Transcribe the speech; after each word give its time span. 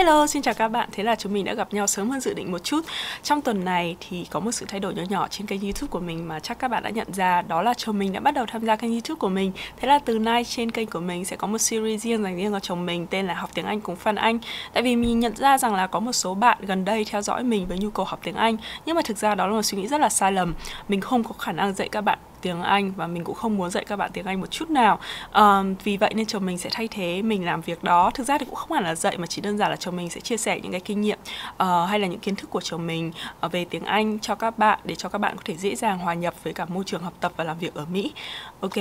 Hello, 0.00 0.26
xin 0.26 0.42
chào 0.42 0.54
các 0.54 0.68
bạn. 0.68 0.88
Thế 0.92 1.02
là 1.02 1.16
chúng 1.16 1.32
mình 1.32 1.44
đã 1.44 1.54
gặp 1.54 1.72
nhau 1.72 1.86
sớm 1.86 2.10
hơn 2.10 2.20
dự 2.20 2.34
định 2.34 2.52
một 2.52 2.58
chút. 2.58 2.80
Trong 3.22 3.42
tuần 3.42 3.64
này 3.64 3.96
thì 4.00 4.26
có 4.30 4.40
một 4.40 4.52
sự 4.52 4.66
thay 4.68 4.80
đổi 4.80 4.94
nhỏ 4.94 5.02
nhỏ 5.08 5.28
trên 5.30 5.46
kênh 5.46 5.60
YouTube 5.60 5.90
của 5.90 6.00
mình 6.00 6.28
mà 6.28 6.40
chắc 6.40 6.58
các 6.58 6.68
bạn 6.68 6.82
đã 6.82 6.90
nhận 6.90 7.12
ra 7.12 7.42
đó 7.42 7.62
là 7.62 7.74
chồng 7.74 7.98
mình 7.98 8.12
đã 8.12 8.20
bắt 8.20 8.34
đầu 8.34 8.46
tham 8.48 8.64
gia 8.64 8.76
kênh 8.76 8.90
YouTube 8.90 9.18
của 9.18 9.28
mình. 9.28 9.52
Thế 9.76 9.88
là 9.88 9.98
từ 9.98 10.18
nay 10.18 10.44
trên 10.44 10.70
kênh 10.70 10.86
của 10.86 11.00
mình 11.00 11.24
sẽ 11.24 11.36
có 11.36 11.46
một 11.46 11.58
series 11.58 12.02
riêng 12.02 12.22
dành 12.22 12.36
riêng 12.36 12.52
cho 12.52 12.60
chồng 12.60 12.86
mình 12.86 13.06
tên 13.06 13.26
là 13.26 13.34
học 13.34 13.50
tiếng 13.54 13.64
Anh 13.64 13.80
cùng 13.80 13.96
Phan 13.96 14.14
Anh. 14.14 14.38
Tại 14.72 14.82
vì 14.82 14.96
mình 14.96 15.20
nhận 15.20 15.36
ra 15.36 15.58
rằng 15.58 15.74
là 15.74 15.86
có 15.86 16.00
một 16.00 16.12
số 16.12 16.34
bạn 16.34 16.58
gần 16.60 16.84
đây 16.84 17.04
theo 17.04 17.22
dõi 17.22 17.42
mình 17.42 17.66
với 17.66 17.78
nhu 17.78 17.90
cầu 17.90 18.06
học 18.06 18.20
tiếng 18.22 18.36
Anh, 18.36 18.56
nhưng 18.86 18.96
mà 18.96 19.02
thực 19.04 19.16
ra 19.16 19.34
đó 19.34 19.46
là 19.46 19.52
một 19.52 19.62
suy 19.62 19.78
nghĩ 19.78 19.88
rất 19.88 20.00
là 20.00 20.08
sai 20.08 20.32
lầm. 20.32 20.54
Mình 20.88 21.00
không 21.00 21.24
có 21.24 21.32
khả 21.38 21.52
năng 21.52 21.74
dạy 21.74 21.88
các 21.88 22.00
bạn 22.00 22.18
tiếng 22.42 22.62
Anh 22.62 22.92
và 22.96 23.06
mình 23.06 23.24
cũng 23.24 23.34
không 23.34 23.56
muốn 23.56 23.70
dạy 23.70 23.84
các 23.84 23.96
bạn 23.96 24.10
tiếng 24.12 24.24
Anh 24.24 24.40
một 24.40 24.50
chút 24.50 24.70
nào. 24.70 24.98
Um, 25.34 25.74
vì 25.84 25.96
vậy 25.96 26.14
nên 26.14 26.26
chồng 26.26 26.46
mình 26.46 26.58
sẽ 26.58 26.70
thay 26.72 26.88
thế 26.88 27.22
mình 27.22 27.44
làm 27.44 27.60
việc 27.60 27.84
đó. 27.84 28.10
Thực 28.14 28.26
ra 28.26 28.38
thì 28.38 28.44
cũng 28.44 28.54
không 28.54 28.72
hẳn 28.72 28.84
là 28.84 28.94
dạy 28.94 29.18
mà 29.18 29.26
chỉ 29.26 29.42
đơn 29.42 29.58
giản 29.58 29.70
là 29.70 29.76
chồng 29.76 29.96
mình 29.96 30.10
sẽ 30.10 30.20
chia 30.20 30.36
sẻ 30.36 30.60
những 30.60 30.72
cái 30.72 30.80
kinh 30.80 31.00
nghiệm 31.00 31.18
uh, 31.62 31.88
hay 31.88 31.98
là 31.98 32.06
những 32.06 32.20
kiến 32.20 32.36
thức 32.36 32.50
của 32.50 32.60
chồng 32.60 32.86
mình 32.86 33.12
uh, 33.46 33.52
về 33.52 33.64
tiếng 33.64 33.84
Anh 33.84 34.18
cho 34.18 34.34
các 34.34 34.58
bạn 34.58 34.78
để 34.84 34.94
cho 34.94 35.08
các 35.08 35.18
bạn 35.18 35.36
có 35.36 35.42
thể 35.44 35.56
dễ 35.56 35.74
dàng 35.76 35.98
hòa 35.98 36.14
nhập 36.14 36.34
với 36.42 36.52
cả 36.52 36.64
môi 36.64 36.84
trường 36.84 37.02
học 37.02 37.12
tập 37.20 37.32
và 37.36 37.44
làm 37.44 37.58
việc 37.58 37.74
ở 37.74 37.84
Mỹ. 37.92 38.12
Ok, 38.60 38.72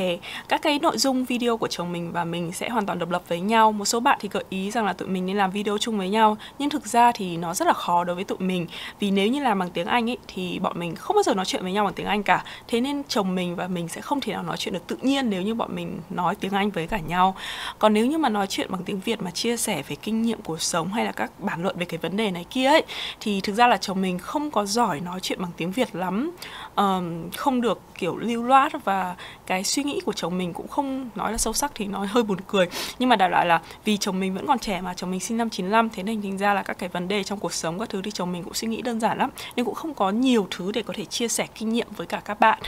các 0.48 0.62
cái 0.62 0.80
nội 0.80 0.98
dung 0.98 1.26
video 1.26 1.58
của 1.58 1.68
chồng 1.68 1.92
mình 1.92 2.12
và 2.12 2.24
mình 2.24 2.52
sẽ 2.52 2.70
hoàn 2.70 2.86
toàn 2.86 3.00
độc 3.00 3.10
lập 3.10 3.22
với 3.28 3.40
nhau. 3.40 3.72
Một 3.72 3.86
số 3.86 4.00
bạn 4.00 4.18
thì 4.22 4.30
gợi 4.32 4.44
ý 4.50 4.72
rằng 4.72 4.86
là 4.86 4.94
tụi 4.94 5.08
mình 5.08 5.26
nên 5.26 5.38
làm 5.38 5.52
video 5.52 5.78
chung 5.78 5.98
với 5.98 6.10
nhau, 6.10 6.38
nhưng 6.60 6.70
thực 6.70 6.88
ra 6.88 7.12
thì 7.12 7.38
nó 7.38 7.54
rất 7.54 7.68
là 7.68 7.74
khó 7.74 8.04
đối 8.04 8.16
với 8.16 8.24
tụi 8.24 8.38
mình 8.38 8.68
vì 9.00 9.12
nếu 9.12 9.28
như 9.28 9.40
làm 9.40 9.60
bằng 9.60 9.70
tiếng 9.70 9.88
Anh 9.88 10.10
ấy 10.10 10.18
thì 10.28 10.60
bọn 10.60 10.80
mình 10.80 10.96
không 10.96 11.16
bao 11.16 11.24
giờ 11.24 11.34
nói 11.34 11.46
chuyện 11.46 11.64
với 11.64 11.72
nhau 11.72 11.84
bằng 11.84 11.94
tiếng 11.94 12.08
Anh 12.08 12.24
cả. 12.24 12.44
Thế 12.68 12.82
nên 12.82 13.04
chồng 13.08 13.36
mình 13.36 13.49
và 13.56 13.68
mình 13.68 13.88
sẽ 13.88 14.02
không 14.02 14.22
thể 14.22 14.34
nào 14.34 14.44
nói 14.44 14.58
chuyện 14.58 14.74
được 14.74 14.88
tự 14.88 14.98
nhiên 15.02 15.30
nếu 15.30 15.42
như 15.42 15.56
bọn 15.56 15.76
mình 15.76 16.00
nói 16.10 16.36
tiếng 16.36 16.52
Anh 16.52 16.70
với 16.70 16.88
cả 16.88 17.00
nhau. 17.00 17.36
Còn 17.80 17.94
nếu 17.94 18.06
như 18.06 18.18
mà 18.18 18.30
nói 18.30 18.48
chuyện 18.48 18.72
bằng 18.72 18.84
tiếng 18.84 19.00
Việt 19.00 19.22
mà 19.22 19.32
chia 19.32 19.58
sẻ 19.58 19.84
về 19.88 19.96
kinh 19.96 20.22
nghiệm 20.22 20.42
cuộc 20.42 20.62
sống 20.62 20.88
hay 20.94 21.06
là 21.06 21.12
các 21.12 21.32
bàn 21.40 21.64
luận 21.64 21.76
về 21.80 21.86
cái 21.86 21.98
vấn 21.98 22.18
đề 22.18 22.32
này 22.32 22.46
kia 22.50 22.66
ấy 22.66 22.84
thì 23.20 23.42
thực 23.42 23.54
ra 23.54 23.68
là 23.68 23.78
chồng 23.78 24.02
mình 24.02 24.20
không 24.20 24.52
có 24.52 24.66
giỏi 24.66 25.00
nói 25.00 25.20
chuyện 25.20 25.42
bằng 25.42 25.52
tiếng 25.58 25.72
Việt 25.72 25.96
lắm, 25.96 26.32
um, 26.76 27.30
không 27.38 27.62
được 27.62 27.82
kiểu 27.98 28.18
lưu 28.18 28.44
loát 28.44 28.86
và 28.86 29.16
cái 29.46 29.64
suy 29.64 29.84
nghĩ 29.84 30.00
của 30.06 30.14
chồng 30.14 30.38
mình 30.38 30.54
cũng 30.54 30.68
không 30.68 31.10
nói 31.16 31.32
là 31.32 31.38
sâu 31.38 31.54
sắc 31.54 31.72
thì 31.76 31.86
nói 31.86 32.08
hơi 32.08 32.24
buồn 32.24 32.38
cười. 32.48 32.66
Nhưng 33.00 33.10
mà 33.10 33.16
đại 33.16 33.30
loại 33.30 33.46
là 33.46 33.62
vì 33.86 33.98
chồng 33.98 34.20
mình 34.20 34.34
vẫn 34.36 34.48
còn 34.48 34.60
trẻ 34.60 34.82
mà 34.82 34.94
chồng 34.94 35.12
mình 35.12 35.20
sinh 35.20 35.38
năm 35.38 35.50
95 35.50 35.90
thế 35.90 36.04
nên 36.04 36.22
thành 36.22 36.38
ra 36.38 36.54
là 36.54 36.64
các 36.64 36.78
cái 36.78 36.90
vấn 36.90 37.08
đề 37.08 37.24
trong 37.24 37.40
cuộc 37.40 37.54
sống 37.54 37.80
các 37.80 37.90
thứ 37.90 38.02
thì 38.02 38.12
chồng 38.12 38.32
mình 38.32 38.44
cũng 38.44 38.54
suy 38.54 38.68
nghĩ 38.68 38.82
đơn 38.82 39.00
giản 39.00 39.18
lắm 39.18 39.30
nên 39.56 39.66
cũng 39.66 39.76
không 39.76 39.94
có 39.94 40.10
nhiều 40.10 40.48
thứ 40.52 40.72
để 40.72 40.84
có 40.84 40.94
thể 40.98 41.06
chia 41.06 41.28
sẻ 41.28 41.48
kinh 41.56 41.70
nghiệm 41.70 41.88
với 41.96 42.08
cả 42.08 42.22
các 42.26 42.40
bạn. 42.40 42.60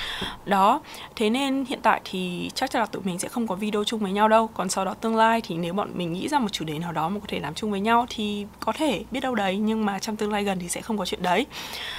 Đó 0.45 0.70
thế 1.16 1.30
nên 1.30 1.66
hiện 1.66 1.80
tại 1.81 2.02
thì 2.03 2.52
chắc 2.55 2.72
chắn 2.72 2.80
là 2.80 2.86
tụi 2.86 3.02
mình 3.05 3.19
sẽ 3.19 3.27
không 3.27 3.47
có 3.47 3.55
video 3.55 3.83
chung 3.83 4.00
với 4.00 4.11
nhau 4.11 4.27
đâu. 4.27 4.47
Còn 4.47 4.69
sau 4.69 4.86
đó 4.86 4.94
tương 4.94 5.16
lai 5.16 5.41
thì 5.41 5.55
nếu 5.55 5.73
bọn 5.73 5.91
mình 5.94 6.14
nghĩ 6.14 6.27
ra 6.27 6.39
một 6.39 6.52
chủ 6.52 6.66
đề 6.66 6.80
nào 6.80 6.91
đó 6.91 7.09
mà 7.09 7.19
có 7.19 7.25
thể 7.27 7.39
làm 7.39 7.53
chung 7.53 7.72
với 7.72 7.80
nhau 7.80 8.05
thì 8.09 8.45
có 8.59 8.72
thể 8.72 9.03
biết 9.11 9.19
đâu 9.19 9.36
đấy. 9.36 9.58
Nhưng 9.58 9.86
mà 9.86 9.99
trong 9.99 10.16
tương 10.16 10.31
lai 10.31 10.44
gần 10.44 10.59
thì 10.59 10.69
sẽ 10.69 10.81
không 10.81 10.97
có 10.97 11.05
chuyện 11.05 11.22
đấy. 11.23 11.45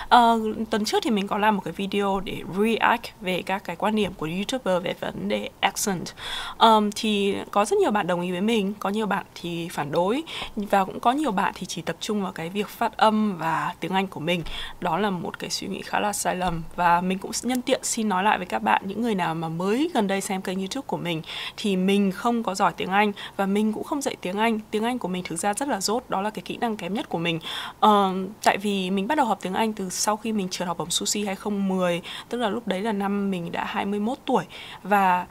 À, 0.08 0.32
tuần 0.70 0.84
trước 0.84 0.98
thì 1.02 1.10
mình 1.10 1.28
có 1.28 1.38
làm 1.38 1.56
một 1.56 1.62
cái 1.64 1.72
video 1.72 2.20
để 2.20 2.42
react 2.58 3.20
về 3.20 3.42
các 3.42 3.64
cái 3.64 3.76
quan 3.76 3.96
điểm 3.96 4.12
của 4.14 4.28
youtuber 4.36 4.82
về 4.82 4.94
vấn 5.00 5.28
đề 5.28 5.48
accent. 5.60 6.12
Um, 6.58 6.90
thì 6.96 7.34
có 7.50 7.64
rất 7.64 7.78
nhiều 7.78 7.90
bạn 7.90 8.06
đồng 8.06 8.20
ý 8.20 8.30
với 8.30 8.40
mình 8.40 8.74
có 8.78 8.90
nhiều 8.90 9.06
bạn 9.06 9.26
thì 9.34 9.68
phản 9.68 9.92
đối 9.92 10.22
và 10.56 10.84
cũng 10.84 11.00
có 11.00 11.12
nhiều 11.12 11.32
bạn 11.32 11.52
thì 11.56 11.66
chỉ 11.66 11.82
tập 11.82 11.96
trung 12.00 12.22
vào 12.22 12.32
cái 12.32 12.48
việc 12.48 12.68
phát 12.68 12.96
âm 12.96 13.36
và 13.38 13.74
tiếng 13.80 13.92
anh 13.92 14.06
của 14.06 14.20
mình. 14.20 14.42
Đó 14.80 14.98
là 14.98 15.10
một 15.10 15.38
cái 15.38 15.50
suy 15.50 15.66
nghĩ 15.68 15.82
khá 15.82 16.00
là 16.00 16.12
sai 16.12 16.36
lầm 16.36 16.62
và 16.76 17.00
mình 17.00 17.18
cũng 17.18 17.30
nhân 17.42 17.62
tiện 17.62 17.80
xin 17.82 18.08
nói 18.08 18.24
lại 18.24 18.38
với 18.38 18.46
các 18.46 18.61
bạn 18.62 18.82
những 18.84 19.02
người 19.02 19.14
nào 19.14 19.34
mà 19.34 19.48
mới 19.48 19.90
gần 19.94 20.06
đây 20.06 20.20
xem 20.20 20.42
kênh 20.42 20.58
youtube 20.58 20.86
của 20.86 20.96
mình 20.96 21.22
thì 21.56 21.76
mình 21.76 22.12
không 22.12 22.42
có 22.42 22.54
giỏi 22.54 22.72
tiếng 22.76 22.90
anh 22.90 23.12
và 23.36 23.46
mình 23.46 23.72
cũng 23.72 23.84
không 23.84 24.02
dạy 24.02 24.16
tiếng 24.20 24.38
anh. 24.38 24.60
Tiếng 24.70 24.84
anh 24.84 24.98
của 24.98 25.08
mình 25.08 25.22
thực 25.24 25.36
ra 25.36 25.54
rất 25.54 25.68
là 25.68 25.80
dốt 25.80 26.10
đó 26.10 26.20
là 26.20 26.30
cái 26.30 26.42
kỹ 26.42 26.56
năng 26.56 26.76
kém 26.76 26.94
nhất 26.94 27.08
của 27.08 27.18
mình. 27.18 27.38
Uh, 27.86 27.90
tại 28.44 28.58
vì 28.58 28.90
mình 28.90 29.06
bắt 29.06 29.14
đầu 29.14 29.26
học 29.26 29.38
tiếng 29.42 29.54
anh 29.54 29.72
từ 29.72 29.88
sau 29.90 30.16
khi 30.16 30.32
mình 30.32 30.48
trượt 30.48 30.68
học 30.68 30.78
bổng 30.78 30.90
sushi 30.90 31.24
2010 31.24 32.02
tức 32.28 32.38
là 32.38 32.48
lúc 32.48 32.68
đấy 32.68 32.80
là 32.80 32.92
năm 32.92 33.30
mình 33.30 33.52
đã 33.52 33.64
21 33.64 34.18
tuổi. 34.24 34.44
Và 34.82 35.26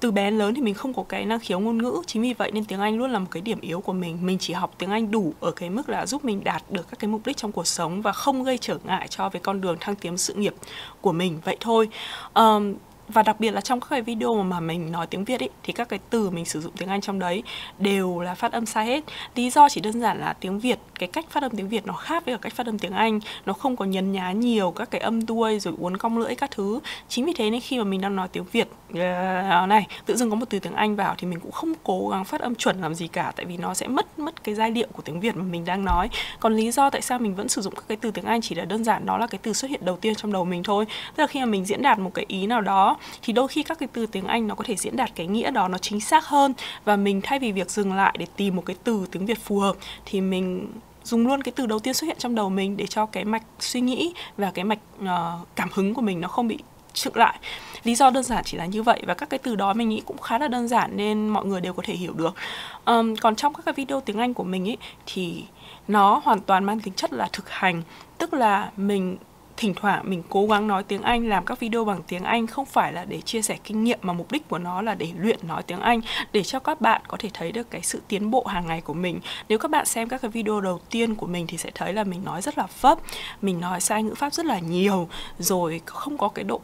từ 0.00 0.10
bé 0.10 0.30
lớn 0.30 0.54
thì 0.54 0.62
mình 0.62 0.74
không 0.74 0.94
có 0.94 1.02
cái 1.08 1.24
năng 1.24 1.40
khiếu 1.40 1.60
ngôn 1.60 1.78
ngữ 1.78 2.02
chính 2.06 2.22
vì 2.22 2.34
vậy 2.34 2.50
nên 2.54 2.64
tiếng 2.64 2.80
Anh 2.80 2.98
luôn 2.98 3.10
là 3.10 3.18
một 3.18 3.26
cái 3.30 3.40
điểm 3.40 3.60
yếu 3.60 3.80
của 3.80 3.92
mình. 3.92 4.18
Mình 4.22 4.38
chỉ 4.38 4.52
học 4.52 4.74
tiếng 4.78 4.90
Anh 4.90 5.10
đủ 5.10 5.32
ở 5.40 5.50
cái 5.50 5.70
mức 5.70 5.88
là 5.88 6.06
giúp 6.06 6.24
mình 6.24 6.44
đạt 6.44 6.62
được 6.70 6.86
các 6.90 6.98
cái 6.98 7.08
mục 7.08 7.20
đích 7.26 7.36
trong 7.36 7.52
cuộc 7.52 7.66
sống 7.66 8.02
và 8.02 8.12
không 8.12 8.44
gây 8.44 8.58
trở 8.58 8.78
ngại 8.84 9.08
cho 9.08 9.28
về 9.28 9.40
con 9.42 9.60
đường 9.60 9.76
thăng 9.80 9.94
tiến 9.94 10.18
sự 10.18 10.34
nghiệp 10.34 10.54
của 11.00 11.12
mình. 11.12 11.38
Vậy 11.44 11.56
thôi. 11.60 11.88
Um, 12.34 12.74
và 13.08 13.22
đặc 13.22 13.40
biệt 13.40 13.50
là 13.50 13.60
trong 13.60 13.80
các 13.80 13.86
cái 13.90 14.02
video 14.02 14.42
mà 14.42 14.60
mình 14.60 14.92
nói 14.92 15.06
tiếng 15.06 15.24
Việt 15.24 15.40
ấy 15.40 15.50
thì 15.62 15.72
các 15.72 15.88
cái 15.88 15.98
từ 16.10 16.30
mình 16.30 16.44
sử 16.44 16.60
dụng 16.60 16.72
tiếng 16.76 16.88
Anh 16.88 17.00
trong 17.00 17.18
đấy 17.18 17.42
đều 17.78 18.20
là 18.20 18.34
phát 18.34 18.52
âm 18.52 18.66
sai 18.66 18.86
hết. 18.86 19.04
Lý 19.34 19.50
do 19.50 19.68
chỉ 19.68 19.80
đơn 19.80 20.00
giản 20.00 20.20
là 20.20 20.32
tiếng 20.40 20.60
Việt 20.60 20.78
cái 21.00 21.08
cách 21.12 21.30
phát 21.30 21.42
âm 21.42 21.56
tiếng 21.56 21.68
Việt 21.68 21.86
nó 21.86 21.92
khác 21.92 22.24
với 22.26 22.34
cả 22.34 22.38
cách 22.42 22.52
phát 22.52 22.66
âm 22.66 22.78
tiếng 22.78 22.92
Anh, 22.92 23.20
nó 23.46 23.52
không 23.52 23.76
có 23.76 23.84
nhấn 23.84 24.12
nhá 24.12 24.32
nhiều 24.32 24.70
các 24.70 24.90
cái 24.90 25.00
âm 25.00 25.26
đuôi 25.26 25.60
rồi 25.60 25.74
uốn 25.78 25.96
cong 25.96 26.18
lưỡi 26.18 26.34
các 26.34 26.50
thứ. 26.50 26.80
Chính 27.08 27.26
vì 27.26 27.32
thế 27.36 27.50
nên 27.50 27.60
khi 27.60 27.78
mà 27.78 27.84
mình 27.84 28.00
đang 28.00 28.16
nói 28.16 28.28
tiếng 28.28 28.44
Việt 28.52 28.68
ờ, 28.94 29.66
này, 29.68 29.86
tự 30.06 30.16
dưng 30.16 30.30
có 30.30 30.36
một 30.36 30.46
từ 30.50 30.58
tiếng 30.58 30.74
Anh 30.74 30.96
vào 30.96 31.14
thì 31.18 31.26
mình 31.26 31.40
cũng 31.40 31.52
không 31.52 31.72
cố 31.84 32.08
gắng 32.08 32.24
phát 32.24 32.40
âm 32.40 32.54
chuẩn 32.54 32.80
làm 32.80 32.94
gì 32.94 33.08
cả 33.08 33.32
tại 33.36 33.46
vì 33.46 33.56
nó 33.56 33.74
sẽ 33.74 33.88
mất 33.88 34.18
mất 34.18 34.44
cái 34.44 34.54
giai 34.54 34.70
điệu 34.70 34.86
của 34.92 35.02
tiếng 35.02 35.20
Việt 35.20 35.36
mà 35.36 35.42
mình 35.42 35.64
đang 35.64 35.84
nói. 35.84 36.08
Còn 36.40 36.56
lý 36.56 36.70
do 36.70 36.90
tại 36.90 37.02
sao 37.02 37.18
mình 37.18 37.34
vẫn 37.34 37.48
sử 37.48 37.62
dụng 37.62 37.74
các 37.74 37.84
cái 37.88 37.96
từ 38.00 38.10
tiếng 38.10 38.24
Anh 38.24 38.40
chỉ 38.40 38.54
là 38.54 38.64
đơn 38.64 38.84
giản 38.84 39.06
đó 39.06 39.18
là 39.18 39.26
cái 39.26 39.38
từ 39.42 39.52
xuất 39.52 39.70
hiện 39.70 39.84
đầu 39.84 39.96
tiên 39.96 40.14
trong 40.14 40.32
đầu 40.32 40.44
mình 40.44 40.62
thôi. 40.62 40.86
Tức 41.16 41.22
là 41.22 41.26
khi 41.26 41.40
mà 41.40 41.46
mình 41.46 41.64
diễn 41.64 41.82
đạt 41.82 41.98
một 41.98 42.14
cái 42.14 42.24
ý 42.28 42.46
nào 42.46 42.60
đó 42.60 42.96
thì 43.22 43.32
đôi 43.32 43.48
khi 43.48 43.62
các 43.62 43.78
cái 43.78 43.88
từ 43.92 44.06
tiếng 44.06 44.26
Anh 44.26 44.48
nó 44.48 44.54
có 44.54 44.64
thể 44.64 44.76
diễn 44.76 44.96
đạt 44.96 45.10
cái 45.14 45.26
nghĩa 45.26 45.50
đó 45.50 45.68
nó 45.68 45.78
chính 45.78 46.00
xác 46.00 46.26
hơn 46.26 46.54
và 46.84 46.96
mình 46.96 47.20
thay 47.22 47.38
vì 47.38 47.52
việc 47.52 47.70
dừng 47.70 47.92
lại 47.92 48.16
để 48.18 48.26
tìm 48.36 48.56
một 48.56 48.62
cái 48.66 48.76
từ 48.84 49.06
tiếng 49.12 49.26
Việt 49.26 49.38
phù 49.44 49.58
hợp 49.58 49.76
thì 50.04 50.20
mình 50.20 50.68
dùng 51.04 51.26
luôn 51.26 51.42
cái 51.42 51.52
từ 51.56 51.66
đầu 51.66 51.78
tiên 51.78 51.94
xuất 51.94 52.06
hiện 52.06 52.16
trong 52.18 52.34
đầu 52.34 52.50
mình 52.50 52.76
để 52.76 52.86
cho 52.86 53.06
cái 53.06 53.24
mạch 53.24 53.42
suy 53.58 53.80
nghĩ 53.80 54.14
và 54.36 54.50
cái 54.54 54.64
mạch 54.64 54.78
uh, 55.02 55.08
cảm 55.56 55.68
hứng 55.74 55.94
của 55.94 56.02
mình 56.02 56.20
nó 56.20 56.28
không 56.28 56.48
bị 56.48 56.58
chững 56.92 57.16
lại. 57.16 57.38
Lý 57.84 57.94
do 57.94 58.10
đơn 58.10 58.22
giản 58.22 58.44
chỉ 58.44 58.56
là 58.56 58.66
như 58.66 58.82
vậy 58.82 59.02
và 59.06 59.14
các 59.14 59.30
cái 59.30 59.38
từ 59.38 59.56
đó 59.56 59.72
mình 59.72 59.88
nghĩ 59.88 60.02
cũng 60.06 60.18
khá 60.18 60.38
là 60.38 60.48
đơn 60.48 60.68
giản 60.68 60.96
nên 60.96 61.28
mọi 61.28 61.44
người 61.44 61.60
đều 61.60 61.72
có 61.72 61.82
thể 61.86 61.94
hiểu 61.94 62.12
được. 62.12 62.34
Um, 62.84 63.16
còn 63.16 63.36
trong 63.36 63.54
các 63.54 63.62
cái 63.64 63.74
video 63.74 64.00
tiếng 64.00 64.18
anh 64.18 64.34
của 64.34 64.44
mình 64.44 64.68
ấy 64.68 64.76
thì 65.06 65.44
nó 65.88 66.20
hoàn 66.24 66.40
toàn 66.40 66.64
mang 66.64 66.80
tính 66.80 66.94
chất 66.94 67.12
là 67.12 67.28
thực 67.32 67.50
hành 67.50 67.82
tức 68.18 68.34
là 68.34 68.70
mình 68.76 69.16
thỉnh 69.60 69.74
thoảng 69.74 70.10
mình 70.10 70.22
cố 70.28 70.46
gắng 70.46 70.66
nói 70.66 70.82
tiếng 70.82 71.02
Anh 71.02 71.28
làm 71.28 71.44
các 71.44 71.60
video 71.60 71.84
bằng 71.84 72.02
tiếng 72.08 72.24
Anh 72.24 72.46
không 72.46 72.66
phải 72.66 72.92
là 72.92 73.04
để 73.04 73.20
chia 73.20 73.42
sẻ 73.42 73.58
kinh 73.64 73.84
nghiệm 73.84 73.98
mà 74.02 74.12
mục 74.12 74.32
đích 74.32 74.48
của 74.48 74.58
nó 74.58 74.82
là 74.82 74.94
để 74.94 75.08
luyện 75.16 75.38
nói 75.42 75.62
tiếng 75.62 75.80
Anh 75.80 76.00
để 76.32 76.42
cho 76.42 76.58
các 76.58 76.80
bạn 76.80 77.02
có 77.08 77.16
thể 77.20 77.30
thấy 77.34 77.52
được 77.52 77.70
cái 77.70 77.80
sự 77.82 78.02
tiến 78.08 78.30
bộ 78.30 78.44
hàng 78.44 78.66
ngày 78.66 78.80
của 78.80 78.94
mình. 78.94 79.20
Nếu 79.48 79.58
các 79.58 79.70
bạn 79.70 79.86
xem 79.86 80.08
các 80.08 80.22
cái 80.22 80.30
video 80.30 80.60
đầu 80.60 80.80
tiên 80.90 81.14
của 81.14 81.26
mình 81.26 81.46
thì 81.46 81.58
sẽ 81.58 81.70
thấy 81.74 81.92
là 81.92 82.04
mình 82.04 82.24
nói 82.24 82.42
rất 82.42 82.58
là 82.58 82.66
vấp, 82.80 82.98
mình 83.42 83.60
nói 83.60 83.80
sai 83.80 84.02
ngữ 84.02 84.14
pháp 84.14 84.34
rất 84.34 84.46
là 84.46 84.58
nhiều 84.58 85.08
rồi 85.38 85.80
không 85.86 86.18
có 86.18 86.28
cái 86.28 86.44
độ 86.44 86.60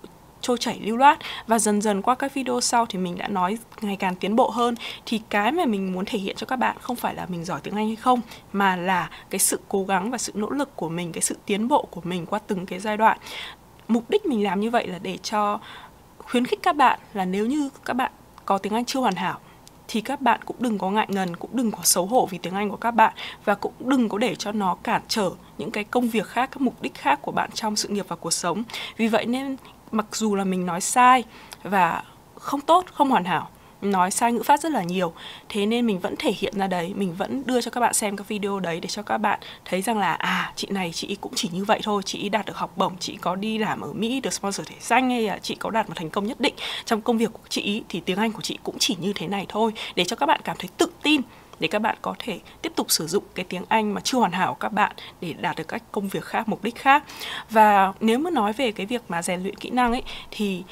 trôi 0.47 0.59
chảy 0.59 0.81
lưu 0.81 0.97
loát 0.97 1.19
và 1.47 1.59
dần 1.59 1.83
dần 1.83 2.03
qua 2.03 2.15
các 2.15 2.34
video 2.34 2.61
sau 2.61 2.87
thì 2.87 2.99
mình 2.99 3.19
đã 3.19 3.29
nói 3.29 3.59
ngày 3.81 3.97
càng 3.97 4.15
tiến 4.15 4.37
bộ 4.37 4.51
hơn. 4.51 4.75
Thì 5.07 5.21
cái 5.31 5.53
mà 5.53 5.65
mình 5.65 5.93
muốn 5.93 6.05
thể 6.05 6.19
hiện 6.19 6.37
cho 6.37 6.47
các 6.47 6.57
bạn 6.57 6.77
không 6.81 6.97
phải 6.97 7.15
là 7.15 7.27
mình 7.29 7.45
giỏi 7.45 7.61
tiếng 7.62 7.75
Anh 7.75 7.87
hay 7.87 7.97
không, 7.97 8.21
mà 8.53 8.77
là 8.77 9.11
cái 9.31 9.39
sự 9.39 9.61
cố 9.69 9.84
gắng 9.84 10.11
và 10.11 10.19
sự 10.19 10.33
nỗ 10.34 10.51
lực 10.51 10.77
của 10.77 10.89
mình, 10.89 11.12
cái 11.12 11.23
sự 11.23 11.37
tiến 11.47 11.69
bộ 11.69 11.89
của 11.91 12.01
mình 12.05 12.27
qua 12.27 12.39
từng 12.47 12.67
cái 12.67 12.81
giai 12.81 12.97
đoạn. 12.97 13.19
Mục 13.89 14.11
đích 14.11 14.27
mình 14.27 14.45
làm 14.45 14.61
như 14.61 14.71
vậy 14.71 14.87
là 14.87 14.99
để 14.99 15.19
cho 15.23 15.61
khuyến 16.19 16.47
khích 16.47 16.63
các 16.63 16.77
bạn 16.77 17.01
là 17.15 17.25
nếu 17.25 17.47
như 17.47 17.71
các 17.84 17.95
bạn 17.95 18.13
có 18.45 18.59
tiếng 18.59 18.75
Anh 18.75 18.84
chưa 18.84 19.01
hoàn 19.01 19.15
hảo 19.15 19.39
thì 19.89 20.01
các 20.01 20.21
bạn 20.21 20.41
cũng 20.45 20.57
đừng 20.59 20.78
có 20.78 20.91
ngại 20.91 21.07
ngần, 21.11 21.37
cũng 21.37 21.51
đừng 21.53 21.71
có 21.71 21.78
xấu 21.83 22.07
hổ 22.07 22.27
vì 22.31 22.39
tiếng 22.39 22.55
Anh 22.55 22.71
của 22.71 22.77
các 22.77 22.91
bạn 22.91 23.13
và 23.45 23.55
cũng 23.55 23.73
đừng 23.78 24.09
có 24.09 24.19
để 24.19 24.34
cho 24.34 24.53
nó 24.53 24.75
cản 24.83 25.03
trở 25.09 25.31
những 25.59 25.71
cái 25.71 25.84
công 25.84 26.09
việc 26.09 26.27
khác, 26.27 26.51
các 26.53 26.61
mục 26.61 26.83
đích 26.83 26.95
khác 26.95 27.19
của 27.23 27.33
bạn 27.33 27.51
trong 27.55 27.77
sự 27.77 27.89
nghiệp 27.89 28.05
và 28.09 28.17
cuộc 28.17 28.33
sống. 28.33 28.63
Vì 28.97 29.09
vậy 29.09 29.27
nên 29.27 29.57
mặc 29.91 30.07
dù 30.13 30.35
là 30.35 30.45
mình 30.45 30.67
nói 30.67 30.81
sai 30.81 31.25
và 31.63 32.03
không 32.35 32.61
tốt, 32.61 32.85
không 32.93 33.11
hoàn 33.11 33.25
hảo, 33.25 33.49
nói 33.83 34.11
sai 34.11 34.33
ngữ 34.33 34.43
pháp 34.43 34.61
rất 34.61 34.73
là 34.73 34.83
nhiều, 34.83 35.13
thế 35.49 35.67
nên 35.67 35.87
mình 35.87 35.99
vẫn 35.99 36.15
thể 36.19 36.33
hiện 36.37 36.59
ra 36.59 36.67
đấy, 36.67 36.93
mình 36.97 37.15
vẫn 37.15 37.43
đưa 37.47 37.61
cho 37.61 37.71
các 37.71 37.81
bạn 37.81 37.95
xem 37.95 38.17
các 38.17 38.29
video 38.29 38.61
đấy 38.61 38.81
để 38.81 38.89
cho 38.89 39.03
các 39.03 39.19
bạn 39.19 39.41
thấy 39.65 39.83
rằng 39.83 39.99
là 39.99 40.13
à 40.13 40.53
chị 40.57 40.69
này 40.71 40.91
chị 40.95 41.16
cũng 41.21 41.33
chỉ 41.34 41.49
như 41.53 41.65
vậy 41.65 41.81
thôi, 41.83 42.03
chị 42.05 42.28
đạt 42.28 42.47
được 42.47 42.57
học 42.57 42.77
bổng, 42.77 42.97
chị 42.99 43.16
có 43.21 43.34
đi 43.34 43.59
làm 43.59 43.81
ở 43.81 43.93
mỹ 43.93 44.21
được 44.21 44.33
sponsor 44.33 44.66
thể 44.69 44.77
danh 44.81 45.10
hay 45.10 45.22
là 45.22 45.39
chị 45.43 45.55
có 45.55 45.71
đạt 45.71 45.89
một 45.89 45.95
thành 45.97 46.10
công 46.10 46.27
nhất 46.27 46.41
định 46.41 46.55
trong 46.84 47.01
công 47.01 47.19
việc 47.19 47.33
của 47.33 47.49
chị 47.49 47.83
thì 47.89 48.01
tiếng 48.01 48.19
anh 48.19 48.33
của 48.33 48.43
chị 48.43 48.59
cũng 48.63 48.77
chỉ 48.78 48.97
như 49.01 49.13
thế 49.13 49.28
này 49.28 49.47
thôi, 49.49 49.72
để 49.95 50.05
cho 50.05 50.16
các 50.16 50.27
bạn 50.27 50.41
cảm 50.45 50.57
thấy 50.59 50.69
tự 50.77 50.87
tin 51.03 51.21
để 51.61 51.69
các 51.69 51.79
bạn 51.79 51.97
có 52.03 52.15
thể 52.19 52.41
tiếp 52.63 52.73
tục 52.77 52.91
sử 52.91 53.07
dụng 53.07 53.25
cái 53.35 53.45
tiếng 53.49 53.65
Anh 53.69 53.95
mà 53.95 54.01
chưa 54.01 54.19
hoàn 54.19 54.33
hảo 54.33 54.55
của 54.55 54.61
các 54.61 54.73
bạn 54.73 54.93
để 55.21 55.33
đạt 55.33 55.57
được 55.57 55.69
các 55.69 55.83
công 55.93 56.09
việc 56.09 56.25
khác, 56.25 56.49
mục 56.49 56.65
đích 56.65 56.77
khác. 56.77 57.05
Và 57.51 57.93
nếu 58.01 58.19
mà 58.19 58.31
nói 58.31 58.53
về 58.53 58.73
cái 58.73 58.87
việc 58.87 59.03
mà 59.09 59.23
rèn 59.23 59.43
luyện 59.43 59.57
kỹ 59.57 59.71
năng 59.71 59.93
ấy 59.93 60.03
thì 60.31 60.65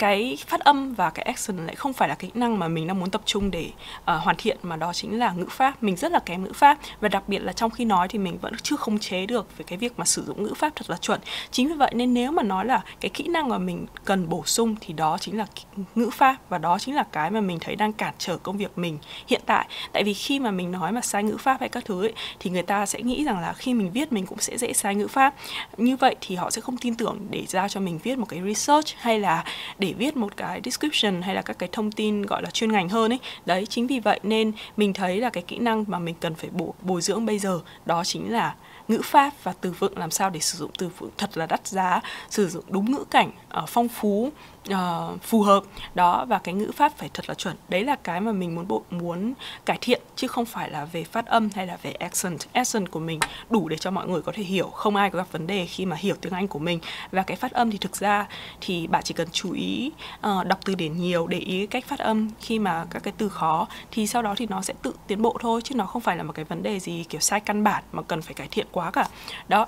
cái 0.00 0.38
phát 0.46 0.60
âm 0.60 0.94
và 0.94 1.10
cái 1.10 1.22
action 1.22 1.66
lại 1.66 1.74
không 1.74 1.92
phải 1.92 2.08
là 2.08 2.14
kỹ 2.14 2.30
năng 2.34 2.58
mà 2.58 2.68
mình 2.68 2.86
đang 2.86 3.00
muốn 3.00 3.10
tập 3.10 3.22
trung 3.24 3.50
để 3.50 3.70
uh, 3.98 4.04
hoàn 4.04 4.36
thiện 4.36 4.58
mà 4.62 4.76
đó 4.76 4.92
chính 4.92 5.18
là 5.18 5.32
ngữ 5.32 5.46
pháp. 5.50 5.82
Mình 5.82 5.96
rất 5.96 6.12
là 6.12 6.18
kém 6.18 6.44
ngữ 6.44 6.52
pháp 6.52 6.78
và 7.00 7.08
đặc 7.08 7.22
biệt 7.26 7.38
là 7.38 7.52
trong 7.52 7.70
khi 7.70 7.84
nói 7.84 8.08
thì 8.08 8.18
mình 8.18 8.38
vẫn 8.38 8.52
chưa 8.62 8.76
khống 8.76 8.98
chế 8.98 9.26
được 9.26 9.58
về 9.58 9.64
cái 9.68 9.78
việc 9.78 9.98
mà 9.98 10.04
sử 10.04 10.24
dụng 10.24 10.42
ngữ 10.42 10.54
pháp 10.56 10.72
thật 10.76 10.90
là 10.90 10.96
chuẩn. 10.96 11.20
Chính 11.50 11.68
vì 11.68 11.74
vậy 11.74 11.90
nên 11.94 12.14
nếu 12.14 12.32
mà 12.32 12.42
nói 12.42 12.64
là 12.64 12.82
cái 13.00 13.10
kỹ 13.14 13.24
năng 13.28 13.48
mà 13.48 13.58
mình 13.58 13.86
cần 14.04 14.28
bổ 14.28 14.42
sung 14.46 14.76
thì 14.80 14.92
đó 14.94 15.18
chính 15.20 15.38
là 15.38 15.46
ngữ 15.94 16.10
pháp 16.10 16.36
và 16.48 16.58
đó 16.58 16.78
chính 16.78 16.94
là 16.94 17.02
cái 17.12 17.30
mà 17.30 17.40
mình 17.40 17.58
thấy 17.60 17.76
đang 17.76 17.92
cản 17.92 18.14
trở 18.18 18.36
công 18.36 18.56
việc 18.56 18.78
mình 18.78 18.98
hiện 19.26 19.40
tại. 19.46 19.68
Tại 19.92 20.04
vì 20.04 20.14
khi 20.14 20.38
mà 20.38 20.50
mình 20.50 20.72
nói 20.72 20.92
mà 20.92 21.00
sai 21.00 21.24
ngữ 21.24 21.36
pháp 21.36 21.60
hay 21.60 21.68
các 21.68 21.84
thứ 21.84 22.04
ấy, 22.04 22.12
thì 22.40 22.50
người 22.50 22.62
ta 22.62 22.86
sẽ 22.86 23.02
nghĩ 23.02 23.24
rằng 23.24 23.40
là 23.40 23.52
khi 23.52 23.74
mình 23.74 23.90
viết 23.92 24.12
mình 24.12 24.26
cũng 24.26 24.38
sẽ 24.38 24.58
dễ 24.58 24.72
sai 24.72 24.94
ngữ 24.94 25.08
pháp. 25.08 25.34
Như 25.76 25.96
vậy 25.96 26.16
thì 26.20 26.36
họ 26.36 26.50
sẽ 26.50 26.60
không 26.60 26.76
tin 26.76 26.94
tưởng 26.94 27.18
để 27.30 27.44
ra 27.48 27.68
cho 27.68 27.80
mình 27.80 27.98
viết 28.02 28.18
một 28.18 28.26
cái 28.28 28.40
research 28.46 28.94
hay 28.98 29.20
là 29.20 29.44
để 29.78 29.89
viết 29.94 30.16
một 30.16 30.36
cái 30.36 30.60
description 30.64 31.22
hay 31.22 31.34
là 31.34 31.42
các 31.42 31.58
cái 31.58 31.68
thông 31.72 31.92
tin 31.92 32.22
gọi 32.22 32.42
là 32.42 32.50
chuyên 32.50 32.72
ngành 32.72 32.88
hơn 32.88 33.12
ấy. 33.12 33.18
Đấy 33.46 33.66
chính 33.66 33.86
vì 33.86 34.00
vậy 34.00 34.20
nên 34.22 34.52
mình 34.76 34.92
thấy 34.92 35.20
là 35.20 35.30
cái 35.30 35.42
kỹ 35.42 35.58
năng 35.58 35.84
mà 35.88 35.98
mình 35.98 36.14
cần 36.20 36.34
phải 36.34 36.50
bổ 36.50 36.74
bồi 36.82 37.00
dưỡng 37.00 37.26
bây 37.26 37.38
giờ 37.38 37.60
đó 37.86 38.04
chính 38.04 38.32
là 38.32 38.54
ngữ 38.88 39.00
pháp 39.04 39.32
và 39.42 39.54
từ 39.60 39.70
vựng 39.70 39.98
làm 39.98 40.10
sao 40.10 40.30
để 40.30 40.40
sử 40.40 40.58
dụng 40.58 40.70
từ 40.78 40.88
vựng 40.98 41.10
thật 41.18 41.36
là 41.36 41.46
đắt 41.46 41.66
giá 41.66 42.00
sử 42.30 42.48
dụng 42.48 42.64
đúng 42.68 42.92
ngữ 42.92 43.04
cảnh 43.10 43.30
uh, 43.62 43.68
phong 43.68 43.88
phú 43.88 44.32
uh, 44.68 45.22
phù 45.22 45.42
hợp. 45.42 45.62
Đó 45.94 46.24
và 46.24 46.38
cái 46.38 46.54
ngữ 46.54 46.70
pháp 46.76 46.92
phải 46.96 47.10
thật 47.14 47.28
là 47.28 47.34
chuẩn. 47.34 47.56
Đấy 47.68 47.84
là 47.84 47.96
cái 47.96 48.20
mà 48.20 48.32
mình 48.32 48.54
muốn 48.54 48.68
bộ 48.68 48.82
muốn 48.90 49.32
cải 49.66 49.78
thiện 49.80 50.02
chứ 50.16 50.28
không 50.28 50.44
phải 50.44 50.70
là 50.70 50.84
về 50.84 51.04
phát 51.04 51.26
âm 51.26 51.48
hay 51.54 51.66
là 51.66 51.78
về 51.82 51.92
accent. 51.92 52.38
Accent 52.52 52.90
của 52.90 53.00
mình 53.00 53.20
đủ 53.50 53.68
để 53.68 53.76
cho 53.76 53.90
mọi 53.90 54.08
người 54.08 54.22
có 54.22 54.32
thể 54.32 54.42
hiểu. 54.42 54.70
Không 54.70 54.96
ai 54.96 55.10
có 55.10 55.18
gặp 55.18 55.32
vấn 55.32 55.46
đề 55.46 55.66
khi 55.66 55.86
mà 55.86 55.96
hiểu 55.96 56.16
tiếng 56.20 56.32
anh 56.32 56.48
của 56.48 56.58
mình. 56.58 56.80
Và 57.12 57.22
cái 57.22 57.36
phát 57.36 57.52
âm 57.52 57.70
thì 57.70 57.78
thực 57.78 57.96
ra 57.96 58.26
thì 58.60 58.86
bạn 58.86 59.02
chỉ 59.02 59.14
cần 59.14 59.28
chú 59.32 59.52
ý 59.52 59.92
uh, 60.26 60.46
đọc 60.46 60.58
từ 60.64 60.74
điển 60.74 60.96
nhiều 60.96 61.26
để 61.26 61.38
ý 61.38 61.66
cách 61.66 61.84
phát 61.86 61.98
âm 61.98 62.30
khi 62.40 62.58
mà 62.58 62.84
các 62.90 63.02
cái 63.02 63.14
từ 63.18 63.28
khó 63.28 63.66
thì 63.90 64.06
sau 64.06 64.22
đó 64.22 64.34
thì 64.36 64.46
nó 64.50 64.62
sẽ 64.62 64.74
tự 64.82 64.94
tiến 65.06 65.22
bộ 65.22 65.36
thôi 65.40 65.60
chứ 65.64 65.74
nó 65.74 65.86
không 65.86 66.02
phải 66.02 66.16
là 66.16 66.22
một 66.22 66.32
cái 66.32 66.44
vấn 66.44 66.62
đề 66.62 66.80
gì 66.80 67.04
kiểu 67.08 67.20
sai 67.20 67.40
căn 67.40 67.64
bản 67.64 67.82
mà 67.92 68.02
cần 68.02 68.22
phải 68.22 68.34
cải 68.34 68.48
thiện 68.50 68.66
quá 68.72 68.90
cả. 68.90 69.08
Đó. 69.48 69.66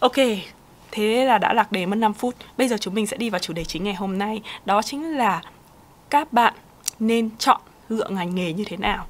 Ok 0.00 0.16
Thế 0.92 1.24
là 1.24 1.38
đã 1.38 1.52
lạc 1.52 1.72
đề 1.72 1.86
mất 1.86 1.96
5 1.96 2.14
phút. 2.14 2.34
Bây 2.58 2.68
giờ 2.68 2.76
chúng 2.80 2.94
mình 2.94 3.06
sẽ 3.06 3.16
đi 3.16 3.30
vào 3.30 3.38
chủ 3.38 3.52
đề 3.52 3.64
chính 3.64 3.84
ngày 3.84 3.94
hôm 3.94 4.18
nay. 4.18 4.42
Đó 4.64 4.82
chính 4.82 5.16
là 5.16 5.42
các 6.10 6.32
bạn 6.32 6.54
nên 6.98 7.30
chọn 7.38 7.60
lựa 7.88 8.08
ngành 8.10 8.34
nghề 8.34 8.52
như 8.52 8.64
thế 8.66 8.76
nào 8.76 9.06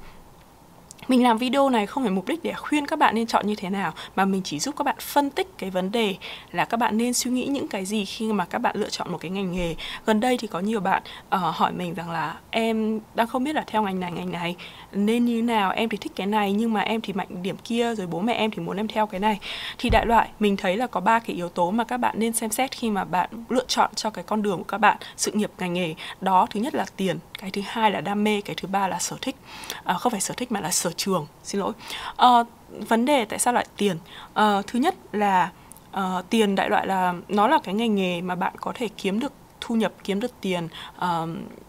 mình 1.07 1.23
làm 1.23 1.37
video 1.37 1.69
này 1.69 1.85
không 1.85 2.03
phải 2.03 2.11
mục 2.11 2.27
đích 2.27 2.43
để 2.43 2.53
khuyên 2.53 2.87
các 2.87 2.99
bạn 2.99 3.15
nên 3.15 3.27
chọn 3.27 3.47
như 3.47 3.55
thế 3.55 3.69
nào 3.69 3.93
mà 4.15 4.25
mình 4.25 4.41
chỉ 4.43 4.59
giúp 4.59 4.75
các 4.77 4.83
bạn 4.83 4.95
phân 4.99 5.29
tích 5.29 5.57
cái 5.57 5.69
vấn 5.69 5.91
đề 5.91 6.15
là 6.51 6.65
các 6.65 6.77
bạn 6.77 6.97
nên 6.97 7.13
suy 7.13 7.31
nghĩ 7.31 7.45
những 7.45 7.67
cái 7.67 7.85
gì 7.85 8.05
khi 8.05 8.33
mà 8.33 8.45
các 8.45 8.59
bạn 8.59 8.75
lựa 8.77 8.89
chọn 8.89 9.11
một 9.11 9.17
cái 9.17 9.31
ngành 9.31 9.51
nghề. 9.51 9.75
Gần 10.05 10.19
đây 10.19 10.37
thì 10.37 10.47
có 10.47 10.59
nhiều 10.59 10.79
bạn 10.79 11.03
uh, 11.35 11.41
hỏi 11.55 11.71
mình 11.71 11.93
rằng 11.93 12.11
là 12.11 12.37
em 12.51 12.99
đang 13.15 13.27
không 13.27 13.43
biết 13.43 13.55
là 13.55 13.63
theo 13.67 13.83
ngành 13.83 13.99
này 13.99 14.11
ngành 14.11 14.31
này 14.31 14.55
nên 14.91 15.25
như 15.25 15.41
nào 15.41 15.71
em 15.71 15.89
thì 15.89 15.97
thích 15.97 16.11
cái 16.15 16.27
này 16.27 16.53
nhưng 16.53 16.73
mà 16.73 16.81
em 16.81 17.01
thì 17.01 17.13
mạnh 17.13 17.43
điểm 17.43 17.57
kia 17.63 17.95
rồi 17.95 18.07
bố 18.07 18.19
mẹ 18.19 18.33
em 18.33 18.51
thì 18.51 18.61
muốn 18.61 18.77
em 18.77 18.87
theo 18.87 19.07
cái 19.07 19.19
này. 19.19 19.39
Thì 19.77 19.89
đại 19.89 20.05
loại 20.05 20.29
mình 20.39 20.57
thấy 20.57 20.77
là 20.77 20.87
có 20.87 20.99
ba 20.99 21.19
cái 21.19 21.35
yếu 21.35 21.49
tố 21.49 21.71
mà 21.71 21.83
các 21.83 21.97
bạn 21.97 22.19
nên 22.19 22.33
xem 22.33 22.49
xét 22.49 22.71
khi 22.71 22.89
mà 22.89 23.05
bạn 23.05 23.29
lựa 23.49 23.65
chọn 23.67 23.89
cho 23.95 24.09
cái 24.09 24.23
con 24.23 24.41
đường 24.41 24.57
của 24.57 24.63
các 24.63 24.77
bạn 24.77 24.97
sự 25.17 25.31
nghiệp 25.31 25.51
ngành 25.57 25.73
nghề. 25.73 25.95
Đó 26.21 26.47
thứ 26.49 26.59
nhất 26.59 26.75
là 26.75 26.85
tiền 26.97 27.17
cái 27.43 27.51
thứ 27.51 27.61
hai 27.65 27.91
là 27.91 28.01
đam 28.01 28.23
mê 28.23 28.41
cái 28.41 28.55
thứ 28.55 28.67
ba 28.67 28.87
là 28.87 28.99
sở 28.99 29.17
thích. 29.21 29.35
À, 29.83 29.93
không 29.93 30.11
phải 30.11 30.21
sở 30.21 30.33
thích 30.37 30.51
mà 30.51 30.59
là 30.59 30.71
sở 30.71 30.91
trường 30.91 31.27
xin 31.43 31.61
lỗi. 31.61 31.73
À, 32.17 32.27
vấn 32.69 33.05
đề 33.05 33.25
tại 33.25 33.39
sao 33.39 33.53
lại 33.53 33.67
tiền? 33.77 33.97
À, 34.33 34.61
thứ 34.67 34.79
nhất 34.79 34.95
là 35.11 35.51
à, 35.91 36.21
tiền 36.29 36.55
đại 36.55 36.69
loại 36.69 36.87
là 36.87 37.13
nó 37.27 37.47
là 37.47 37.59
cái 37.63 37.73
ngành 37.73 37.95
nghề 37.95 38.21
mà 38.21 38.35
bạn 38.35 38.53
có 38.61 38.71
thể 38.75 38.87
kiếm 38.97 39.19
được 39.19 39.33
thu 39.61 39.75
nhập 39.75 39.93
kiếm 40.03 40.19
được 40.19 40.31
tiền 40.41 40.67
à, 40.99 41.21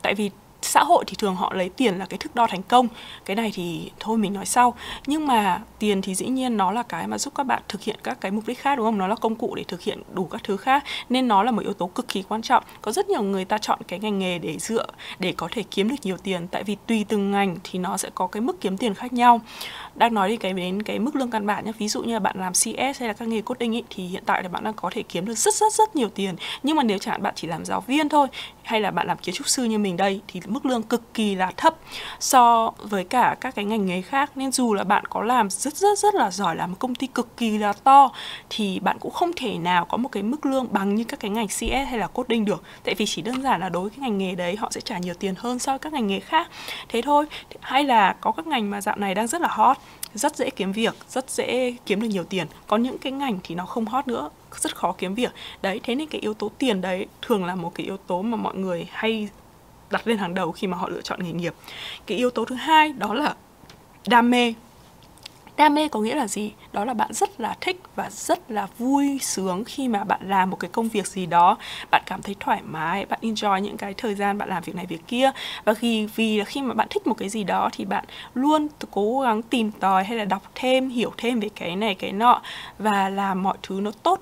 tại 0.02 0.14
vì 0.14 0.30
xã 0.64 0.84
hội 0.84 1.05
thì 1.06 1.14
thường 1.19 1.34
họ 1.34 1.52
lấy 1.55 1.69
tiền 1.69 1.99
là 1.99 2.06
cái 2.06 2.19
thước 2.19 2.34
đo 2.34 2.46
thành 2.46 2.62
công. 2.62 2.88
Cái 3.25 3.37
này 3.37 3.52
thì 3.55 3.90
thôi 4.00 4.19
mình 4.19 4.32
nói 4.32 4.46
sau. 4.46 4.75
Nhưng 5.06 5.26
mà 5.26 5.61
tiền 5.78 6.02
thì 6.02 6.14
dĩ 6.14 6.26
nhiên 6.26 6.56
nó 6.56 6.72
là 6.72 6.82
cái 6.82 7.06
mà 7.06 7.19
giúp 7.19 7.34
các 7.34 7.44
bạn 7.44 7.62
thực 7.69 7.82
hiện 7.82 7.96
các 8.02 8.20
cái 8.20 8.31
mục 8.31 8.46
đích 8.46 8.58
khác 8.58 8.76
đúng 8.76 8.87
không? 8.87 8.99
Nó 8.99 9.06
là 9.06 9.14
công 9.14 9.37
cụ 9.37 9.55
để 9.55 9.64
thực 9.69 9.82
hiện 9.82 10.02
đủ 10.12 10.25
các 10.25 10.40
thứ 10.44 10.56
khác 10.56 10.84
nên 11.08 11.28
nó 11.28 11.43
là 11.43 11.50
một 11.50 11.62
yếu 11.62 11.72
tố 11.72 11.87
cực 11.87 12.08
kỳ 12.08 12.22
quan 12.22 12.43
trọng. 12.43 12.64
Có 12.82 12.93
rất 12.93 13.08
nhiều 13.08 13.22
người 13.22 13.44
ta 13.44 13.58
chọn 13.58 13.78
cái 13.88 13.99
ngành 13.99 14.19
nghề 14.19 14.38
để 14.38 14.58
dựa 14.58 14.87
để 15.19 15.34
có 15.37 15.49
thể 15.52 15.62
kiếm 15.70 15.88
được 15.88 15.96
nhiều 16.02 16.16
tiền 16.16 16.49
tại 16.49 16.62
vì 16.64 16.76
tùy 16.87 17.05
từng 17.08 17.31
ngành 17.31 17.56
thì 17.64 17.78
nó 17.78 17.96
sẽ 17.96 18.10
có 18.14 18.26
cái 18.26 18.40
mức 18.40 18.60
kiếm 18.60 18.78
tiền 18.78 18.94
khác 18.94 19.12
nhau. 19.12 19.40
Đang 19.94 20.14
nói 20.14 20.28
đi 20.28 20.37
cái 20.37 20.52
đến 20.52 20.82
cái 20.82 20.99
mức 20.99 21.17
lương 21.17 21.31
căn 21.31 21.46
bản 21.46 21.64
nhé 21.64 21.72
ví 21.78 21.88
dụ 21.88 22.02
như 22.02 22.12
là 22.12 22.19
bạn 22.19 22.37
làm 22.38 22.52
CS 22.52 23.00
hay 23.00 23.08
là 23.08 23.12
các 23.12 23.28
nghề 23.28 23.43
coding 23.43 23.72
ý, 23.72 23.82
thì 23.90 24.06
hiện 24.06 24.22
tại 24.26 24.43
là 24.43 24.49
bạn 24.49 24.64
đang 24.64 24.75
có 24.75 24.90
thể 24.93 25.02
kiếm 25.02 25.26
được 25.26 25.34
rất 25.34 25.55
rất 25.55 25.72
rất 25.72 25.96
nhiều 25.96 26.08
tiền. 26.08 26.34
Nhưng 26.62 26.76
mà 26.76 26.82
nếu 26.82 26.99
chẳng 26.99 27.12
hạn 27.12 27.22
bạn 27.22 27.34
chỉ 27.37 27.49
làm 27.49 27.64
giáo 27.64 27.81
viên 27.81 28.08
thôi 28.08 28.26
hay 28.64 28.81
là 28.81 28.90
bạn 28.90 29.06
làm 29.06 29.19
kiến 29.19 29.34
trúc 29.34 29.49
sư 29.49 29.64
như 29.64 29.78
mình 29.78 29.96
đây 29.96 30.20
thì 30.28 30.40
mức 30.46 30.66
lương 30.66 30.82
cực 30.82 31.14
kỳ 31.14 31.34
là 31.34 31.52
thấp 31.56 31.75
so 32.20 32.70
với 32.78 33.05
cả 33.05 33.37
các 33.40 33.55
cái 33.55 33.64
ngành 33.64 33.87
nghề 33.87 34.02
khác. 34.02 34.31
Nên 34.34 34.52
dù 34.52 34.75
là 34.75 34.84
bạn 34.84 35.05
có 35.05 35.22
làm 35.22 35.50
rất 35.50 35.76
rất 35.76 35.99
rất 35.99 36.14
là 36.14 36.31
giỏi, 36.31 36.56
làm 36.56 36.70
một 36.70 36.76
công 36.78 36.94
ty 36.94 37.06
cực 37.06 37.37
kỳ 37.37 37.58
là 37.58 37.72
to, 37.72 38.11
thì 38.50 38.81
bạn 38.81 38.96
cũng 39.00 39.12
không 39.12 39.31
thể 39.37 39.58
nào 39.58 39.84
có 39.84 39.96
một 39.96 40.08
cái 40.08 40.22
mức 40.22 40.46
lương 40.46 40.66
bằng 40.70 40.94
như 40.94 41.05
các 41.05 41.20
cái 41.20 41.31
ngành 41.31 41.49
CS 41.49 41.88
hay 41.88 41.99
là 41.99 42.06
coding 42.06 42.44
được. 42.44 42.62
Tại 42.84 42.94
vì 42.94 43.06
chỉ 43.06 43.22
đơn 43.22 43.43
giản 43.43 43.61
là 43.61 43.69
đối 43.69 43.82
với 43.82 43.90
cái 43.90 43.99
ngành 43.99 44.19
nghề 44.19 44.34
đấy, 44.34 44.56
họ 44.56 44.70
sẽ 44.70 44.81
trả 44.81 44.99
nhiều 44.99 45.14
tiền 45.14 45.34
hơn 45.38 45.58
so 45.58 45.72
với 45.72 45.78
các 45.78 45.93
ngành 45.93 46.06
nghề 46.06 46.20
khác. 46.20 46.49
Thế 46.88 47.02
thôi, 47.02 47.26
hay 47.60 47.84
là 47.84 48.17
có 48.20 48.32
các 48.32 48.46
ngành 48.46 48.70
mà 48.70 48.81
dạo 48.81 48.96
này 48.96 49.14
đang 49.14 49.26
rất 49.26 49.40
là 49.40 49.49
hot 49.50 49.76
rất 50.14 50.37
dễ 50.37 50.50
kiếm 50.50 50.72
việc, 50.72 50.94
rất 51.08 51.31
dễ 51.31 51.76
kiếm 51.87 52.00
được 52.00 52.08
nhiều 52.08 52.25
tiền. 52.25 52.46
Có 52.66 52.76
những 52.76 52.99
cái 52.99 53.12
ngành 53.12 53.38
thì 53.44 53.55
nó 53.55 53.66
không 53.66 53.87
hot 53.87 54.08
nữa, 54.08 54.31
rất 54.56 54.76
khó 54.76 54.94
kiếm 54.99 55.14
việc. 55.14 55.32
Đấy, 55.62 55.81
thế 55.82 55.94
nên 55.94 56.08
cái 56.08 56.20
yếu 56.20 56.34
tố 56.34 56.50
tiền 56.58 56.81
đấy 56.81 57.06
thường 57.22 57.44
là 57.44 57.55
một 57.55 57.72
cái 57.75 57.87
yếu 57.87 57.96
tố 57.96 58.22
mà 58.22 58.37
mọi 58.37 58.55
người 58.55 58.88
hay 58.93 59.28
đặt 59.90 60.06
lên 60.06 60.19
hàng 60.19 60.34
đầu 60.34 60.52
khi 60.52 60.66
mà 60.66 60.76
họ 60.76 60.88
lựa 60.88 61.02
chọn 61.02 61.22
nghề 61.22 61.32
nghiệp. 61.32 61.55
Cái 62.06 62.19
yếu 62.19 62.31
tố 62.31 62.44
thứ 62.44 62.55
hai 62.55 62.93
đó 62.93 63.14
là 63.14 63.34
đam 64.06 64.31
mê 64.31 64.55
đam 65.56 65.74
mê 65.74 65.88
có 65.88 66.00
nghĩa 66.00 66.14
là 66.14 66.26
gì? 66.26 66.52
Đó 66.72 66.84
là 66.84 66.94
bạn 66.94 67.12
rất 67.12 67.40
là 67.40 67.56
thích 67.60 67.80
và 67.96 68.10
rất 68.10 68.50
là 68.50 68.68
vui 68.78 69.18
sướng 69.22 69.64
khi 69.64 69.88
mà 69.88 70.04
bạn 70.04 70.20
làm 70.28 70.50
một 70.50 70.56
cái 70.60 70.70
công 70.72 70.88
việc 70.88 71.06
gì 71.06 71.26
đó. 71.26 71.56
Bạn 71.90 72.02
cảm 72.06 72.22
thấy 72.22 72.36
thoải 72.40 72.60
mái, 72.64 73.04
bạn 73.06 73.18
enjoy 73.22 73.58
những 73.58 73.76
cái 73.76 73.94
thời 73.94 74.14
gian 74.14 74.38
bạn 74.38 74.48
làm 74.48 74.62
việc 74.62 74.76
này 74.76 74.86
việc 74.86 75.02
kia. 75.08 75.30
Và 75.64 75.74
khi, 75.74 76.08
vì 76.16 76.38
là 76.38 76.44
khi 76.44 76.62
mà 76.62 76.74
bạn 76.74 76.88
thích 76.90 77.06
một 77.06 77.14
cái 77.14 77.28
gì 77.28 77.44
đó 77.44 77.70
thì 77.72 77.84
bạn 77.84 78.04
luôn 78.34 78.68
cố 78.90 79.20
gắng 79.20 79.42
tìm 79.42 79.70
tòi 79.70 80.04
hay 80.04 80.18
là 80.18 80.24
đọc 80.24 80.42
thêm, 80.54 80.88
hiểu 80.88 81.12
thêm 81.16 81.40
về 81.40 81.48
cái 81.54 81.76
này, 81.76 81.94
cái 81.94 82.12
nọ 82.12 82.42
và 82.78 83.08
làm 83.08 83.42
mọi 83.42 83.56
thứ 83.62 83.80
nó 83.80 83.90
tốt 84.02 84.20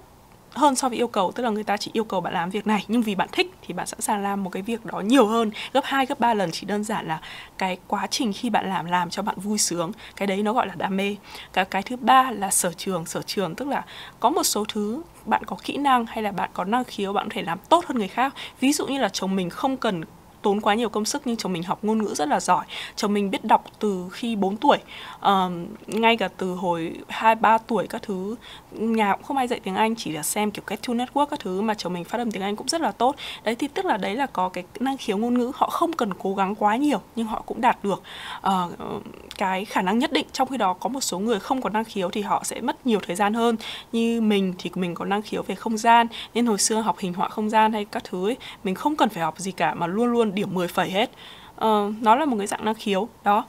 hơn 0.55 0.77
so 0.77 0.89
với 0.89 0.99
yêu 0.99 1.09
cầu, 1.09 1.33
tức 1.33 1.43
là 1.43 1.51
người 1.51 1.65
ta 1.65 1.77
chỉ 1.77 1.91
yêu 1.95 2.05
cầu 2.05 2.21
bạn 2.21 2.33
làm 2.33 2.51
việc 2.51 2.67
này, 2.67 2.85
nhưng 2.89 3.03
vì 3.03 3.15
bạn 3.15 3.29
thích 3.33 3.55
thì 3.63 3.75
bạn 3.75 3.87
sẵn 3.87 4.01
sàng 4.01 4.23
làm 4.23 4.45
một 4.45 4.51
cái 4.51 4.63
việc 4.63 4.85
đó 4.85 5.01
nhiều 5.01 5.27
hơn. 5.27 5.51
Gấp 5.73 5.85
2 5.85 6.07
gấp 6.07 6.21
3 6.21 6.35
lần 6.35 6.51
chỉ 6.51 6.67
đơn 6.67 6.85
giản 6.85 7.09
là 7.09 7.21
cái 7.59 7.79
quá 7.87 8.07
trình 8.07 8.33
khi 8.33 8.51
bạn 8.51 8.69
làm 8.69 8.87
làm 8.87 9.11
cho 9.11 9.23
bạn 9.23 9.37
vui 9.39 9.59
sướng. 9.59 9.93
Cái 10.17 10.27
đấy 10.27 10.43
nó 10.43 10.53
gọi 10.53 10.67
là 10.67 10.75
đam 10.75 10.97
mê. 10.97 11.17
Cái 11.53 11.65
cái 11.65 11.83
thứ 11.83 11.97
ba 11.97 12.31
là 12.31 12.51
sở 12.51 12.73
trường. 12.73 13.07
Sở 13.07 13.23
trường 13.23 13.55
tức 13.55 13.69
là 13.69 13.85
có 14.21 14.31
một 14.31 14.43
số 14.43 14.65
thứ 14.69 15.03
bạn 15.25 15.45
có 15.45 15.57
kỹ 15.63 15.77
năng 15.77 16.07
hay 16.07 16.23
là 16.23 16.33
bạn 16.33 16.51
có 16.53 16.65
năng 16.65 16.85
khiếu, 16.85 17.13
bạn 17.13 17.29
có 17.29 17.35
thể 17.35 17.43
làm 17.43 17.59
tốt 17.69 17.85
hơn 17.87 17.99
người 17.99 18.09
khác. 18.09 18.35
Ví 18.61 18.73
dụ 18.73 18.87
như 18.87 18.99
là 18.99 19.09
chồng 19.09 19.37
mình 19.37 19.51
không 19.51 19.77
cần 19.77 20.03
tốn 20.43 20.61
quá 20.61 20.75
nhiều 20.75 20.89
công 20.89 21.05
sức 21.05 21.23
nhưng 21.25 21.37
chồng 21.37 21.53
mình 21.53 21.63
học 21.63 21.79
ngôn 21.83 22.03
ngữ 22.03 22.15
rất 22.15 22.29
là 22.29 22.41
giỏi. 22.41 22.65
Chồng 22.97 23.13
mình 23.13 23.31
biết 23.31 23.45
đọc 23.45 23.65
từ 23.79 24.05
khi 24.13 24.37
4 24.37 24.57
tuổi 24.57 24.79
um, 25.21 25.67
ngay 25.87 26.17
cả 26.17 26.29
từ 26.37 26.55
hồi 26.55 26.93
hai 27.09 27.35
ba 27.35 27.59
tuổi 27.59 27.87
các 27.87 28.03
thứ. 28.03 28.37
Nhà 28.73 29.15
cũng 29.15 29.23
không 29.23 29.37
ai 29.37 29.49
dạy 29.49 29.61
tiếng 29.61 29.75
Anh 29.75 29.95
chỉ 29.97 30.13
là 30.13 30.23
xem 30.23 30.51
kiểu 30.51 30.63
Cartoon 30.67 30.99
Network 30.99 31.27
các 31.27 31.41
thứ 31.41 31.61
mà 31.61 31.75
chồng 31.75 31.93
mình 31.93 32.05
phát 32.05 32.19
âm 32.19 32.31
tiếng 32.31 32.43
Anh 32.43 32.57
cũng 32.57 32.69
rất 32.69 32.81
là 32.81 32.93
tốt. 32.93 33.17
Đấy 33.45 33.55
thì 33.55 33.69
tức 33.69 33.85
là 33.85 33.97
đấy 33.97 34.17
là 34.17 34.27
có 34.27 34.49
cái 34.49 34.65
năng 34.81 34.97
khiếu 34.97 35.17
ngôn 35.17 35.39
ngữ 35.39 35.53
họ 35.55 35.71
không 35.71 35.93
cần 35.93 36.15
cố 36.15 36.35
gắng 36.35 36.55
quá 36.55 36.77
nhiều 36.77 37.01
nhưng 37.17 37.27
họ 37.27 37.43
cũng 37.47 37.61
đạt 37.61 37.79
được. 37.85 38.03
Uh, 38.47 39.03
cái 39.43 39.65
khả 39.65 39.83
năng 39.83 39.99
nhất 39.99 40.13
định. 40.13 40.27
Trong 40.33 40.49
khi 40.49 40.57
đó 40.57 40.73
có 40.73 40.89
một 40.89 41.01
số 41.01 41.19
người 41.19 41.41
không 41.41 41.63
có 41.63 41.71
năng 41.71 41.85
khiếu 41.85 42.11
thì 42.11 42.21
họ 42.21 42.45
sẽ 42.45 42.61
mất 42.61 42.87
nhiều 42.87 43.01
thời 43.07 43.17
gian 43.17 43.35
hơn. 43.35 43.57
Như 43.93 44.21
mình 44.21 44.55
thì 44.59 44.71
mình 44.75 44.95
có 44.95 45.05
năng 45.05 45.23
khiếu 45.23 45.43
về 45.43 45.55
không 45.55 45.79
gian 45.79 46.07
nên 46.35 46.47
hồi 46.47 46.59
xưa 46.59 46.81
học 46.81 46.99
hình 46.99 47.15
họa 47.15 47.29
không 47.29 47.51
gian 47.51 47.73
hay 47.73 47.85
các 47.85 48.05
thứ 48.05 48.29
ấy, 48.29 48.37
mình 48.65 48.75
không 48.75 48.97
cần 48.97 49.09
phải 49.09 49.23
học 49.23 49.39
gì 49.39 49.53
cả 49.53 49.75
mà 49.75 49.87
luôn 49.87 50.13
luôn 50.13 50.35
điểm 50.35 50.55
10 50.55 50.69
phẩy 50.69 50.91
hết. 50.91 51.11
Uh, 51.55 51.95
nó 52.01 52.15
là 52.15 52.25
một 52.25 52.37
cái 52.39 52.47
dạng 52.47 52.65
năng 52.65 52.75
khiếu 52.75 53.09
đó. 53.25 53.45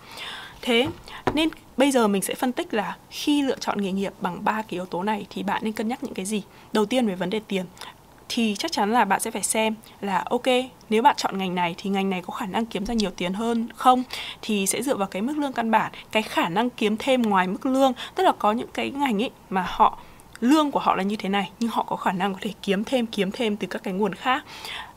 Thế 0.62 0.88
nên 1.33 1.50
bây 1.77 1.91
giờ 1.91 2.07
mình 2.07 2.21
sẽ 2.21 2.35
phân 2.35 2.51
tích 2.51 2.73
là 2.73 2.97
khi 3.09 3.41
lựa 3.41 3.57
chọn 3.59 3.81
nghề 3.81 3.91
nghiệp 3.91 4.13
bằng 4.21 4.45
ba 4.45 4.53
cái 4.53 4.67
yếu 4.69 4.85
tố 4.85 5.03
này 5.03 5.25
thì 5.29 5.43
bạn 5.43 5.62
nên 5.63 5.73
cân 5.73 5.88
nhắc 5.88 6.03
những 6.03 6.13
cái 6.13 6.25
gì? 6.25 6.43
Đầu 6.73 6.85
tiên 6.85 7.07
về 7.07 7.15
vấn 7.15 7.29
đề 7.29 7.41
tiền 7.47 7.65
thì 8.36 8.56
chắc 8.60 8.72
chắn 8.72 8.92
là 8.92 9.06
bạn 9.06 9.20
sẽ 9.20 9.32
phải 9.32 9.44
xem 9.44 9.75
là, 10.02 10.24
ok, 10.30 10.44
nếu 10.90 11.02
bạn 11.02 11.16
chọn 11.18 11.38
ngành 11.38 11.56
này 11.56 11.75
thì 11.78 11.90
ngành 11.90 12.10
này 12.10 12.22
có 12.22 12.34
khả 12.34 12.46
năng 12.46 12.66
kiếm 12.66 12.86
ra 12.86 12.94
nhiều 12.94 13.12
tiền 13.12 13.34
hơn 13.34 13.68
không? 13.75 14.04
Thì 14.42 14.68
sẽ 14.68 14.82
dựa 14.82 14.96
vào 14.96 15.08
cái 15.08 15.22
mức 15.22 15.38
lương 15.38 15.54
căn 15.54 15.72
bản, 15.72 15.92
cái 16.12 16.24
khả 16.24 16.50
năng 16.50 16.70
kiếm 16.70 16.96
thêm 17.00 17.22
ngoài 17.22 17.48
mức 17.48 17.66
lương. 17.66 17.94
Tức 18.16 18.24
là 18.24 18.32
có 18.40 18.52
những 18.52 18.68
cái 18.74 18.92
ngành 18.92 19.24
ấy 19.24 19.32
mà 19.50 19.66
họ, 19.68 19.98
lương 20.40 20.72
của 20.72 20.80
họ 20.80 20.96
là 20.96 21.04
như 21.04 21.16
thế 21.16 21.30
này, 21.30 21.52
nhưng 21.60 21.70
họ 21.70 21.84
có 21.84 21.96
khả 21.96 22.12
năng 22.12 22.34
có 22.34 22.40
thể 22.42 22.52
kiếm 22.62 22.84
thêm 22.84 23.06
kiếm 23.06 23.32
thêm 23.32 23.58
từ 23.58 23.68
các 23.68 23.84
cái 23.84 23.94
nguồn 23.94 24.16
khác. 24.16 24.46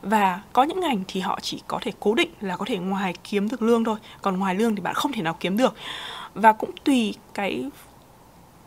Và 0.01 0.41
có 0.53 0.63
những 0.63 0.79
ngành 0.79 1.03
thì 1.07 1.19
họ 1.19 1.39
chỉ 1.41 1.61
có 1.67 1.79
thể 1.81 1.91
cố 1.99 2.13
định 2.13 2.29
là 2.41 2.55
có 2.55 2.65
thể 2.65 2.77
ngoài 2.77 3.13
kiếm 3.23 3.49
được 3.49 3.61
lương 3.61 3.83
thôi, 3.83 3.97
còn 4.21 4.39
ngoài 4.39 4.55
lương 4.55 4.75
thì 4.75 4.81
bạn 4.81 4.93
không 4.93 5.13
thể 5.13 5.21
nào 5.21 5.37
kiếm 5.39 5.57
được. 5.57 5.75
Và 6.33 6.53
cũng 6.53 6.71
tùy 6.83 7.15
cái 7.33 7.65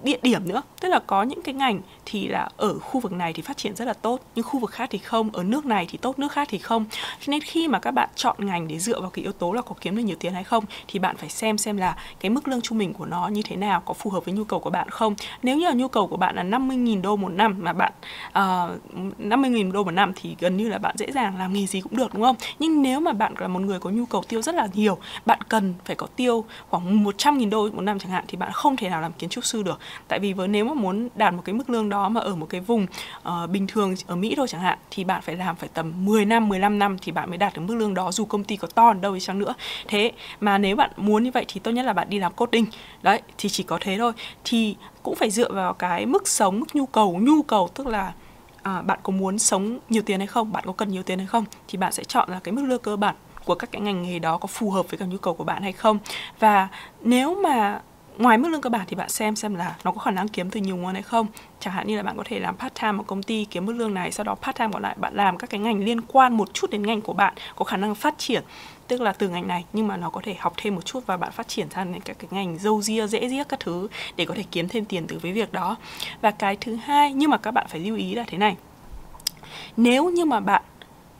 địa 0.02 0.18
điểm 0.22 0.48
nữa. 0.48 0.62
Tức 0.80 0.88
là 0.88 0.98
có 1.06 1.22
những 1.22 1.42
cái 1.42 1.54
ngành 1.54 1.80
thì 2.06 2.28
là 2.28 2.48
ở 2.56 2.78
khu 2.78 3.00
vực 3.00 3.12
này 3.12 3.32
thì 3.32 3.42
phát 3.42 3.56
triển 3.56 3.74
rất 3.74 3.84
là 3.84 3.92
tốt 3.92 4.20
nhưng 4.34 4.44
khu 4.44 4.60
vực 4.60 4.70
khác 4.70 4.88
thì 4.90 4.98
không 4.98 5.30
ở 5.32 5.42
nước 5.42 5.66
này 5.66 5.86
thì 5.90 5.98
tốt 5.98 6.18
nước 6.18 6.32
khác 6.32 6.48
thì 6.50 6.58
không. 6.58 6.84
Cho 7.20 7.30
nên 7.30 7.40
khi 7.40 7.68
mà 7.68 7.78
các 7.78 7.90
bạn 7.90 8.08
chọn 8.14 8.36
ngành 8.38 8.68
để 8.68 8.78
dựa 8.78 9.00
vào 9.00 9.10
cái 9.10 9.22
yếu 9.22 9.32
tố 9.32 9.52
là 9.52 9.62
có 9.62 9.74
kiếm 9.80 9.96
được 9.96 10.02
nhiều 10.02 10.16
tiền 10.20 10.32
hay 10.32 10.44
không 10.44 10.64
thì 10.88 10.98
bạn 10.98 11.16
phải 11.16 11.28
xem 11.28 11.58
xem 11.58 11.76
là 11.76 11.96
cái 12.20 12.30
mức 12.30 12.48
lương 12.48 12.60
trung 12.60 12.78
bình 12.78 12.92
của 12.92 13.06
nó 13.06 13.28
như 13.28 13.42
thế 13.44 13.56
nào 13.56 13.82
có 13.84 13.94
phù 13.94 14.10
hợp 14.10 14.24
với 14.24 14.34
nhu 14.34 14.44
cầu 14.44 14.60
của 14.60 14.70
bạn 14.70 14.90
không. 14.90 15.14
Nếu 15.42 15.56
như 15.56 15.66
là 15.66 15.72
nhu 15.72 15.88
cầu 15.88 16.06
của 16.06 16.16
bạn 16.16 16.36
là 16.36 16.42
50.000 16.42 17.02
đô 17.02 17.16
một 17.16 17.28
năm 17.28 17.56
mà 17.58 17.72
bạn 17.72 17.92
ờ, 18.32 18.76
uh, 19.06 19.20
50.000 19.20 19.72
đô 19.72 19.84
một 19.84 19.90
năm 19.90 20.12
thì 20.16 20.36
gần 20.40 20.56
như 20.56 20.68
là 20.68 20.78
bạn 20.78 20.94
dễ 20.98 21.12
dàng 21.12 21.38
làm 21.38 21.52
nghề 21.52 21.66
gì 21.66 21.80
cũng 21.80 21.96
được 21.96 22.14
đúng 22.14 22.22
không? 22.22 22.36
Nhưng 22.58 22.82
nếu 22.82 23.00
mà 23.00 23.12
bạn 23.12 23.34
là 23.38 23.48
một 23.48 23.60
người 23.60 23.80
có 23.80 23.90
nhu 23.90 24.06
cầu 24.06 24.22
tiêu 24.28 24.42
rất 24.42 24.54
là 24.54 24.68
nhiều 24.74 24.98
bạn 25.26 25.38
cần 25.48 25.74
phải 25.84 25.96
có 25.96 26.06
tiêu 26.06 26.44
khoảng 26.68 27.04
100.000 27.04 27.50
đô 27.50 27.68
một 27.70 27.80
năm 27.80 27.98
chẳng 27.98 28.12
hạn 28.12 28.24
thì 28.28 28.36
bạn 28.36 28.52
không 28.52 28.76
thể 28.76 28.88
nào 28.88 29.00
làm 29.00 29.12
kiến 29.12 29.30
trúc 29.30 29.44
sư 29.44 29.62
được 29.62 29.78
tại 30.08 30.18
vì 30.18 30.32
với 30.32 30.48
nếu 30.48 30.64
mà 30.64 30.74
muốn 30.74 31.08
đạt 31.14 31.34
một 31.34 31.42
cái 31.44 31.54
mức 31.54 31.70
lương 31.70 31.88
đó 31.88 32.08
mà 32.08 32.20
ở 32.20 32.34
một 32.34 32.46
cái 32.46 32.60
vùng 32.60 32.86
uh, 33.28 33.50
bình 33.50 33.66
thường 33.66 33.94
ở 34.06 34.16
Mỹ 34.16 34.34
thôi 34.36 34.48
chẳng 34.48 34.60
hạn 34.60 34.78
thì 34.90 35.04
bạn 35.04 35.22
phải 35.22 35.36
làm 35.36 35.56
phải 35.56 35.68
tầm 35.74 36.04
10 36.04 36.24
năm 36.24 36.48
15 36.48 36.78
năm 36.78 36.96
thì 36.98 37.12
bạn 37.12 37.28
mới 37.28 37.38
đạt 37.38 37.54
được 37.54 37.62
mức 37.62 37.74
lương 37.74 37.94
đó 37.94 38.12
dù 38.12 38.24
công 38.24 38.44
ty 38.44 38.56
có 38.56 38.68
to 38.68 38.92
đâu 38.92 39.14
đi 39.14 39.20
chăng 39.20 39.38
nữa. 39.38 39.54
Thế 39.88 40.12
mà 40.40 40.58
nếu 40.58 40.76
bạn 40.76 40.90
muốn 40.96 41.22
như 41.24 41.30
vậy 41.30 41.44
thì 41.48 41.60
tốt 41.60 41.70
nhất 41.70 41.84
là 41.84 41.92
bạn 41.92 42.10
đi 42.10 42.18
làm 42.18 42.32
coding. 42.32 42.66
Đấy 43.02 43.22
thì 43.38 43.48
chỉ 43.48 43.62
có 43.62 43.78
thế 43.80 43.98
thôi. 43.98 44.12
Thì 44.44 44.76
cũng 45.02 45.14
phải 45.14 45.30
dựa 45.30 45.52
vào 45.52 45.74
cái 45.74 46.06
mức 46.06 46.28
sống 46.28 46.60
mức 46.60 46.66
nhu 46.74 46.86
cầu. 46.86 47.18
Nhu 47.22 47.42
cầu 47.42 47.68
tức 47.74 47.86
là 47.86 48.12
à, 48.62 48.82
bạn 48.82 48.98
có 49.02 49.12
muốn 49.12 49.38
sống 49.38 49.78
nhiều 49.88 50.02
tiền 50.02 50.18
hay 50.20 50.26
không 50.26 50.52
bạn 50.52 50.64
có 50.66 50.72
cần 50.72 50.88
nhiều 50.88 51.02
tiền 51.02 51.18
hay 51.18 51.26
không 51.26 51.44
thì 51.68 51.78
bạn 51.78 51.92
sẽ 51.92 52.04
chọn 52.04 52.30
là 52.30 52.40
cái 52.44 52.52
mức 52.52 52.62
lương 52.64 52.82
cơ 52.82 52.96
bản 52.96 53.14
của 53.44 53.54
các 53.54 53.72
cái 53.72 53.82
ngành 53.82 54.02
nghề 54.02 54.18
đó 54.18 54.38
có 54.38 54.46
phù 54.46 54.70
hợp 54.70 54.90
với 54.90 54.98
cả 54.98 55.06
nhu 55.06 55.18
cầu 55.18 55.34
của 55.34 55.44
bạn 55.44 55.62
hay 55.62 55.72
không. 55.72 55.98
Và 56.38 56.68
nếu 57.00 57.34
mà 57.34 57.80
ngoài 58.18 58.38
mức 58.38 58.48
lương 58.48 58.60
cơ 58.60 58.70
bản 58.70 58.86
thì 58.88 58.96
bạn 58.96 59.08
xem 59.08 59.36
xem 59.36 59.54
là 59.54 59.76
nó 59.84 59.92
có 59.92 60.00
khả 60.00 60.10
năng 60.10 60.28
kiếm 60.28 60.50
từ 60.50 60.60
nhiều 60.60 60.76
nguồn 60.76 60.94
hay 60.94 61.02
không. 61.02 61.26
Chẳng 61.60 61.74
hạn 61.74 61.86
như 61.86 61.96
là 61.96 62.02
bạn 62.02 62.16
có 62.16 62.22
thể 62.26 62.40
làm 62.40 62.56
part 62.56 62.74
time 62.80 62.98
ở 62.98 63.02
công 63.06 63.22
ty, 63.22 63.44
kiếm 63.44 63.66
mức 63.66 63.72
lương 63.72 63.94
này, 63.94 64.12
sau 64.12 64.24
đó 64.24 64.34
part 64.34 64.56
time 64.56 64.70
còn 64.72 64.82
lại 64.82 64.94
bạn 64.98 65.14
làm 65.14 65.38
các 65.38 65.50
cái 65.50 65.60
ngành 65.60 65.84
liên 65.84 66.00
quan 66.00 66.36
một 66.36 66.54
chút 66.54 66.70
đến 66.70 66.82
ngành 66.82 67.00
của 67.00 67.12
bạn, 67.12 67.34
có 67.56 67.64
khả 67.64 67.76
năng 67.76 67.94
phát 67.94 68.14
triển, 68.18 68.42
tức 68.88 69.00
là 69.00 69.12
từ 69.12 69.28
ngành 69.28 69.48
này, 69.48 69.64
nhưng 69.72 69.88
mà 69.88 69.96
nó 69.96 70.10
có 70.10 70.20
thể 70.24 70.34
học 70.38 70.52
thêm 70.56 70.74
một 70.74 70.84
chút 70.84 71.06
và 71.06 71.16
bạn 71.16 71.32
phát 71.32 71.48
triển 71.48 71.70
sang 71.70 71.92
những 71.92 72.00
các 72.00 72.16
cái 72.18 72.28
ngành 72.30 72.58
dâu 72.58 72.82
ria, 72.82 73.06
dễ 73.06 73.28
giết 73.28 73.48
các 73.48 73.60
thứ 73.60 73.88
để 74.16 74.24
có 74.24 74.34
thể 74.34 74.44
kiếm 74.50 74.68
thêm 74.68 74.84
tiền 74.84 75.06
từ 75.06 75.18
với 75.18 75.32
việc 75.32 75.52
đó. 75.52 75.76
Và 76.20 76.30
cái 76.30 76.56
thứ 76.56 76.74
hai, 76.74 77.12
nhưng 77.12 77.30
mà 77.30 77.36
các 77.36 77.50
bạn 77.50 77.66
phải 77.68 77.80
lưu 77.80 77.96
ý 77.96 78.14
là 78.14 78.24
thế 78.26 78.38
này. 78.38 78.56
Nếu 79.76 80.10
như 80.10 80.24
mà 80.24 80.40
bạn 80.40 80.62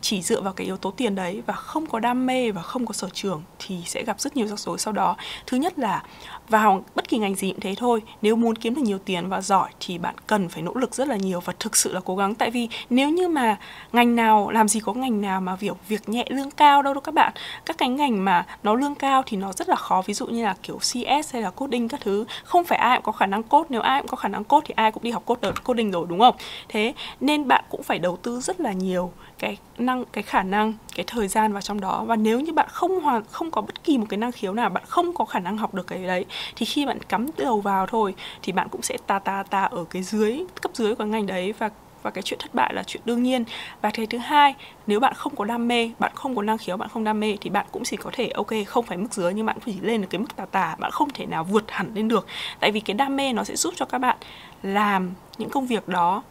chỉ 0.00 0.22
dựa 0.22 0.40
vào 0.40 0.52
cái 0.52 0.66
yếu 0.66 0.76
tố 0.76 0.90
tiền 0.90 1.14
đấy 1.14 1.42
và 1.46 1.54
không 1.54 1.86
có 1.86 1.98
đam 1.98 2.26
mê 2.26 2.50
và 2.50 2.62
không 2.62 2.86
có 2.86 2.92
sở 2.92 3.08
trường 3.12 3.42
thì 3.58 3.76
sẽ 3.86 4.04
gặp 4.04 4.20
rất 4.20 4.36
nhiều 4.36 4.46
rắc 4.46 4.58
rối 4.58 4.78
sau 4.78 4.92
đó. 4.92 5.16
Thứ 5.46 5.56
nhất 5.56 5.78
là 5.78 6.02
vào 6.48 6.84
bất 6.94 7.08
kỳ 7.08 7.18
ngành 7.18 7.34
gì 7.34 7.50
cũng 7.50 7.60
thế 7.60 7.74
thôi, 7.76 8.02
nếu 8.22 8.36
muốn 8.36 8.56
kiếm 8.56 8.74
được 8.74 8.82
nhiều 8.82 8.98
tiền 8.98 9.28
và 9.28 9.40
giỏi 9.40 9.70
thì 9.80 9.98
bạn 9.98 10.14
cần 10.26 10.48
phải 10.48 10.62
nỗ 10.62 10.74
lực 10.74 10.94
rất 10.94 11.08
là 11.08 11.16
nhiều 11.16 11.40
và 11.40 11.52
thực 11.58 11.76
sự 11.76 11.92
là 11.92 12.00
cố 12.04 12.16
gắng. 12.16 12.34
Tại 12.34 12.50
vì 12.50 12.68
nếu 12.90 13.10
như 13.10 13.28
mà 13.28 13.58
ngành 13.92 14.16
nào, 14.16 14.50
làm 14.50 14.68
gì 14.68 14.80
có 14.80 14.92
ngành 14.92 15.20
nào 15.20 15.40
mà 15.40 15.56
việc 15.56 15.76
việc 15.88 16.08
nhẹ 16.08 16.24
lương 16.28 16.50
cao 16.50 16.82
đâu 16.82 16.94
đâu 16.94 17.00
các 17.00 17.14
bạn. 17.14 17.32
Các 17.64 17.78
cái 17.78 17.88
ngành 17.88 18.24
mà 18.24 18.46
nó 18.62 18.74
lương 18.74 18.94
cao 18.94 19.22
thì 19.26 19.36
nó 19.36 19.52
rất 19.52 19.68
là 19.68 19.76
khó, 19.76 20.02
ví 20.06 20.14
dụ 20.14 20.26
như 20.26 20.44
là, 20.44 20.54
kiểu 20.62 20.78
CS 20.78 21.32
hay 21.32 21.42
là 21.42 21.50
coding 21.50 21.88
các 21.88 22.00
thứ. 22.00 22.24
Không 22.44 22.64
phải 22.64 22.78
ai 22.78 22.96
cũng 22.96 23.04
có 23.04 23.12
khả 23.12 23.26
năng 23.26 23.42
code, 23.42 23.66
nếu 23.70 23.80
ai 23.80 24.00
cũng 24.00 24.08
có 24.08 24.16
khả 24.16 24.28
năng 24.28 24.44
code 24.44 24.64
thì 24.66 24.74
ai 24.76 24.92
cũng 24.92 25.02
đi 25.02 25.10
học 25.10 25.22
code, 25.26 25.50
coding 25.64 25.90
rồi, 25.90 26.06
đúng 26.08 26.18
không? 26.18 26.36
Thế 26.68 26.94
nên 27.20 27.48
bạn 27.48 27.64
cũng 27.70 27.82
phải 27.82 27.98
đầu 27.98 28.16
tư 28.16 28.40
rất 28.40 28.60
là 28.60 28.72
nhiều 28.72 29.12
cái 29.38 29.56
năng 29.90 30.04
cái 30.12 30.22
khả 30.22 30.42
năng 30.42 30.74
cái 30.94 31.04
thời 31.08 31.28
gian 31.28 31.52
vào 31.52 31.62
trong 31.62 31.80
đó. 31.80 32.04
Và 32.04 32.16
nếu 32.16 32.40
như 32.40 32.52
bạn 32.52 32.68
không 32.70 33.00
hoàn 33.00 33.22
không 33.30 33.50
có 33.50 33.60
bất 33.60 33.84
kỳ 33.84 33.98
một 33.98 34.06
cái 34.08 34.18
năng 34.18 34.32
khiếu 34.32 34.52
nào 34.52 34.70
bạn 34.70 34.82
không 34.86 35.14
có 35.14 35.24
khả 35.24 35.38
năng 35.38 35.56
học 35.56 35.74
được 35.74 35.86
cái 35.86 36.06
đấy 36.06 36.24
thì 36.56 36.66
khi 36.66 36.86
bạn 36.86 36.98
cắm 37.08 37.26
đầu 37.36 37.60
vào 37.60 37.86
thôi 37.86 38.14
thì 38.42 38.52
bạn 38.52 38.68
cũng 38.68 38.82
sẽ 38.82 38.96
ta 39.06 39.18
ta 39.18 39.42
ta 39.42 39.62
ở 39.62 39.84
cái 39.84 40.02
dưới 40.02 40.44
cấp 40.62 40.70
dưới 40.74 40.94
của 40.94 41.04
ngành 41.04 41.26
đấy. 41.26 41.54
Và 41.58 41.70
và 42.02 42.10
cái 42.10 42.22
chuyện 42.22 42.38
thất 42.42 42.54
bại 42.54 42.74
là 42.74 42.82
chuyện 42.82 43.02
đương 43.04 43.22
nhiên. 43.22 43.44
Và 43.82 43.90
cái 43.90 44.06
thứ 44.06 44.18
hai 44.18 44.54
nếu 44.86 45.00
bạn 45.00 45.14
không 45.14 45.36
có 45.36 45.44
đam 45.44 45.68
mê 45.68 45.90
bạn 45.98 46.12
không 46.14 46.36
có 46.36 46.42
năng 46.42 46.58
khiếu 46.58 46.76
bạn 46.76 46.88
không 46.88 47.04
đam 47.04 47.20
mê 47.20 47.36
thì 47.40 47.50
bạn 47.50 47.66
cũng 47.72 47.84
chỉ 47.84 47.96
có 47.96 48.10
thể 48.12 48.28
ok 48.28 48.52
không 48.66 48.86
phải 48.86 48.98
mức 48.98 49.08
dưới 49.10 49.34
nhưng 49.34 49.46
bạn 49.46 49.56
chỉ 49.66 49.80
lên 49.80 50.00
được 50.00 50.08
cái 50.10 50.18
mức 50.18 50.36
tà 50.36 50.44
tà. 50.44 50.76
Bạn 50.78 50.90
không 50.90 51.10
thể 51.10 51.26
nào 51.26 51.44
vượt 51.44 51.64
hẳn 51.68 51.90
lên 51.94 52.08
được. 52.08 52.26
Tại 52.60 52.72
vì 52.72 52.80
cái 52.80 52.94
đam 52.94 53.16
mê 53.16 53.32
nó 53.32 53.44
sẽ 53.44 53.56
giúp 53.56 53.74
cho 53.76 53.86
các 53.86 53.98
bạn 53.98 54.16
làm 54.62 55.10
những 55.38 55.50
công 55.50 55.66
việc 55.66 55.88
đó 55.88 56.22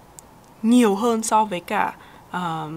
nhiều 0.62 0.96
hơn 0.96 1.24
so 1.24 1.46
với 1.46 1.60
cả 1.60 1.94
uh, 2.30 2.72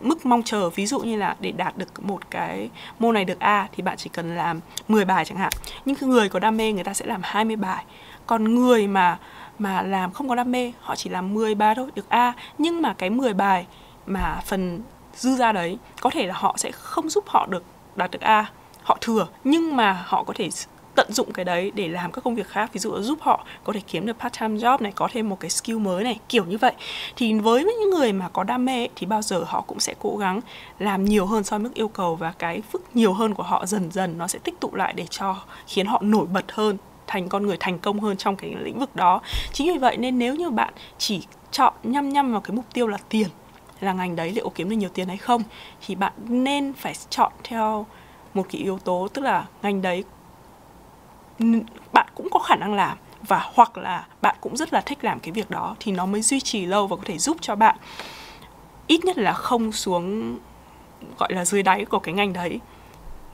mức 0.00 0.26
mong 0.26 0.42
chờ, 0.42 0.70
ví 0.70 0.86
dụ 0.86 1.00
như 1.00 1.16
là 1.16 1.36
để 1.40 1.52
đạt 1.52 1.76
được 1.76 2.02
một 2.04 2.30
cái 2.30 2.70
môn 2.98 3.14
này 3.14 3.24
được 3.24 3.38
A 3.40 3.68
thì 3.72 3.82
bạn 3.82 3.96
chỉ 3.96 4.10
cần 4.12 4.36
làm 4.36 4.60
10 4.88 5.04
bài 5.04 5.24
chẳng 5.24 5.38
hạn. 5.38 5.52
Nhưng 5.84 5.96
người 6.00 6.28
có 6.28 6.38
đam 6.38 6.56
mê 6.56 6.72
người 6.72 6.84
ta 6.84 6.94
sẽ 6.94 7.06
làm 7.06 7.20
20 7.24 7.56
bài. 7.56 7.84
Còn 8.26 8.54
người 8.54 8.86
mà 8.86 9.18
mà 9.58 9.82
làm 9.82 10.12
không 10.12 10.28
có 10.28 10.34
đam 10.34 10.52
mê, 10.52 10.72
họ 10.80 10.96
chỉ 10.96 11.10
làm 11.10 11.34
10 11.34 11.54
bài 11.54 11.74
thôi, 11.74 11.90
được 11.94 12.08
A. 12.08 12.32
Nhưng 12.58 12.82
mà 12.82 12.94
cái 12.98 13.10
10 13.10 13.34
bài 13.34 13.66
mà 14.06 14.40
phần 14.46 14.82
dư 15.14 15.36
ra 15.36 15.52
đấy, 15.52 15.78
có 16.00 16.10
thể 16.10 16.26
là 16.26 16.34
họ 16.34 16.54
sẽ 16.58 16.70
không 16.72 17.08
giúp 17.08 17.24
họ 17.26 17.46
được 17.46 17.64
đạt 17.96 18.10
được 18.10 18.20
A, 18.20 18.50
họ 18.82 18.98
thừa. 19.00 19.26
Nhưng 19.44 19.76
mà 19.76 20.04
họ 20.06 20.24
có 20.24 20.32
thể 20.36 20.48
tận 21.00 21.12
dụng 21.12 21.32
cái 21.32 21.44
đấy 21.44 21.72
để 21.74 21.88
làm 21.88 22.12
các 22.12 22.24
công 22.24 22.34
việc 22.34 22.48
khác. 22.48 22.70
Ví 22.72 22.80
dụ 22.80 23.00
giúp 23.00 23.18
họ 23.20 23.44
có 23.64 23.72
thể 23.72 23.80
kiếm 23.86 24.06
được 24.06 24.18
part 24.18 24.40
time 24.40 24.58
job 24.58 24.82
này, 24.82 24.92
có 24.94 25.08
thêm 25.12 25.28
một 25.28 25.40
cái 25.40 25.50
skill 25.50 25.78
mới 25.78 26.04
này, 26.04 26.18
kiểu 26.28 26.44
như 26.44 26.58
vậy. 26.58 26.72
Thì 27.16 27.34
với 27.34 27.64
những 27.64 27.90
người 27.90 28.12
mà 28.12 28.28
có 28.28 28.44
đam 28.44 28.64
mê 28.64 28.88
thì 28.96 29.06
bao 29.06 29.22
giờ 29.22 29.44
họ 29.46 29.60
cũng 29.60 29.80
sẽ 29.80 29.94
cố 29.98 30.16
gắng 30.16 30.40
làm 30.78 31.04
nhiều 31.04 31.26
hơn 31.26 31.44
so 31.44 31.58
với 31.58 31.64
mức 31.64 31.74
yêu 31.74 31.88
cầu 31.88 32.16
và 32.16 32.32
cái 32.38 32.60
phức 32.60 32.82
nhiều 32.94 33.12
hơn 33.12 33.34
của 33.34 33.42
họ 33.42 33.66
dần 33.66 33.90
dần 33.90 34.18
nó 34.18 34.28
sẽ 34.28 34.38
tích 34.38 34.60
tụ 34.60 34.74
lại 34.74 34.92
để 34.92 35.06
cho 35.10 35.36
khiến 35.66 35.86
họ 35.86 35.98
nổi 36.02 36.26
bật 36.26 36.52
hơn, 36.52 36.76
thành 37.06 37.28
con 37.28 37.46
người 37.46 37.56
thành 37.60 37.78
công 37.78 38.00
hơn 38.00 38.16
trong 38.16 38.36
cái 38.36 38.54
lĩnh 38.60 38.78
vực 38.78 38.96
đó. 38.96 39.20
Chính 39.52 39.72
vì 39.72 39.78
vậy 39.78 39.96
nên 39.96 40.18
nếu 40.18 40.34
như 40.34 40.50
bạn 40.50 40.74
chỉ 40.98 41.26
chọn 41.50 41.74
nhăm 41.82 42.08
nhăm 42.08 42.32
vào 42.32 42.40
cái 42.40 42.56
mục 42.56 42.64
tiêu 42.72 42.86
là 42.86 42.98
tiền, 43.08 43.28
là 43.80 43.92
ngành 43.92 44.16
đấy 44.16 44.32
liệu 44.32 44.50
kiếm 44.50 44.68
được 44.68 44.76
nhiều 44.76 44.90
tiền 44.94 45.08
hay 45.08 45.16
không, 45.16 45.42
thì 45.86 45.94
bạn 45.94 46.12
nên 46.28 46.72
phải 46.72 46.94
chọn 47.10 47.32
theo 47.44 47.86
một 48.34 48.46
cái 48.52 48.62
yếu 48.62 48.78
tố, 48.78 49.08
tức 49.14 49.22
là 49.22 49.46
ngành 49.62 49.82
đấy 49.82 50.04
bạn 51.92 52.06
cũng 52.14 52.28
có 52.30 52.38
khả 52.38 52.56
năng 52.56 52.74
làm 52.74 52.98
và 53.22 53.50
hoặc 53.54 53.78
là 53.78 54.06
bạn 54.22 54.36
cũng 54.40 54.56
rất 54.56 54.72
là 54.72 54.80
thích 54.80 55.04
làm 55.04 55.20
cái 55.20 55.32
việc 55.32 55.50
đó 55.50 55.76
thì 55.80 55.92
nó 55.92 56.06
mới 56.06 56.22
duy 56.22 56.40
trì 56.40 56.66
lâu 56.66 56.86
và 56.86 56.96
có 56.96 57.02
thể 57.06 57.18
giúp 57.18 57.36
cho 57.40 57.56
bạn 57.56 57.76
ít 58.86 59.04
nhất 59.04 59.18
là 59.18 59.32
không 59.32 59.72
xuống, 59.72 60.38
gọi 61.18 61.32
là, 61.32 61.44
dưới 61.44 61.62
đáy 61.62 61.84
của 61.84 61.98
cái 61.98 62.14
ngành 62.14 62.32
đấy. 62.32 62.60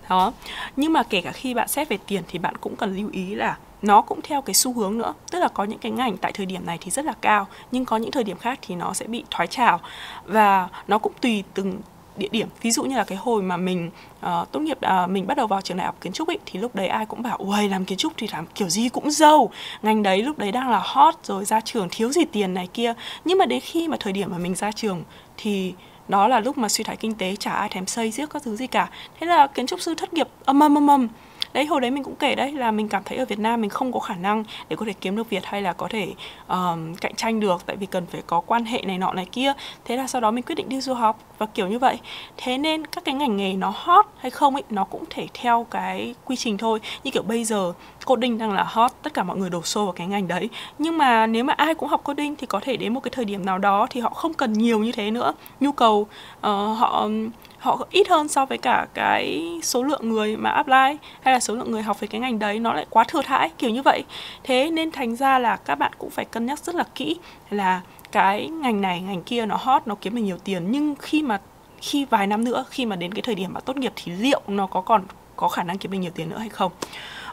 Đó. 0.08 0.32
Nhưng 0.76 0.92
mà 0.92 1.02
kể 1.02 1.20
cả 1.20 1.32
khi 1.32 1.54
bạn 1.54 1.68
xét 1.68 1.88
về 1.88 1.98
tiền 2.06 2.22
thì 2.28 2.38
bạn 2.38 2.56
cũng 2.56 2.76
cần 2.76 2.96
lưu 2.96 3.10
ý 3.12 3.34
là 3.34 3.58
nó 3.82 4.02
cũng 4.02 4.20
theo 4.22 4.42
cái 4.42 4.54
xu 4.54 4.72
hướng 4.72 4.98
nữa. 4.98 5.14
Tức 5.30 5.38
là 5.38 5.48
có 5.48 5.64
những 5.64 5.78
cái 5.78 5.92
ngành 5.92 6.16
tại 6.16 6.32
thời 6.32 6.46
điểm 6.46 6.66
này 6.66 6.78
thì 6.80 6.90
rất 6.90 7.04
là 7.04 7.12
cao, 7.20 7.46
nhưng 7.70 7.84
có 7.84 7.96
những 7.96 8.10
thời 8.10 8.25
điểm 8.25 8.38
khác 8.38 8.58
thì 8.62 8.75
nó 8.75 8.92
sẽ 8.92 9.06
bị 9.06 9.25
thoái 9.30 9.46
trào 9.46 9.80
và 10.25 10.68
nó 10.88 10.98
cũng 10.98 11.12
tùy 11.20 11.44
từng 11.54 11.80
địa 12.18 12.28
điểm. 12.30 12.49
Ví 12.62 12.70
dụ 12.70 12.85
như 12.85 12.96
là 12.96 13.04
cái 13.04 13.18
hồi 13.18 13.42
mà 13.42 13.56
mình 13.56 13.90
uh, 14.26 14.52
tốt 14.52 14.61
nghiệp 14.61 14.78
uh, 15.04 15.11
mình 15.11 15.26
bắt 15.26 15.37
đầu 15.37 15.46
vào 15.46 15.61
trường 15.61 15.76
đại 15.76 15.87
học 15.87 15.96
kiến 16.00 16.12
trúc 16.12 16.28
ấy 16.28 16.38
thì 16.46 16.61
lúc 16.61 16.75
đấy 16.75 16.88
ai 16.88 17.06
cũng 17.06 17.23
bảo 17.23 17.37
uầy 17.37 17.68
làm 17.68 17.85
kiến 17.85 17.99
trúc 17.99 18.12
thì 18.16 18.28
làm 18.32 18.46
kiểu 18.46 18.68
gì 18.68 18.88
cũng 18.88 19.11
giàu. 19.11 19.50
Ngành 19.82 20.02
đấy 20.02 20.23
lúc 20.23 20.38
đấy 20.38 20.52
đang 20.52 20.70
là 20.70 20.80
hot 20.85 21.14
rồi 21.23 21.44
ra 21.44 21.61
trường 21.61 21.88
thiếu 21.90 22.12
gì 22.12 22.25
tiền 22.25 22.54
này 22.54 22.68
kia. 22.75 22.94
Nhưng 23.25 23.38
mà 23.38 23.46
đến 23.46 23.61
khi 23.61 23.88
mà 23.88 23.96
thời 24.00 24.12
điểm 24.12 24.30
mà 24.32 24.38
mình 24.38 24.54
ra 24.54 24.73
trường 24.73 25.02
thì 25.37 25.75
đó 26.08 26.28
là 26.28 26.40
lúc 26.40 26.58
mà 26.58 26.68
suy 26.68 26.85
thoái 26.85 26.96
kinh 26.96 27.14
tế 27.14 27.37
chả 27.37 27.52
ai 27.52 27.68
thèm 27.68 27.87
xây 27.87 28.11
giết 28.11 28.30
các 28.30 28.42
thứ 28.42 28.56
gì 28.56 28.66
cả. 28.66 28.90
Thế 29.20 29.26
là 29.26 29.46
kiến 29.46 29.66
trúc 29.66 29.80
sư 29.80 29.94
thất 29.94 30.14
nghiệp 30.14 30.28
âm 30.44 30.62
âm 30.62 30.78
âm 30.78 30.90
âm 30.90 31.08
đấy 31.52 31.66
hồi 31.66 31.80
đấy 31.80 31.90
mình 31.90 32.02
cũng 32.02 32.16
kể 32.16 32.34
đấy 32.34 32.52
là 32.52 32.70
mình 32.70 32.88
cảm 32.88 33.02
thấy 33.04 33.18
ở 33.18 33.24
Việt 33.24 33.38
Nam 33.38 33.60
mình 33.60 33.70
không 33.70 33.92
có 33.92 34.00
khả 34.00 34.14
năng 34.14 34.44
để 34.68 34.76
có 34.76 34.86
thể 34.86 34.92
kiếm 34.92 35.16
được 35.16 35.30
việc 35.30 35.44
hay 35.44 35.62
là 35.62 35.72
có 35.72 35.88
thể 35.90 36.12
um, 36.48 36.94
cạnh 36.94 37.14
tranh 37.14 37.40
được 37.40 37.66
tại 37.66 37.76
vì 37.76 37.86
cần 37.86 38.06
phải 38.06 38.22
có 38.26 38.40
quan 38.40 38.64
hệ 38.64 38.82
này 38.82 38.98
nọ 38.98 39.12
này 39.12 39.26
kia. 39.32 39.52
Thế 39.84 39.96
là 39.96 40.06
sau 40.06 40.20
đó 40.20 40.30
mình 40.30 40.44
quyết 40.44 40.54
định 40.54 40.68
đi 40.68 40.80
du 40.80 40.94
học 40.94 41.18
và 41.38 41.46
kiểu 41.46 41.68
như 41.68 41.78
vậy. 41.78 41.98
Thế 42.36 42.58
nên 42.58 42.86
các 42.86 43.04
cái 43.04 43.14
ngành 43.14 43.36
nghề 43.36 43.52
nó 43.52 43.72
hot 43.76 44.06
hay 44.16 44.30
không 44.30 44.54
ấy 44.54 44.62
nó 44.70 44.84
cũng 44.84 45.04
thể 45.10 45.28
theo 45.34 45.66
cái 45.70 46.14
quy 46.24 46.36
trình 46.36 46.58
thôi. 46.58 46.80
Như 47.04 47.10
kiểu 47.10 47.22
bây 47.22 47.44
giờ 47.44 47.72
coding 48.06 48.38
đang 48.38 48.52
là 48.52 48.64
hot 48.68 48.90
tất 49.02 49.14
cả 49.14 49.22
mọi 49.22 49.36
người 49.36 49.50
đổ 49.50 49.62
xô 49.62 49.84
vào 49.84 49.92
cái 49.92 50.06
ngành 50.06 50.28
đấy. 50.28 50.48
Nhưng 50.78 50.98
mà 50.98 51.26
nếu 51.26 51.44
mà 51.44 51.52
ai 51.52 51.74
cũng 51.74 51.88
học 51.88 52.04
coding 52.04 52.36
thì 52.36 52.46
có 52.46 52.60
thể 52.60 52.76
đến 52.76 52.94
một 52.94 53.00
cái 53.00 53.10
thời 53.14 53.24
điểm 53.24 53.46
nào 53.46 53.58
đó 53.58 53.86
thì 53.90 54.00
họ 54.00 54.10
không 54.10 54.34
cần 54.34 54.52
nhiều 54.52 54.78
như 54.78 54.92
thế 54.92 55.10
nữa. 55.10 55.32
Nhu 55.60 55.72
cầu 55.72 56.00
uh, 56.00 56.08
họ 56.78 57.08
họ 57.66 57.87
ít 57.90 58.08
hơn 58.08 58.28
so 58.28 58.46
với 58.46 58.58
cả 58.58 58.87
cái 58.94 59.42
số 59.62 59.82
lượng 59.82 60.08
người 60.08 60.37
mà 60.37 60.50
apply 60.50 60.99
hay 61.20 61.35
là 61.35 61.40
số 61.40 61.54
lượng 61.54 61.70
người 61.70 61.82
học 61.82 62.00
về 62.00 62.08
cái 62.08 62.20
ngành 62.20 62.38
đấy 62.38 62.58
nó 62.58 62.73
lại 62.73 62.87
quá 62.90 63.04
thừa 63.04 63.23
thãi 63.23 63.50
kiểu 63.58 63.70
như 63.70 63.82
vậy. 63.82 64.04
Thế 64.44 64.70
nên 64.70 64.90
thành 64.90 65.16
ra 65.16 65.38
là 65.38 65.56
các 65.56 65.75
bạn 65.75 65.92
cũng 65.99 66.11
phải 66.11 66.25
cân 66.25 66.46
nhắc 66.46 66.58
rất 66.58 66.75
là 66.75 66.85
kỹ 66.94 67.16
là 67.50 67.80
cái 68.12 68.49
ngành 68.49 68.80
này, 68.80 69.00
ngành 69.00 69.23
kia 69.23 69.46
nó 69.46 69.56
hot, 69.56 69.82
nó 69.87 69.94
kiếm 69.94 70.14
được 70.14 70.23
nhiều 70.23 70.38
tiền. 70.44 70.73
Nhưng 70.73 70.94
khi 70.94 71.23
mà, 71.23 71.40
khi 71.80 72.04
vài 72.04 72.26
năm 72.26 72.44
nữa, 72.44 72.64
khi 72.70 72.87
mà 72.87 72.96
đến 72.96 73.14
cái 73.14 73.23
thời 73.23 73.35
điểm 73.35 73.52
mà 73.52 73.61
tốt 73.61 73.76
nghiệp 73.76 73.92
thì 73.96 74.12
liệu 74.12 74.40
nó 74.46 74.66
có 74.66 74.80
còn 74.80 75.02
có 75.37 75.49
khả 75.49 75.62
năng 75.62 75.78
kiếm 75.78 75.90
được 75.90 75.99
nhiều 75.99 76.11
tiền 76.14 76.28
nữa 76.28 76.38
hay 76.38 76.49
không? 76.49 76.73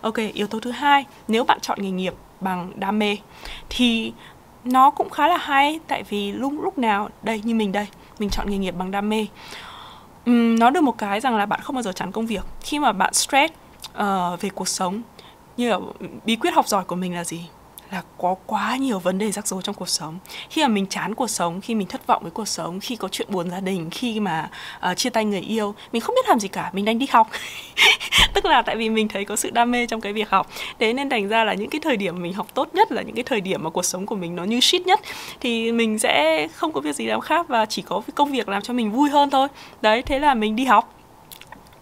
Ok, 0.02 0.18
yếu 0.34 0.48
tố 0.48 0.60
thứ 0.60 0.72
hai, 0.72 1.06
nếu 1.28 1.44
bạn 1.44 1.60
chọn 1.60 1.82
nghề 1.82 1.92
nghiệp 1.92 2.14
bằng 2.40 2.72
đam 2.76 3.00
mê 3.00 3.18
thì 3.70 4.14
nó 4.64 4.90
cũng 4.90 5.10
khá 5.10 5.28
là 5.28 5.38
hay, 5.38 5.80
tại 5.88 6.04
vì 6.04 6.32
lúc 6.32 6.54
lúc 6.64 6.78
nào, 6.78 7.10
đây, 7.22 7.42
như 7.44 7.56
mình 7.56 7.72
đây, 7.72 7.88
mình 8.20 8.30
chọn 8.30 8.50
nghề 8.50 8.58
nghiệp 8.58 8.76
bằng 8.78 8.92
đam 8.92 9.10
mê 9.10 9.28
um, 10.26 10.56
nó 10.60 10.70
được 10.70 10.82
một 10.82 10.98
cái 10.98 11.20
rằng 11.20 11.36
là 11.36 11.46
bạn 11.46 11.60
không 11.64 11.76
bao 11.76 11.84
giờ 11.84 11.92
chán 11.92 12.12
công 12.12 12.26
việc. 12.26 12.46
Khi 12.62 12.80
mà 12.80 12.92
bạn 12.92 13.14
stress 13.14 13.54
uh, 13.98 14.42
về 14.42 14.50
cuộc 14.56 14.68
sống 14.68 15.02
như 15.58 15.70
là 15.70 15.80
bí 16.26 16.36
quyết 16.36 16.54
học 16.54 16.68
giỏi 16.68 16.84
của 16.84 16.96
mình 16.96 17.16
là 17.16 17.24
gì? 17.24 17.46
Là 17.94 18.02
có 18.18 18.36
quá 18.46 18.78
nhiều 18.78 19.00
vấn 19.00 19.18
đề 19.18 19.32
rắc 19.32 19.48
rối 19.48 19.62
trong 19.62 19.76
cuộc 19.76 19.90
sống. 19.90 20.20
Khi 20.50 20.62
mà 20.62 20.68
mình 20.68 20.86
chán 20.86 21.16
cuộc 21.16 21.30
sống 21.30 21.62
khi 21.62 21.76
mình 21.76 21.88
thất 21.88 22.08
vọng 22.08 22.22
với 22.22 22.32
cuộc 22.32 22.48
sống 22.48 22.80
khi 22.80 22.96
có 22.96 23.08
chuyện 23.08 23.28
buồn 23.32 23.50
gia 23.50 23.60
đình 23.60 23.90
khi 23.90 24.20
mà 24.20 24.50
uh, 24.92 24.98
chia 24.98 25.10
tay 25.10 25.26
người 25.26 25.40
yêu 25.40 25.76
mình 25.92 26.02
không 26.02 26.16
biết 26.16 26.30
làm 26.30 26.40
gì 26.40 26.48
cả 26.48 26.70
mình 26.74 26.86
đánh 26.86 27.00
đi 27.00 27.08
học. 27.12 27.30
Tức 28.34 28.46
là 28.46 28.62
tại 28.62 28.76
vì 28.76 28.90
mình 28.90 29.08
thấy 29.08 29.26
có 29.26 29.36
sự 29.36 29.50
đam 29.50 29.72
mê 29.72 29.88
trong 29.88 30.02
cái 30.02 30.14
việc 30.14 30.30
học. 30.30 30.50
Thế 30.80 30.94
nên 30.94 31.10
thành 31.10 31.28
ra 31.28 31.44
là 31.44 31.54
những 31.54 31.70
cái 31.70 31.82
thời 31.84 31.98
điểm 31.98 32.22
mình 32.22 32.34
học 32.34 32.48
tốt 32.54 32.70
nhất 32.74 32.92
là 32.92 33.02
những 33.02 33.16
cái 33.16 33.24
thời 33.24 33.42
điểm 33.42 33.64
mà 33.64 33.70
cuộc 33.70 33.86
sống 33.86 34.06
của 34.06 34.16
mình 34.16 34.36
nó 34.36 34.44
như 34.44 34.60
shit 34.60 34.82
nhất 34.82 35.00
thì 35.40 35.72
mình 35.72 36.00
sẽ 36.00 36.48
không 36.54 36.72
có 36.72 36.82
việc 36.82 36.96
gì 36.96 37.06
làm 37.06 37.22
khác 37.22 37.48
và 37.48 37.66
chỉ 37.66 37.82
có 37.82 38.02
công 38.16 38.32
việc 38.32 38.50
làm 38.50 38.62
cho 38.62 38.74
mình 38.74 38.92
vui 38.92 39.10
hơn 39.10 39.30
thôi. 39.30 39.48
Đấy 39.82 40.02
thế 40.02 40.20
là 40.20 40.34
mình 40.34 40.56
đi 40.56 40.66
học 40.66 41.03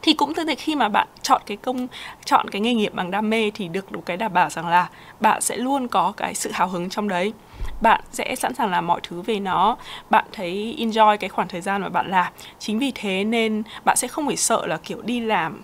thì 0.01 0.13
cũng 0.13 0.33
tương 0.33 0.47
tự 0.47 0.53
khi 0.57 0.75
mà 0.75 0.89
bạn 0.89 1.07
chọn 1.21 1.41
cái 1.45 1.57
công, 1.57 1.87
chọn 2.25 2.49
cái 2.49 2.61
nghề 2.61 2.73
nghiệp 2.73 2.93
bằng 2.93 3.11
đam 3.11 3.29
mê 3.29 3.51
thì 3.53 3.67
được 3.67 3.91
đủ 3.91 4.01
cái 4.01 4.17
đảm 4.17 4.33
bảo 4.33 4.49
rằng 4.49 4.67
là 4.67 4.89
bạn 5.19 5.41
sẽ 5.41 5.57
luôn 5.57 5.87
có 5.87 6.13
cái 6.17 6.35
sự 6.35 6.51
hào 6.51 6.67
hứng 6.67 6.89
trong 6.89 7.07
đấy. 7.07 7.33
Bạn 7.81 8.01
sẽ 8.11 8.35
sẵn 8.35 8.53
sàng 8.55 8.71
làm 8.71 8.87
mọi 8.87 8.99
thứ 9.03 9.21
về 9.21 9.39
nó. 9.39 9.77
Bạn 10.09 10.25
thấy, 10.31 10.75
enjoy 10.79 11.17
cái 11.17 11.29
khoảng 11.29 11.47
thời 11.47 11.61
gian 11.61 11.81
mà 11.81 11.89
bạn 11.89 12.11
làm. 12.11 12.33
Chính 12.59 12.79
vì 12.79 12.91
thế 12.95 13.23
nên 13.23 13.63
bạn 13.85 13.97
sẽ 13.97 14.07
không 14.07 14.27
phải 14.27 14.37
sợ 14.37 14.65
là, 14.65 14.77
kiểu, 14.77 15.01
đi 15.01 15.19
làm 15.19 15.61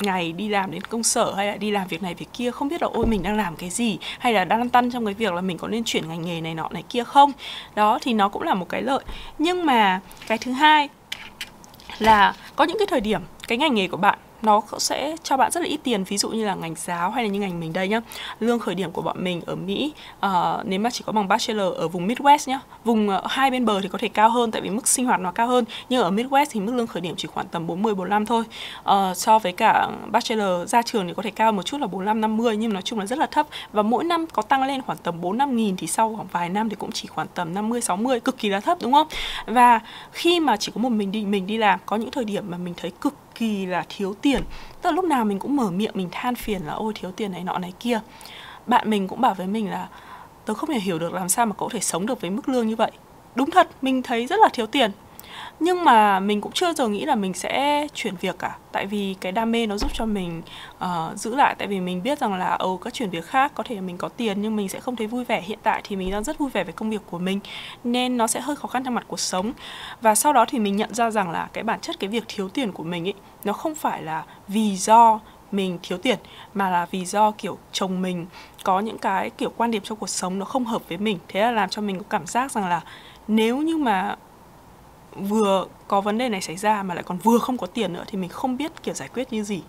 ngày, 0.00 0.32
đi 0.32 0.48
làm 0.48 0.70
đến 0.70 0.82
công 0.82 1.02
sở 1.02 1.34
hay 1.34 1.46
là 1.46 1.56
đi 1.56 1.70
làm 1.70 1.88
việc 1.88 2.02
này 2.02 2.14
việc 2.14 2.28
kia, 2.32 2.50
không 2.50 2.68
biết 2.68 2.82
là 2.82 2.88
ôi, 2.92 3.06
mình 3.06 3.22
đang 3.22 3.36
làm 3.36 3.56
cái 3.56 3.70
gì? 3.70 3.98
Hay 4.18 4.32
là 4.32 4.44
đang 4.44 4.58
lăn 4.58 4.68
tăn 4.68 4.90
trong 4.90 5.04
cái 5.04 5.14
việc 5.14 5.32
là 5.32 5.40
mình 5.40 5.58
có 5.58 5.68
nên 5.68 5.84
chuyển 5.84 6.08
ngành 6.08 6.22
nghề 6.22 6.40
này 6.40 6.54
nọ 6.54 6.68
này 6.70 6.82
kia 6.88 7.04
không? 7.04 7.32
Đó, 7.74 7.98
thì 8.02 8.12
nó 8.12 8.28
cũng 8.28 8.42
là 8.42 8.54
một 8.54 8.68
cái 8.68 8.82
lợi. 8.82 9.04
Nhưng 9.38 9.66
mà 9.66 10.00
cái 10.26 10.38
thứ 10.38 10.52
hai 10.52 10.88
là 11.98 12.34
có 12.56 12.64
những 12.64 12.78
cái 12.78 12.86
thời 12.86 13.00
điểm 13.00 13.20
cái 13.48 13.58
ngành 13.58 13.74
nghề 13.74 13.88
của 13.88 13.96
bạn 13.96 14.18
nó 14.44 14.62
sẽ 14.78 15.16
cho 15.22 15.36
bạn 15.36 15.50
rất 15.50 15.60
là 15.60 15.66
ít 15.66 15.80
tiền 15.82 16.04
ví 16.04 16.18
dụ 16.18 16.30
như 16.30 16.44
là 16.44 16.54
ngành 16.54 16.74
giáo 16.76 17.10
hay 17.10 17.24
là 17.24 17.30
như 17.30 17.40
ngành 17.40 17.60
mình 17.60 17.72
đây 17.72 17.88
nhá. 17.88 18.00
Lương 18.40 18.58
khởi 18.58 18.74
điểm 18.74 18.90
của 18.90 19.02
bọn 19.02 19.24
mình 19.24 19.42
ở 19.46 19.54
Mỹ 19.54 19.92
uh, 20.26 20.30
nếu 20.64 20.80
mà 20.80 20.90
chỉ 20.90 21.04
có 21.06 21.12
bằng 21.12 21.28
bachelor 21.28 21.74
ở 21.74 21.88
vùng 21.88 22.08
Midwest 22.08 22.50
nhá 22.50 22.60
vùng 22.84 23.08
uh, 23.08 23.24
hai 23.24 23.50
bên 23.50 23.64
bờ 23.64 23.80
thì 23.80 23.88
có 23.88 23.98
thể 23.98 24.08
cao 24.08 24.30
hơn 24.30 24.50
tại 24.50 24.62
vì 24.62 24.70
mức 24.70 24.88
sinh 24.88 25.06
hoạt 25.06 25.20
nó 25.20 25.32
cao 25.32 25.46
hơn. 25.46 25.64
Nhưng 25.88 26.02
ở 26.02 26.10
Midwest 26.10 26.46
thì 26.50 26.60
mức 26.60 26.72
lương 26.74 26.86
khởi 26.86 27.00
điểm 27.00 27.14
chỉ 27.16 27.28
khoảng 27.28 27.46
tầm 27.48 27.66
40 27.66 27.94
45 27.94 28.26
thôi. 28.26 28.44
Uh, 28.80 29.16
so 29.16 29.38
với 29.38 29.52
cả 29.52 29.88
bachelor 30.06 30.68
ra 30.68 30.82
trường 30.82 31.08
thì 31.08 31.14
có 31.14 31.22
thể 31.22 31.30
cao 31.30 31.52
một 31.52 31.62
chút 31.62 31.80
là 31.80 31.86
45 31.86 32.20
50 32.20 32.56
nhưng 32.56 32.72
nói 32.72 32.82
chung 32.82 32.98
là 32.98 33.06
rất 33.06 33.18
là 33.18 33.26
thấp. 33.26 33.46
Và 33.72 33.82
mỗi 33.82 34.04
năm 34.04 34.26
có 34.32 34.42
tăng 34.42 34.64
lên 34.64 34.82
khoảng 34.82 34.98
tầm 34.98 35.20
4 35.20 35.38
5 35.38 35.56
nghìn 35.56 35.76
thì 35.76 35.86
sau 35.86 36.14
khoảng 36.16 36.28
vài 36.32 36.48
năm 36.48 36.68
thì 36.68 36.76
cũng 36.76 36.92
chỉ 36.92 37.08
khoảng 37.08 37.26
tầm 37.34 37.54
50 37.54 37.80
60 37.80 38.20
cực 38.20 38.38
kỳ 38.38 38.48
là 38.48 38.60
thấp 38.60 38.78
đúng 38.82 38.92
không? 38.92 39.06
Và 39.46 39.80
khi 40.12 40.40
mà 40.40 40.56
chỉ 40.56 40.72
có 40.74 40.80
một 40.80 40.88
mình 40.88 41.12
đi 41.12 41.24
mình 41.24 41.46
đi 41.46 41.56
làm 41.56 41.80
có 41.86 41.96
những 41.96 42.10
thời 42.10 42.24
điểm 42.24 42.44
mà 42.48 42.58
mình 42.58 42.74
thấy 42.76 42.92
cực 43.00 43.14
kỳ 43.34 43.66
là 43.66 43.84
thiếu 43.88 44.14
tiền. 44.22 44.42
Tức 44.82 44.90
là 44.90 44.96
lúc 44.96 45.04
nào 45.04 45.24
mình 45.24 45.38
cũng 45.38 45.56
mở 45.56 45.70
miệng, 45.70 45.92
mình 45.94 46.08
than 46.12 46.34
phiền 46.34 46.62
là, 46.62 46.72
ôi, 46.72 46.92
thiếu 46.94 47.10
tiền 47.12 47.32
này 47.32 47.44
nọ 47.44 47.58
này 47.58 47.72
kia. 47.80 48.00
Bạn 48.66 48.90
mình 48.90 49.08
cũng 49.08 49.20
bảo 49.20 49.34
với 49.34 49.46
mình 49.46 49.70
là, 49.70 49.88
tớ 50.44 50.54
không 50.54 50.70
thể 50.70 50.80
hiểu 50.80 50.98
được 50.98 51.12
làm 51.12 51.28
sao 51.28 51.46
mà 51.46 51.52
cậu 51.58 51.68
có 51.68 51.72
thể 51.72 51.80
sống 51.80 52.06
được 52.06 52.20
với 52.20 52.30
mức 52.30 52.48
lương 52.48 52.68
như 52.68 52.76
vậy. 52.76 52.90
Đúng 53.34 53.50
thật, 53.50 53.70
mình 53.82 54.02
thấy 54.02 54.26
rất 54.26 54.36
là 54.40 54.48
thiếu 54.52 54.66
tiền 54.66 54.90
nhưng 55.60 55.84
mà 55.84 56.20
mình 56.20 56.40
cũng 56.40 56.52
chưa 56.52 56.72
giờ 56.72 56.88
nghĩ 56.88 57.04
là 57.04 57.14
mình 57.14 57.34
sẽ 57.34 57.86
chuyển 57.94 58.16
việc 58.16 58.38
cả. 58.38 58.56
Tại 58.72 58.86
vì 58.86 59.14
cái 59.20 59.32
đam 59.32 59.52
mê 59.52 59.66
nó 59.66 59.76
giúp 59.76 59.90
cho 59.94 60.06
mình 60.06 60.42
uh, 60.84 61.18
giữ 61.18 61.36
lại. 61.36 61.54
Tại 61.58 61.68
vì 61.68 61.80
mình 61.80 62.02
biết 62.02 62.18
rằng 62.18 62.34
là 62.34 62.46
ờ, 62.46 62.56
ồ 62.58 62.76
các 62.76 62.94
chuyển 62.94 63.10
việc 63.10 63.24
khác 63.24 63.52
có 63.54 63.62
thể 63.62 63.80
mình 63.80 63.96
có 63.96 64.08
tiền 64.08 64.42
nhưng 64.42 64.56
mình 64.56 64.68
sẽ 64.68 64.80
không 64.80 64.96
thấy 64.96 65.06
vui 65.06 65.24
vẻ. 65.24 65.40
Hiện 65.40 65.58
tại 65.62 65.80
thì 65.84 65.96
mình 65.96 66.10
đang 66.10 66.24
rất 66.24 66.38
vui 66.38 66.50
vẻ 66.50 66.64
với 66.64 66.72
công 66.72 66.90
việc 66.90 67.02
của 67.10 67.18
mình 67.18 67.40
nên 67.84 68.16
nó 68.16 68.26
sẽ 68.26 68.40
hơi 68.40 68.56
khó 68.56 68.68
khăn 68.68 68.84
trong 68.84 68.94
mặt 68.94 69.04
cuộc 69.08 69.20
sống. 69.20 69.52
Và 70.00 70.14
sau 70.14 70.32
đó 70.32 70.44
thì 70.48 70.58
mình 70.58 70.76
nhận 70.76 70.94
ra 70.94 71.10
rằng 71.10 71.30
là 71.30 71.48
cái 71.52 71.64
bản 71.64 71.80
chất 71.80 72.00
cái 72.00 72.10
việc 72.10 72.24
thiếu 72.28 72.48
tiền 72.48 72.72
của 72.72 72.82
mình 72.82 73.08
ấy 73.08 73.14
nó 73.44 73.52
không 73.52 73.74
phải 73.74 74.02
là 74.02 74.24
vì 74.48 74.76
do 74.76 75.20
mình 75.52 75.78
thiếu 75.82 75.98
tiền 75.98 76.18
mà 76.54 76.70
là 76.70 76.86
vì 76.90 77.04
do 77.04 77.30
kiểu 77.30 77.58
chồng 77.72 78.02
mình 78.02 78.26
có 78.62 78.80
những 78.80 78.98
cái 78.98 79.30
kiểu 79.30 79.52
quan 79.56 79.70
điểm 79.70 79.82
trong 79.82 79.98
cuộc 79.98 80.08
sống 80.08 80.38
nó 80.38 80.44
không 80.44 80.64
hợp 80.64 80.82
với 80.88 80.98
mình. 80.98 81.18
Thế 81.28 81.40
là 81.40 81.50
làm 81.50 81.68
cho 81.68 81.82
mình 81.82 81.98
có 81.98 82.04
cảm 82.10 82.26
giác 82.26 82.52
rằng 82.52 82.68
là 82.68 82.80
nếu 83.28 83.58
như 83.58 83.76
mà 83.76 84.16
vừa 85.16 85.66
có 85.88 86.00
vấn 86.00 86.18
đề 86.18 86.28
này 86.28 86.40
xảy 86.40 86.56
ra 86.56 86.82
mà 86.82 86.94
lại 86.94 87.04
còn 87.04 87.18
vừa 87.18 87.38
không 87.38 87.58
có 87.58 87.66
tiền 87.66 87.92
nữa 87.92 88.04
thì 88.06 88.18
mình 88.18 88.30
không 88.30 88.56
biết 88.56 88.82
kiểu 88.82 88.94
giải 88.94 89.08
quyết 89.14 89.32
như 89.32 89.42
gì 89.42 89.62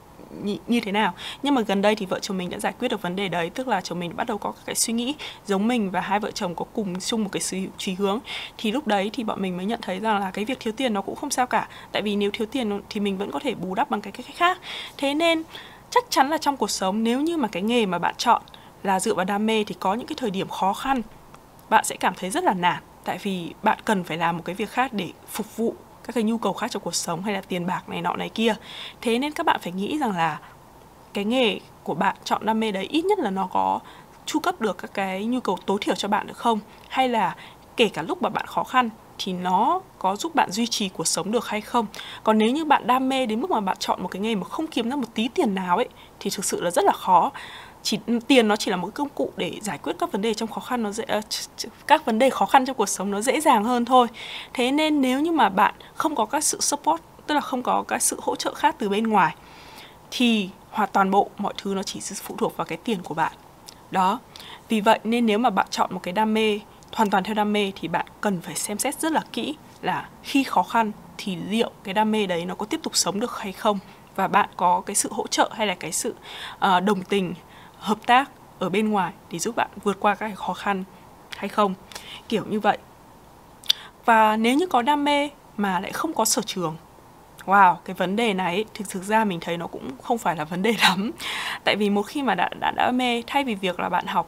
như, 0.44 0.58
như 0.68 0.80
thế 0.80 0.92
nào. 0.92 1.14
Nhưng 1.44 1.56
mà 1.56 1.62
gần 1.62 1.82
đây 1.82 1.96
thì 1.96 2.06
vợ 2.06 2.20
chồng 2.20 2.38
mình 2.38 2.50
đã 2.50 2.60
giải 2.60 2.74
quyết 2.80 2.88
được 2.88 3.02
vấn 3.02 3.16
đề 3.16 3.28
đấy 3.28 3.50
tức 3.50 3.68
là 3.68 3.82
chồng 3.82 4.00
mình 4.00 4.16
bắt 4.16 4.28
đầu 4.28 4.38
có 4.38 4.54
cái 4.66 4.76
suy 4.76 4.94
nghĩ 4.94 5.16
giống 5.46 5.68
mình 5.68 5.92
và 5.92 6.02
hai 6.02 6.20
vợ 6.20 6.32
chồng 6.32 6.56
có 6.56 6.66
cùng 6.74 7.00
chung 7.00 7.24
một 7.24 7.30
cái 7.32 7.42
suy 7.42 7.68
chí 7.78 7.94
hướng. 7.94 8.20
Thì 8.58 8.72
lúc 8.72 8.88
đấy 8.88 9.10
thì 9.14 9.24
bọn 9.24 9.42
mình 9.42 9.58
mới 9.58 9.66
nhận 9.66 9.80
thấy 9.82 10.00
rằng 10.00 10.20
là 10.20 10.32
cái 10.32 10.46
việc 10.46 10.60
thiếu 10.60 10.74
tiền 10.78 10.94
nó 10.94 11.02
cũng 11.02 11.16
không 11.16 11.30
sao 11.30 11.48
cả. 11.48 11.68
Tại 11.92 12.02
vì 12.02 12.16
nếu 12.16 12.32
thiếu 12.34 12.48
tiền 12.52 12.82
thì 12.90 13.00
mình 13.00 13.18
vẫn 13.18 13.32
có 13.32 13.40
thể 13.40 13.56
bù 13.56 13.76
đắp 13.76 13.90
bằng 13.90 14.02
cái 14.02 14.12
cách 14.12 14.26
khác. 14.36 14.58
Thế 14.98 15.14
nên 15.14 15.44
chắc 15.90 16.06
chắn 16.10 16.30
là 16.30 16.38
trong 16.38 16.58
cuộc 16.58 16.70
sống 16.70 17.04
nếu 17.04 17.22
như 17.22 17.38
mà 17.38 17.48
cái 17.48 17.64
nghề 17.64 17.86
mà 17.86 18.00
bạn 18.00 18.16
chọn 18.18 18.42
là 18.84 19.00
dựa 19.00 19.14
vào 19.14 19.26
đam 19.26 19.46
mê 19.46 19.64
thì 19.64 19.76
có 19.80 19.94
những 19.94 20.08
cái 20.08 20.16
thời 20.20 20.32
điểm 20.32 20.50
khó 20.50 20.74
khăn 20.74 21.02
bạn 21.70 21.86
sẽ 21.86 21.96
cảm 21.96 22.14
thấy 22.18 22.30
rất 22.30 22.44
là 22.44 22.54
nản 22.54 22.84
tại 23.06 23.18
vì 23.18 23.54
bạn 23.64 23.80
cần 23.86 24.04
phải 24.04 24.18
làm 24.18 24.38
một 24.38 24.44
cái 24.46 24.56
việc 24.56 24.70
khác 24.70 24.94
để 24.94 25.12
phục 25.28 25.58
vụ 25.58 25.76
các 26.04 26.14
cái 26.14 26.24
nhu 26.24 26.38
cầu 26.38 26.54
khác 26.54 26.72
trong 26.72 26.84
cuộc 26.84 26.96
sống, 26.96 27.24
hay 27.24 27.34
là 27.34 27.42
tiền 27.42 27.66
bạc 27.66 27.90
này 27.90 28.02
nọ 28.02 28.16
này 28.16 28.30
kia. 28.30 28.56
Thế 29.02 29.20
nên 29.20 29.32
các 29.32 29.46
bạn 29.46 29.60
phải 29.64 29.74
nghĩ 29.74 29.98
rằng 29.98 30.12
là 30.12 30.40
cái 31.14 31.26
nghề 31.26 31.60
của 31.84 31.94
bạn, 31.94 32.16
chọn 32.24 32.46
đam 32.46 32.60
mê 32.60 32.72
đấy, 32.72 32.88
ít 32.90 33.06
nhất 33.06 33.20
là 33.20 33.30
nó 33.30 33.48
có 33.54 33.80
chu 34.26 34.40
cấp 34.40 34.62
được 34.62 34.78
các 34.78 34.94
cái 34.94 35.26
nhu 35.26 35.40
cầu 35.40 35.58
tối 35.66 35.78
thiểu 35.82 35.96
cho 35.96 36.08
bạn 36.08 36.28
được 36.28 36.38
không? 36.38 36.60
Hay 36.90 37.10
là 37.10 37.36
kể 37.78 37.90
cả 37.90 38.02
lúc 38.02 38.22
mà 38.22 38.30
bạn 38.30 38.46
khó 38.48 38.64
khăn 38.64 38.90
thì 39.18 39.34
nó 39.34 39.82
có 40.00 40.16
giúp 40.16 40.36
bạn 40.36 40.52
duy 40.52 40.68
trì 40.68 40.90
cuộc 40.90 41.08
sống 41.08 41.32
được 41.32 41.48
hay 41.48 41.62
không? 41.62 41.86
Còn 42.24 42.38
nếu 42.38 42.50
như 42.50 42.66
bạn 42.66 42.88
đam 42.88 43.10
mê 43.10 43.26
đến 43.26 43.42
mức 43.42 43.52
mà 43.52 43.60
bạn 43.60 43.78
chọn 43.80 44.02
một 44.02 44.08
cái 44.08 44.22
nghề 44.22 44.36
mà 44.36 44.44
không 44.44 44.68
kiếm 44.68 44.90
ra 44.90 44.96
một 44.96 45.08
tí 45.14 45.28
tiền 45.28 45.56
nào 45.56 45.78
ấy, 45.78 45.90
thì 46.20 46.30
thực 46.36 46.46
sự 46.46 46.62
là 46.62 46.72
rất 46.72 46.86
là 46.86 46.92
khó 46.92 47.32
chỉ 47.86 48.00
tiền 48.28 48.48
nó 48.48 48.56
chỉ 48.56 48.72
là 48.72 48.78
một 48.78 48.90
công 48.94 49.10
cụ 49.10 49.32
để 49.38 49.52
giải 49.62 49.78
quyết 49.78 49.96
các 50.00 50.12
vấn 50.12 50.22
đề 50.22 50.34
trong 50.34 50.52
khó 50.52 50.62
khăn 50.62 50.84
nó 50.84 50.92
dễ 50.92 51.04
ờ, 51.08 51.22
các 51.88 52.06
vấn 52.06 52.20
đề 52.20 52.30
khó 52.30 52.46
khăn 52.46 52.66
trong 52.66 52.76
cuộc 52.76 52.90
sống 52.90 53.12
nó 53.12 53.22
dễ 53.22 53.42
dàng 53.42 53.64
hơn 53.64 53.86
thôi. 53.86 54.08
Thế 54.54 54.72
nên 54.72 55.02
nếu 55.02 55.20
như 55.20 55.32
mà 55.32 55.50
bạn 55.50 55.74
không 55.96 56.16
có 56.16 56.26
các 56.26 56.44
sự 56.44 56.62
support 56.62 57.02
tức 57.28 57.36
là 57.36 57.42
không 57.42 57.64
có 57.64 57.84
cái 57.88 58.00
sự 58.00 58.20
hỗ 58.22 58.36
trợ 58.36 58.54
khác 58.54 58.76
từ 58.78 58.90
bên 58.90 59.08
ngoài 59.08 59.36
thì 60.12 60.50
hoàn 60.72 60.90
toàn 60.94 61.12
bộ 61.12 61.30
mọi 61.38 61.54
thứ 61.58 61.74
nó 61.74 61.84
chỉ 61.84 62.00
phụ 62.00 62.36
thuộc 62.38 62.58
vào 62.58 62.66
cái 62.66 62.78
tiền 62.78 63.04
của 63.04 63.14
bạn. 63.14 63.32
Đó. 63.92 64.20
Vì 64.70 64.82
vậy 64.82 65.00
nên 65.04 65.26
nếu 65.26 65.38
mà 65.38 65.50
bạn 65.50 65.68
chọn 65.70 65.94
một 65.94 66.00
cái 66.04 66.14
đam 66.14 66.34
mê 66.34 66.60
hoàn 66.94 67.10
toàn 67.10 67.24
theo 67.24 67.34
đam 67.34 67.54
mê 67.54 67.72
thì 67.76 67.88
bạn 67.88 68.06
cần 68.22 68.42
phải 68.42 68.56
xem 68.56 68.78
xét 68.78 69.00
rất 69.00 69.12
là 69.12 69.22
kỹ 69.34 69.56
là 69.82 70.10
khi 70.24 70.44
khó 70.44 70.64
khăn 70.64 70.92
thì 71.18 71.36
liệu 71.36 71.72
cái 71.84 71.94
đam 71.94 72.12
mê 72.12 72.26
đấy 72.26 72.46
nó 72.46 72.56
có 72.56 72.66
tiếp 72.66 72.80
tục 72.84 72.96
sống 72.96 73.20
được 73.20 73.40
hay 73.40 73.52
không? 73.52 73.80
Và 74.16 74.28
bạn 74.28 74.50
có 74.58 74.82
cái 74.86 74.96
sự 74.96 75.10
hỗ 75.12 75.28
trợ 75.28 75.50
hay 75.54 75.68
là 75.68 75.76
cái 75.76 75.92
sự 75.92 76.16
uh, 76.56 76.84
đồng 76.84 77.04
tình 77.04 77.34
hợp 77.86 77.98
tác 78.06 78.32
ở 78.60 78.70
bên 78.70 78.90
ngoài 78.90 79.14
để 79.32 79.40
giúp 79.40 79.56
bạn 79.56 79.70
vượt 79.84 79.98
qua 80.00 80.16
các 80.16 80.36
khó 80.36 80.54
khăn 80.54 80.84
hay 81.38 81.50
không. 81.50 81.74
Kiểu 82.30 82.44
như 82.50 82.60
vậy. 82.60 82.78
Và 84.06 84.38
nếu 84.38 84.56
như 84.56 84.68
có 84.68 84.82
đam 84.82 85.04
mê 85.04 85.30
mà 85.58 85.80
lại 85.80 85.92
không 85.92 86.14
có 86.14 86.26
sở 86.26 86.42
trường 86.42 86.76
wow 87.46 87.76
cái 87.86 87.94
vấn 87.94 88.16
đề 88.16 88.34
này 88.34 88.66
thực 88.74 88.90
thực 88.90 89.04
ra 89.04 89.24
mình 89.24 89.40
thấy 89.40 89.58
nó 89.58 89.68
cũng 89.68 89.92
không 90.04 90.18
phải 90.18 90.36
là 90.36 90.44
vấn 90.44 90.62
đề 90.62 90.74
lắm. 90.82 91.12
Tại 91.64 91.76
vì 91.76 91.90
một 91.90 92.02
khi 92.02 92.24
mà 92.24 92.36
đã 92.36 92.50
đã 92.60 92.72
đam 92.72 92.98
mê 92.98 93.24
thay 93.28 93.44
vì 93.44 93.56
việc 93.56 93.80
là 93.80 93.90
bạn 93.90 94.06
học 94.06 94.28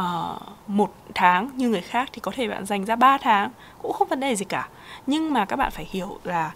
uh, 0.00 0.42
một 0.66 0.94
tháng 1.14 1.50
như 1.54 1.68
người 1.68 1.80
khác 1.80 2.08
thì 2.12 2.20
có 2.20 2.32
thể 2.34 2.48
bạn 2.48 2.66
dành 2.66 2.84
ra 2.84 2.96
3 2.96 3.18
tháng 3.18 3.50
cũng 3.82 3.92
không 3.92 4.08
vấn 4.08 4.20
đề 4.20 4.36
gì 4.36 4.44
cả. 4.44 4.68
Nhưng 5.06 5.32
mà 5.32 5.44
các 5.44 5.56
bạn 5.56 5.70
phải 5.70 5.88
hiểu 5.90 6.18
là 6.24 6.52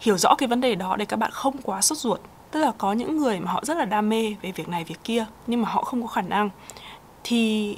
hiểu 0.00 0.18
rõ 0.18 0.34
cái 0.38 0.46
vấn 0.46 0.60
đề 0.60 0.74
đó 0.74 0.96
để 0.96 1.04
các 1.04 1.16
bạn 1.16 1.30
không 1.30 1.56
quá 1.62 1.80
sốt 1.80 1.98
ruột 1.98 2.20
tức 2.52 2.60
là 2.60 2.72
có 2.78 2.92
những 2.92 3.16
người 3.16 3.40
mà 3.40 3.52
họ 3.52 3.60
rất 3.64 3.76
là 3.76 3.84
đam 3.84 4.08
mê 4.08 4.34
về 4.42 4.52
việc 4.52 4.68
này, 4.68 4.84
việc 4.84 5.04
kia, 5.04 5.26
nhưng 5.46 5.62
mà 5.62 5.68
họ 5.68 5.82
không 5.82 6.02
có 6.02 6.08
khả 6.08 6.22
năng. 6.22 6.50
Thì 7.24 7.76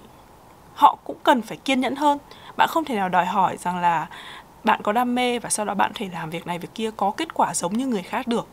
họ 0.74 0.98
cũng 1.04 1.16
cần 1.22 1.42
phải 1.42 1.56
kiên 1.56 1.80
nhẫn 1.80 1.96
hơn. 1.96 2.18
Bạn 2.56 2.68
không 2.68 2.84
thể 2.84 2.96
nào 2.96 3.08
đòi 3.08 3.26
hỏi 3.26 3.56
rằng 3.56 3.78
là 3.78 4.06
bạn 4.64 4.80
có 4.82 4.92
đam 4.92 5.14
mê 5.14 5.38
và 5.38 5.50
sau 5.50 5.66
đó 5.66 5.74
bạn 5.74 5.92
thể 5.94 6.08
làm 6.12 6.30
việc 6.30 6.46
này, 6.46 6.58
việc 6.58 6.74
kia 6.74 6.90
có 6.96 7.10
kết 7.10 7.34
quả 7.34 7.54
giống 7.54 7.72
như 7.72 7.86
người 7.86 8.02
khác 8.02 8.26
được. 8.26 8.46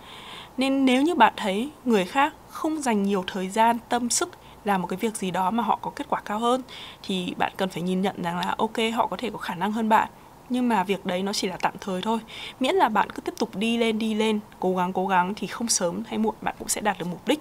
Nên 0.57 0.85
nếu 0.85 1.01
như 1.01 1.15
bạn 1.15 1.33
thấy 1.37 1.69
người 1.85 2.05
khác 2.05 2.33
không 2.49 2.81
dành 2.81 3.03
nhiều 3.03 3.23
thời 3.27 3.49
gian, 3.49 3.77
tâm 3.89 4.09
sức 4.09 4.29
làm 4.65 4.81
một 4.81 4.87
cái 4.87 4.97
việc 4.97 5.15
gì 5.15 5.31
đó 5.31 5.51
mà 5.51 5.63
họ 5.63 5.79
có 5.81 5.91
kết 5.95 6.09
quả 6.09 6.21
cao 6.25 6.39
hơn, 6.39 6.61
thì 7.03 7.33
bạn 7.37 7.53
cần 7.57 7.69
phải 7.69 7.81
nhìn 7.81 8.01
nhận 8.01 8.23
rằng 8.23 8.37
là, 8.37 8.55
ok, 8.57 8.77
họ 8.95 9.07
có 9.07 9.17
thể 9.17 9.29
có 9.29 9.37
khả 9.37 9.55
năng 9.55 9.71
hơn 9.71 9.89
bạn 9.89 10.09
nhưng 10.51 10.69
mà 10.69 10.83
việc 10.83 11.05
đấy 11.05 11.23
nó 11.23 11.33
chỉ 11.33 11.47
là 11.47 11.57
tạm 11.61 11.73
thời 11.81 12.01
thôi. 12.01 12.19
Miễn 12.59 12.75
là 12.75 12.89
bạn 12.89 13.09
cứ 13.09 13.21
tiếp 13.21 13.33
tục 13.39 13.55
đi 13.55 13.77
lên 13.77 13.99
đi 13.99 14.13
lên, 14.13 14.39
cố 14.59 14.75
gắng 14.75 14.93
cố 14.93 15.07
gắng 15.07 15.33
thì 15.35 15.47
không 15.47 15.67
sớm 15.67 16.03
hay 16.07 16.17
muộn 16.17 16.35
bạn 16.41 16.55
cũng 16.59 16.69
sẽ 16.69 16.81
đạt 16.81 16.99
được 16.99 17.05
mục 17.09 17.27
đích. 17.27 17.39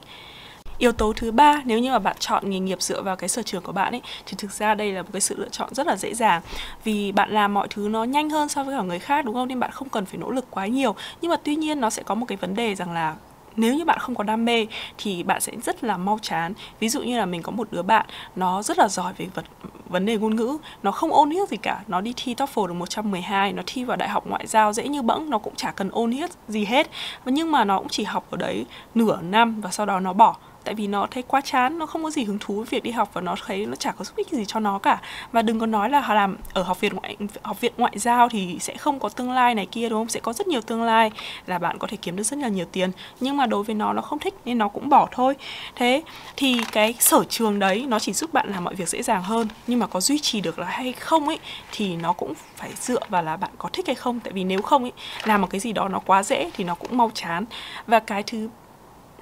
Yếu 0.79 0.92
tố 0.92 1.12
thứ 1.12 1.33
ba, 1.33 1.62
nếu 1.64 1.79
như 1.79 1.90
mà 1.90 1.99
bạn 1.99 2.16
chọn 2.18 2.51
nghề 2.51 2.59
nghiệp 2.59 2.83
dựa 2.83 3.03
vào 3.03 3.16
cái 3.16 3.29
sở 3.29 3.42
trường 3.42 3.62
của 3.62 3.73
bạn 3.73 3.92
ấy, 3.92 4.03
thì 4.27 4.35
thực 4.38 4.53
ra 4.53 4.75
đây 4.75 4.92
là 4.92 5.03
một 5.03 5.09
cái 5.12 5.20
sự 5.20 5.37
lựa 5.38 5.49
chọn 5.49 5.75
rất 5.75 5.87
là 5.87 5.96
dễ 5.96 6.14
dàng. 6.14 6.42
Vì 6.85 7.12
bạn 7.12 7.31
làm 7.31 7.55
mọi 7.55 7.68
thứ 7.70 7.88
nó 7.88 8.05
nhanh 8.05 8.31
hơn 8.31 8.49
so 8.49 8.64
với 8.64 8.77
cả 8.77 8.83
người 8.83 8.99
khác, 8.99 9.25
đúng 9.25 9.35
không? 9.35 9.49
Nên 9.49 9.61
bạn 9.61 9.70
không 9.70 9.88
cần 9.88 10.07
phải 10.07 10.18
nỗ 10.18 10.31
lực 10.31 10.46
quá 10.51 10.66
nhiều. 10.66 10.94
Nhưng 11.20 11.31
mà 11.31 11.37
tuy 11.44 11.57
nhiên 11.57 11.81
nó 11.81 11.90
sẽ 11.90 12.03
có 12.03 12.14
một 12.14 12.27
cái 12.27 12.37
vấn 12.37 12.55
đề 12.55 12.75
rằng 12.75 12.92
là 12.92 13.16
nếu 13.56 13.74
như 13.74 13.84
bạn 13.84 13.98
không 13.98 14.14
có 14.14 14.24
đam 14.24 14.44
mê 14.44 14.66
thì 14.98 15.22
bạn 15.22 15.40
sẽ 15.40 15.52
rất 15.62 15.84
là 15.84 15.96
mau 15.96 16.18
chán. 16.22 16.54
Ví 16.80 16.88
dụ 16.88 17.02
như 17.02 17.18
là 17.18 17.26
mình 17.26 17.42
có 17.42 17.52
một 17.52 17.68
đứa 17.70 17.82
bạn, 17.82 18.06
nó 18.36 18.62
rất 18.62 18.78
là 18.78 18.88
giỏi 18.88 19.12
về 19.16 19.26
vật, 19.34 19.44
vấn 19.88 20.06
đề 20.06 20.16
ngôn 20.16 20.36
ngữ. 20.36 20.58
Nó 20.82 20.92
không 20.92 21.12
ôn 21.12 21.30
hiếc 21.30 21.48
gì 21.48 21.56
cả, 21.56 21.80
nó 21.88 22.00
đi 22.00 22.14
thi 22.16 22.34
TOEFL 22.34 22.66
được 22.66 22.74
112 22.74 23.52
nó 23.52 23.62
thi 23.66 23.84
vào 23.84 23.96
đại 23.96 24.08
học 24.08 24.26
ngoại 24.26 24.46
giao 24.46 24.72
dễ 24.72 24.88
như 24.88 25.02
bẫng, 25.02 25.30
nó 25.30 25.38
cũng 25.38 25.54
chả 25.56 25.70
cần 25.70 25.90
ôn 25.90 26.10
hiếc 26.10 26.30
gì 26.48 26.64
hết. 26.64 26.90
Nhưng 27.24 27.52
mà 27.52 27.64
nó 27.64 27.78
cũng 27.78 27.88
chỉ 27.88 28.04
học 28.04 28.26
ở 28.30 28.36
đấy 28.36 28.66
nửa 28.94 29.18
năm 29.22 29.60
và 29.60 29.70
sau 29.70 29.86
đó 29.86 30.00
nó 30.00 30.12
bỏ 30.12 30.36
tại 30.64 30.75
vì 30.75 30.87
nó 30.87 31.07
thấy 31.11 31.23
quá 31.23 31.40
chán, 31.40 31.79
nó 31.79 31.87
không 31.87 32.05
có 32.05 32.11
gì 32.11 32.25
hứng 32.25 32.38
thú 32.38 32.55
với 32.55 32.64
việc 32.64 32.83
đi 32.83 32.90
học 32.90 33.11
và 33.12 33.20
nó 33.20 33.35
thấy 33.46 33.66
nó 33.66 33.77
chả 33.77 33.92
có 33.92 34.05
giúp 34.05 34.16
ích 34.16 34.29
gì 34.31 34.44
cho 34.46 34.61
nó 34.61 34.79
cả. 34.79 35.01
Và 35.33 35.42
đừng 35.42 35.61
có 35.61 35.66
nói 35.66 35.90
là 35.90 36.14
làm 36.14 36.37
ở 36.55 36.62
học 36.62 36.81
viện 36.81 36.92
ngoại, 36.94 37.16
học 37.42 37.61
viện 37.61 37.73
ngoại 37.77 37.92
giao 37.99 38.29
thì 38.29 38.59
sẽ 38.61 38.77
không 38.77 39.01
có 39.01 39.09
tương 39.09 39.33
lai 39.33 39.55
này 39.55 39.66
kia, 39.66 39.88
đúng 39.88 40.01
không? 40.01 40.09
Sẽ 40.09 40.20
có 40.20 40.33
rất 40.33 40.49
nhiều 40.49 40.61
tương 40.61 40.83
lai 40.83 41.11
là 41.46 41.59
bạn 41.59 41.79
có 41.79 41.87
thể 41.87 41.96
kiếm 41.96 42.16
được 42.16 42.23
rất 42.23 42.38
là 42.38 42.49
nhiều 42.49 42.66
tiền. 42.73 42.90
Nhưng 43.20 43.37
mà 43.37 43.46
đối 43.46 43.64
với 43.64 43.75
nó 43.75 43.92
nó 43.92 44.03
không 44.03 44.18
thích 44.18 44.35
nên 44.44 44.59
nó 44.59 44.68
cũng 44.68 44.88
bỏ 44.88 45.09
thôi. 45.11 45.35
Thế 45.77 46.03
thì 46.37 46.61
cái 46.73 46.94
sở 46.99 47.25
trường 47.29 47.59
đấy, 47.59 47.85
nó 47.88 47.99
chỉ 47.99 48.12
giúp 48.12 48.33
bạn 48.33 48.49
làm 48.49 48.64
mọi 48.64 48.75
việc 48.75 48.88
dễ 48.88 49.03
dàng 49.03 49.23
hơn. 49.23 49.49
Nhưng 49.66 49.79
mà 49.79 49.87
có 49.87 50.01
duy 50.01 50.18
trì 50.18 50.40
được 50.40 50.59
là 50.59 50.66
hay 50.66 50.92
không 50.92 51.27
ấy, 51.27 51.38
thì 51.73 51.96
nó 51.96 52.12
cũng 52.12 52.35
phải 52.57 52.70
dựa 52.81 53.01
vào 53.09 53.23
là 53.23 53.37
bạn 53.37 53.51
có 53.59 53.68
thích 53.73 53.87
hay 53.87 53.94
không. 53.94 54.20
Tại 54.20 54.33
vì 54.33 54.44
nếu 54.44 54.62
không 54.62 54.83
ấy, 54.83 54.92
làm 55.25 55.40
một 55.40 55.51
cái 55.51 55.61
gì 55.61 55.73
đó 55.73 55.88
nó 55.88 55.99
quá 55.99 56.23
dễ 56.23 56.51
thì 56.55 56.64
nó 56.64 56.75
cũng 56.75 56.96
mau 56.96 57.11
chán. 57.14 57.44
Và 57.87 58.01
cái 58.01 58.23
thứ 58.23 58.49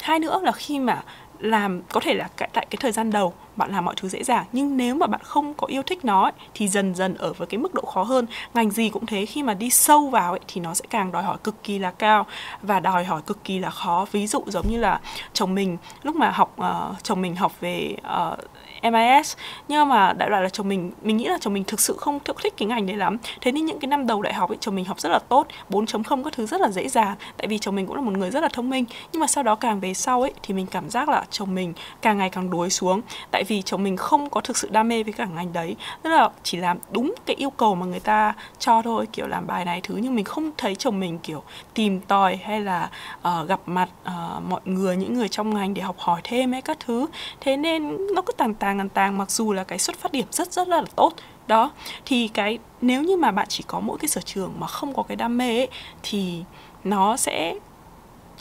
hai 0.01 0.19
nữa 0.19 0.41
là 0.43 0.53
khi 0.53 0.79
mà 0.79 1.03
làm 1.39 1.83
có 1.93 2.01
thể 2.01 2.15
là 2.15 2.29
tại 2.37 2.67
cái 2.71 2.77
thời 2.81 2.93
gian 2.93 3.11
đầu 3.11 3.35
bạn 3.59 3.73
làm 3.73 3.85
mọi 3.85 3.95
thứ 3.97 4.09
dễ 4.09 4.25
dàng. 4.25 4.45
Nhưng 4.53 4.77
nếu 4.77 4.95
mà 4.95 5.07
bạn 5.07 5.21
không 5.25 5.55
có 5.55 5.67
yêu 5.67 5.83
thích 5.83 6.05
nó 6.05 6.23
ấy, 6.23 6.33
thì 6.55 6.69
dần 6.69 6.95
dần 6.95 7.15
ở 7.15 7.33
với 7.33 7.47
cái 7.47 7.59
mức 7.59 7.75
độ 7.75 7.83
khó 7.83 8.03
hơn. 8.03 8.27
Ngành 8.55 8.71
gì 8.71 8.91
cũng 8.91 9.07
thế 9.07 9.27
khi 9.27 9.43
mà 9.43 9.55
đi 9.55 9.71
sâu 9.71 10.09
vào 10.09 10.31
ấy, 10.31 10.41
thì 10.49 10.61
nó 10.61 10.75
sẽ 10.75 10.85
càng 10.91 11.13
đòi 11.13 11.23
hỏi 11.23 11.37
cực 11.45 11.63
kỳ 11.63 11.79
là 11.79 11.91
cao 11.91 12.27
và 12.63 12.81
đòi 12.81 13.05
hỏi 13.05 13.23
cực 13.27 13.45
kỳ 13.45 13.59
là 13.59 13.71
khó. 13.71 14.07
Ví 14.13 14.27
dụ 14.27 14.45
giống 14.47 14.67
như 14.71 14.79
là 14.79 15.01
chồng 15.33 15.55
mình 15.55 15.77
lúc 16.03 16.17
mà 16.17 16.31
học 16.31 16.57
uh, 16.61 17.03
chồng 17.03 17.21
mình 17.21 17.37
học 17.37 17.53
về 17.61 17.97
ờ, 18.03 18.37
uh, 18.39 18.49
MIS 18.83 19.37
nhưng 19.69 19.89
mà 19.89 20.13
đại 20.13 20.31
loại 20.31 20.43
là 20.43 20.49
chồng 20.49 20.69
mình 20.69 20.93
mình 21.03 21.17
nghĩ 21.17 21.25
là 21.25 21.39
chồng 21.41 21.55
mình 21.55 21.65
thực 21.65 21.81
sự 21.81 21.97
không 21.99 22.19
thích 22.43 22.55
cái 22.57 22.69
ngành 22.69 22.87
đấy 22.87 22.97
lắm. 22.97 23.17
Thế 23.41 23.53
nên 23.53 23.67
những 23.67 23.81
cái 23.81 23.89
năm 23.89 24.07
đầu 24.07 24.23
đại 24.23 24.35
học 24.35 24.51
ấy 24.51 24.59
chồng 24.61 24.75
mình 24.75 24.85
học 24.85 25.01
rất 25.01 25.09
là 25.09 25.19
tốt 25.19 25.47
4.0 25.71 26.25
các 26.25 26.33
thứ 26.33 26.47
rất 26.47 26.61
là 26.61 26.69
dễ 26.69 26.89
dàng. 26.89 27.17
Tại 27.37 27.47
vì 27.47 27.59
chồng 27.59 27.77
mình 27.77 27.87
cũng 27.87 27.97
là 27.97 28.03
một 28.03 28.13
người 28.13 28.31
rất 28.31 28.43
là 28.43 28.49
thông 28.53 28.71
minh. 28.71 28.85
Nhưng 29.13 29.21
mà 29.21 29.27
sau 29.27 29.45
đó 29.45 29.55
càng 29.55 29.81
về 29.81 29.95
sau 29.95 30.23
ấy 30.23 30.33
thì 30.43 30.55
mình 30.55 30.67
cảm 30.67 30.91
giác 30.91 31.09
là 31.09 31.25
chồng 31.31 31.55
mình 31.55 31.73
càng 32.03 32.19
ngày 32.19 32.31
càng 32.31 32.51
đuối 32.51 32.71
xuống. 32.71 33.01
Tại 33.31 33.45
vì 33.49 33.63
chồng 33.63 33.83
mình 33.83 33.97
không 33.97 34.31
có 34.31 34.41
thực 34.41 34.57
sự 34.57 34.69
đam 34.71 34.89
mê 34.89 35.03
với 35.03 35.13
cả 35.13 35.25
ngành 35.25 35.53
đấy. 35.53 35.77
Tức 36.03 36.11
là 36.11 36.31
chỉ 36.43 36.59
làm 36.59 36.79
đúng 36.91 37.15
cái 37.27 37.37
yêu 37.37 37.51
cầu 37.51 37.75
mà 37.75 37.87
người 37.87 38.01
ta 38.01 38.35
cho 38.59 38.83
thôi 38.83 39.07
kiểu 39.13 39.27
làm 39.27 39.47
bài 39.47 39.65
này 39.65 39.81
thứ 39.81 39.97
nhưng 39.97 40.15
mình 40.15 40.25
không 40.25 40.51
thấy 40.57 40.75
chồng 40.75 41.01
mình 41.01 41.19
kiểu 41.19 41.43
tìm 41.75 42.01
tòi 42.01 42.37
hay 42.37 42.61
là 42.61 42.91
uh, 43.19 43.49
gặp 43.49 43.61
mặt 43.67 43.89
uh, 44.03 44.43
mọi 44.49 44.61
người 44.65 44.97
những 44.97 45.15
người 45.15 45.29
trong 45.29 45.55
ngành 45.55 45.75
để 45.75 45.83
học 45.83 45.97
hỏi 45.99 46.21
thêm 46.25 46.53
hay 46.53 46.63
các 46.63 46.79
thứ. 46.81 47.07
Thế 47.41 47.57
nên 47.57 47.97
nó 48.15 48.23
cứ 48.23 48.33
tàng 48.33 48.55
tàng 48.55 48.79
tàng 48.79 48.89
tàng 48.89 49.19
mặc 49.19 49.31
dù 49.31 49.53
là 49.53 49.65
cái 49.65 49.79
xuất 49.79 49.97
phát 49.97 50.13
điểm 50.13 50.27
rất 50.31 50.53
rất 50.53 50.69
là 50.69 50.83
tốt. 50.97 51.13
Đó 51.47 51.71
thì 52.05 52.29
cái 52.29 52.59
nếu 52.81 53.03
như 53.03 53.17
mà 53.17 53.31
bạn 53.31 53.47
chỉ 53.49 53.65
có 53.67 53.81
mỗi 53.81 53.99
cái 53.99 54.09
sở 54.09 54.21
trường 54.21 54.53
mà 54.59 54.67
không 54.67 54.95
có 54.95 55.03
cái 55.03 55.17
đam 55.17 55.39
mê 55.39 55.59
ấy 55.59 55.69
thì 56.03 56.43
nó 56.85 57.17
sẽ 57.17 57.55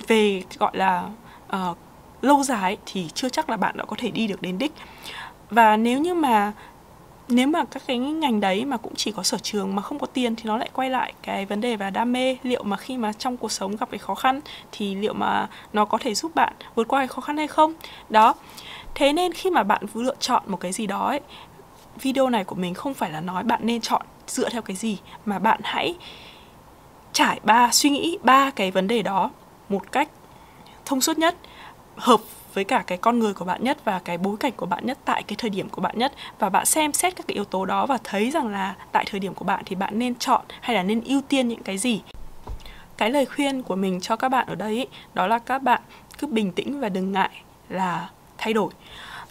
về 0.08 0.44
gọi 0.60 0.72
là 0.78 1.10
uh, 1.56 1.78
lâu 2.22 2.44
dài 2.44 2.78
thì 2.86 3.08
chưa 3.14 3.30
chắc 3.30 3.50
là 3.50 3.58
bạn 3.58 3.78
đã 3.78 3.86
có 3.86 3.96
thể 4.00 4.12
đi 4.12 4.28
được 4.28 4.42
đến 4.42 4.58
đích. 4.58 4.72
Và 5.50 5.78
nếu 5.78 6.00
như 6.00 6.14
mà, 6.14 6.52
nếu 7.28 7.48
mà 7.48 7.64
các 7.72 7.84
cái 7.88 7.98
ngành 7.98 8.40
đấy 8.40 8.66
mà 8.66 8.78
cũng 8.78 8.96
chỉ 8.96 9.12
có 9.12 9.24
sở 9.24 9.38
trường 9.38 9.76
mà 9.76 9.82
không 9.82 10.00
có 10.00 10.08
tiền 10.08 10.36
thì 10.36 10.44
nó 10.46 10.58
lại 10.58 10.70
quay 10.74 10.90
lại 10.90 11.14
cái 11.22 11.46
vấn 11.46 11.62
đề 11.62 11.76
và 11.76 11.90
đam 11.90 12.14
mê. 12.14 12.38
Liệu 12.44 12.64
mà 12.64 12.78
khi 12.78 12.98
mà 12.98 13.14
trong 13.14 13.38
cuộc 13.38 13.52
sống 13.52 13.76
gặp 13.76 13.90
cái 13.92 14.00
khó 14.00 14.16
khăn 14.16 14.42
thì 14.72 14.96
liệu 14.96 15.14
mà 15.14 15.48
nó 15.74 15.86
có 15.86 15.98
thể 15.98 16.16
giúp 16.16 16.36
bạn 16.36 16.54
vượt 16.76 16.88
qua 16.88 17.00
cái 17.00 17.08
khó 17.08 17.22
khăn 17.22 17.38
hay 17.38 17.48
không? 17.48 17.74
Đó. 18.10 18.36
Thế 18.96 19.14
nên 19.14 19.34
khi 19.34 19.50
mà 19.50 19.64
bạn 19.64 19.82
lựa 19.94 20.16
chọn 20.20 20.44
một 20.46 20.60
cái 20.60 20.72
gì 20.72 20.88
đó 20.88 21.08
ấy, 21.08 21.20
video 22.02 22.30
này 22.30 22.44
của 22.44 22.56
mình 22.56 22.74
không 22.74 22.94
phải 22.94 23.12
là 23.12 23.22
nói 23.22 23.44
bạn 23.44 23.60
nên 23.64 23.82
chọn 23.82 24.02
dựa 24.28 24.50
theo 24.50 24.62
cái 24.62 24.76
gì, 24.76 24.98
mà 25.26 25.40
bạn 25.40 25.60
hãy 25.64 25.96
trải 27.14 27.40
ba, 27.44 27.70
suy 27.72 27.90
nghĩ 27.90 28.18
ba 28.24 28.52
cái 28.52 28.72
vấn 28.72 28.88
đề 28.88 29.02
đó 29.02 29.32
một 29.70 29.92
cách 29.92 30.10
thông 30.86 31.02
suốt 31.02 31.18
nhất 31.18 31.36
hợp 31.98 32.22
với 32.54 32.64
cả 32.64 32.84
cái 32.88 32.98
con 32.98 33.20
người 33.20 33.34
của 33.34 33.46
bạn 33.46 33.64
nhất 33.64 33.78
và 33.86 34.00
cái 34.00 34.18
bối 34.18 34.38
cảnh 34.40 34.52
của 34.58 34.66
bạn 34.66 34.86
nhất 34.86 34.98
tại 35.06 35.24
cái 35.24 35.36
thời 35.40 35.50
điểm 35.50 35.70
của 35.70 35.82
bạn 35.82 36.00
nhất. 36.00 36.14
Và 36.40 36.50
bạn 36.50 36.66
xem 36.66 36.94
xét 36.94 37.16
các 37.16 37.28
cái 37.28 37.36
yếu 37.36 37.46
tố 37.46 37.66
đó 37.66 37.86
và 37.86 37.98
thấy 38.04 38.32
rằng 38.32 38.48
là 38.48 38.76
tại 38.92 39.06
thời 39.10 39.20
điểm 39.20 39.34
của 39.34 39.46
bạn 39.46 39.64
thì 39.66 39.76
bạn 39.76 40.00
nên 40.00 40.16
chọn 40.16 40.42
hay 40.62 40.76
là 40.76 40.84
nên 40.84 41.02
ưu 41.04 41.22
tiên 41.22 41.48
những 41.48 41.64
cái 41.64 41.78
gì. 41.78 42.02
Cái 42.98 43.10
lời 43.10 43.26
khuyên 43.26 43.64
của 43.64 43.76
mình 43.76 44.02
cho 44.02 44.16
các 44.16 44.30
bạn 44.30 44.48
ở 44.48 44.56
đây 44.56 44.76
ý, 44.76 44.86
đó 45.14 45.28
là 45.28 45.40
các 45.40 45.64
bạn 45.64 45.82
cứ 46.18 46.28
bình 46.28 46.52
tĩnh 46.52 46.80
và 46.80 46.90
đừng 46.90 47.12
ngại 47.12 47.30
là 47.70 48.10
thay 48.38 48.54
đổi. 48.54 48.72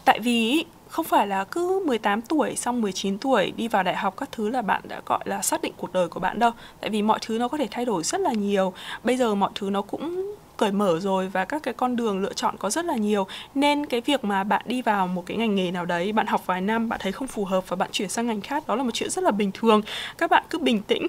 Tại 0.04 0.20
vì 0.20 0.64
không 0.88 1.04
phải 1.04 1.26
là 1.26 1.44
cứ 1.44 1.82
18 1.86 2.22
tuổi 2.22 2.56
xong 2.56 2.80
19 2.80 3.18
tuổi 3.18 3.52
đi 3.56 3.68
vào 3.68 3.82
đại 3.82 3.96
học 3.96 4.14
các 4.16 4.28
thứ 4.32 4.48
là 4.48 4.62
bạn 4.62 4.82
đã 4.84 5.00
gọi 5.06 5.20
là 5.24 5.42
xác 5.42 5.62
định 5.62 5.72
cuộc 5.76 5.92
đời 5.92 6.08
của 6.08 6.20
bạn 6.20 6.38
đâu. 6.38 6.50
Tại 6.80 6.90
vì 6.90 7.02
mọi 7.02 7.18
thứ 7.22 7.38
nó 7.38 7.48
có 7.48 7.58
thể 7.58 7.68
thay 7.70 7.84
đổi 7.84 8.02
rất 8.02 8.20
là 8.20 8.32
nhiều. 8.32 8.72
Bây 9.04 9.16
giờ 9.16 9.34
mọi 9.34 9.50
thứ 9.54 9.70
nó 9.70 9.82
cũng 9.82 10.34
cởi 10.56 10.72
mở 10.72 11.00
rồi 11.00 11.28
và 11.28 11.44
các 11.44 11.62
cái 11.62 11.74
con 11.74 11.96
đường 11.96 12.22
lựa 12.22 12.32
chọn 12.32 12.56
có 12.58 12.70
rất 12.70 12.84
là 12.84 12.96
nhiều. 12.96 13.26
Nên 13.54 13.86
cái 13.86 14.00
việc 14.00 14.24
mà 14.24 14.44
bạn 14.44 14.62
đi 14.64 14.82
vào 14.82 15.06
một 15.06 15.22
cái 15.26 15.36
ngành 15.36 15.54
nghề 15.54 15.70
nào 15.70 15.84
đấy, 15.84 16.12
bạn 16.12 16.26
học 16.26 16.46
vài 16.46 16.60
năm, 16.60 16.88
bạn 16.88 17.00
thấy 17.02 17.12
không 17.12 17.28
phù 17.28 17.44
hợp 17.44 17.68
và 17.68 17.76
bạn 17.76 17.88
chuyển 17.92 18.08
sang 18.08 18.26
ngành 18.26 18.40
khác, 18.40 18.66
đó 18.66 18.76
là 18.76 18.82
một 18.82 18.90
chuyện 18.94 19.10
rất 19.10 19.24
là 19.24 19.30
bình 19.30 19.50
thường. 19.54 19.82
Các 20.18 20.30
bạn 20.30 20.44
cứ 20.50 20.58
bình 20.58 20.82
tĩnh, 20.82 21.06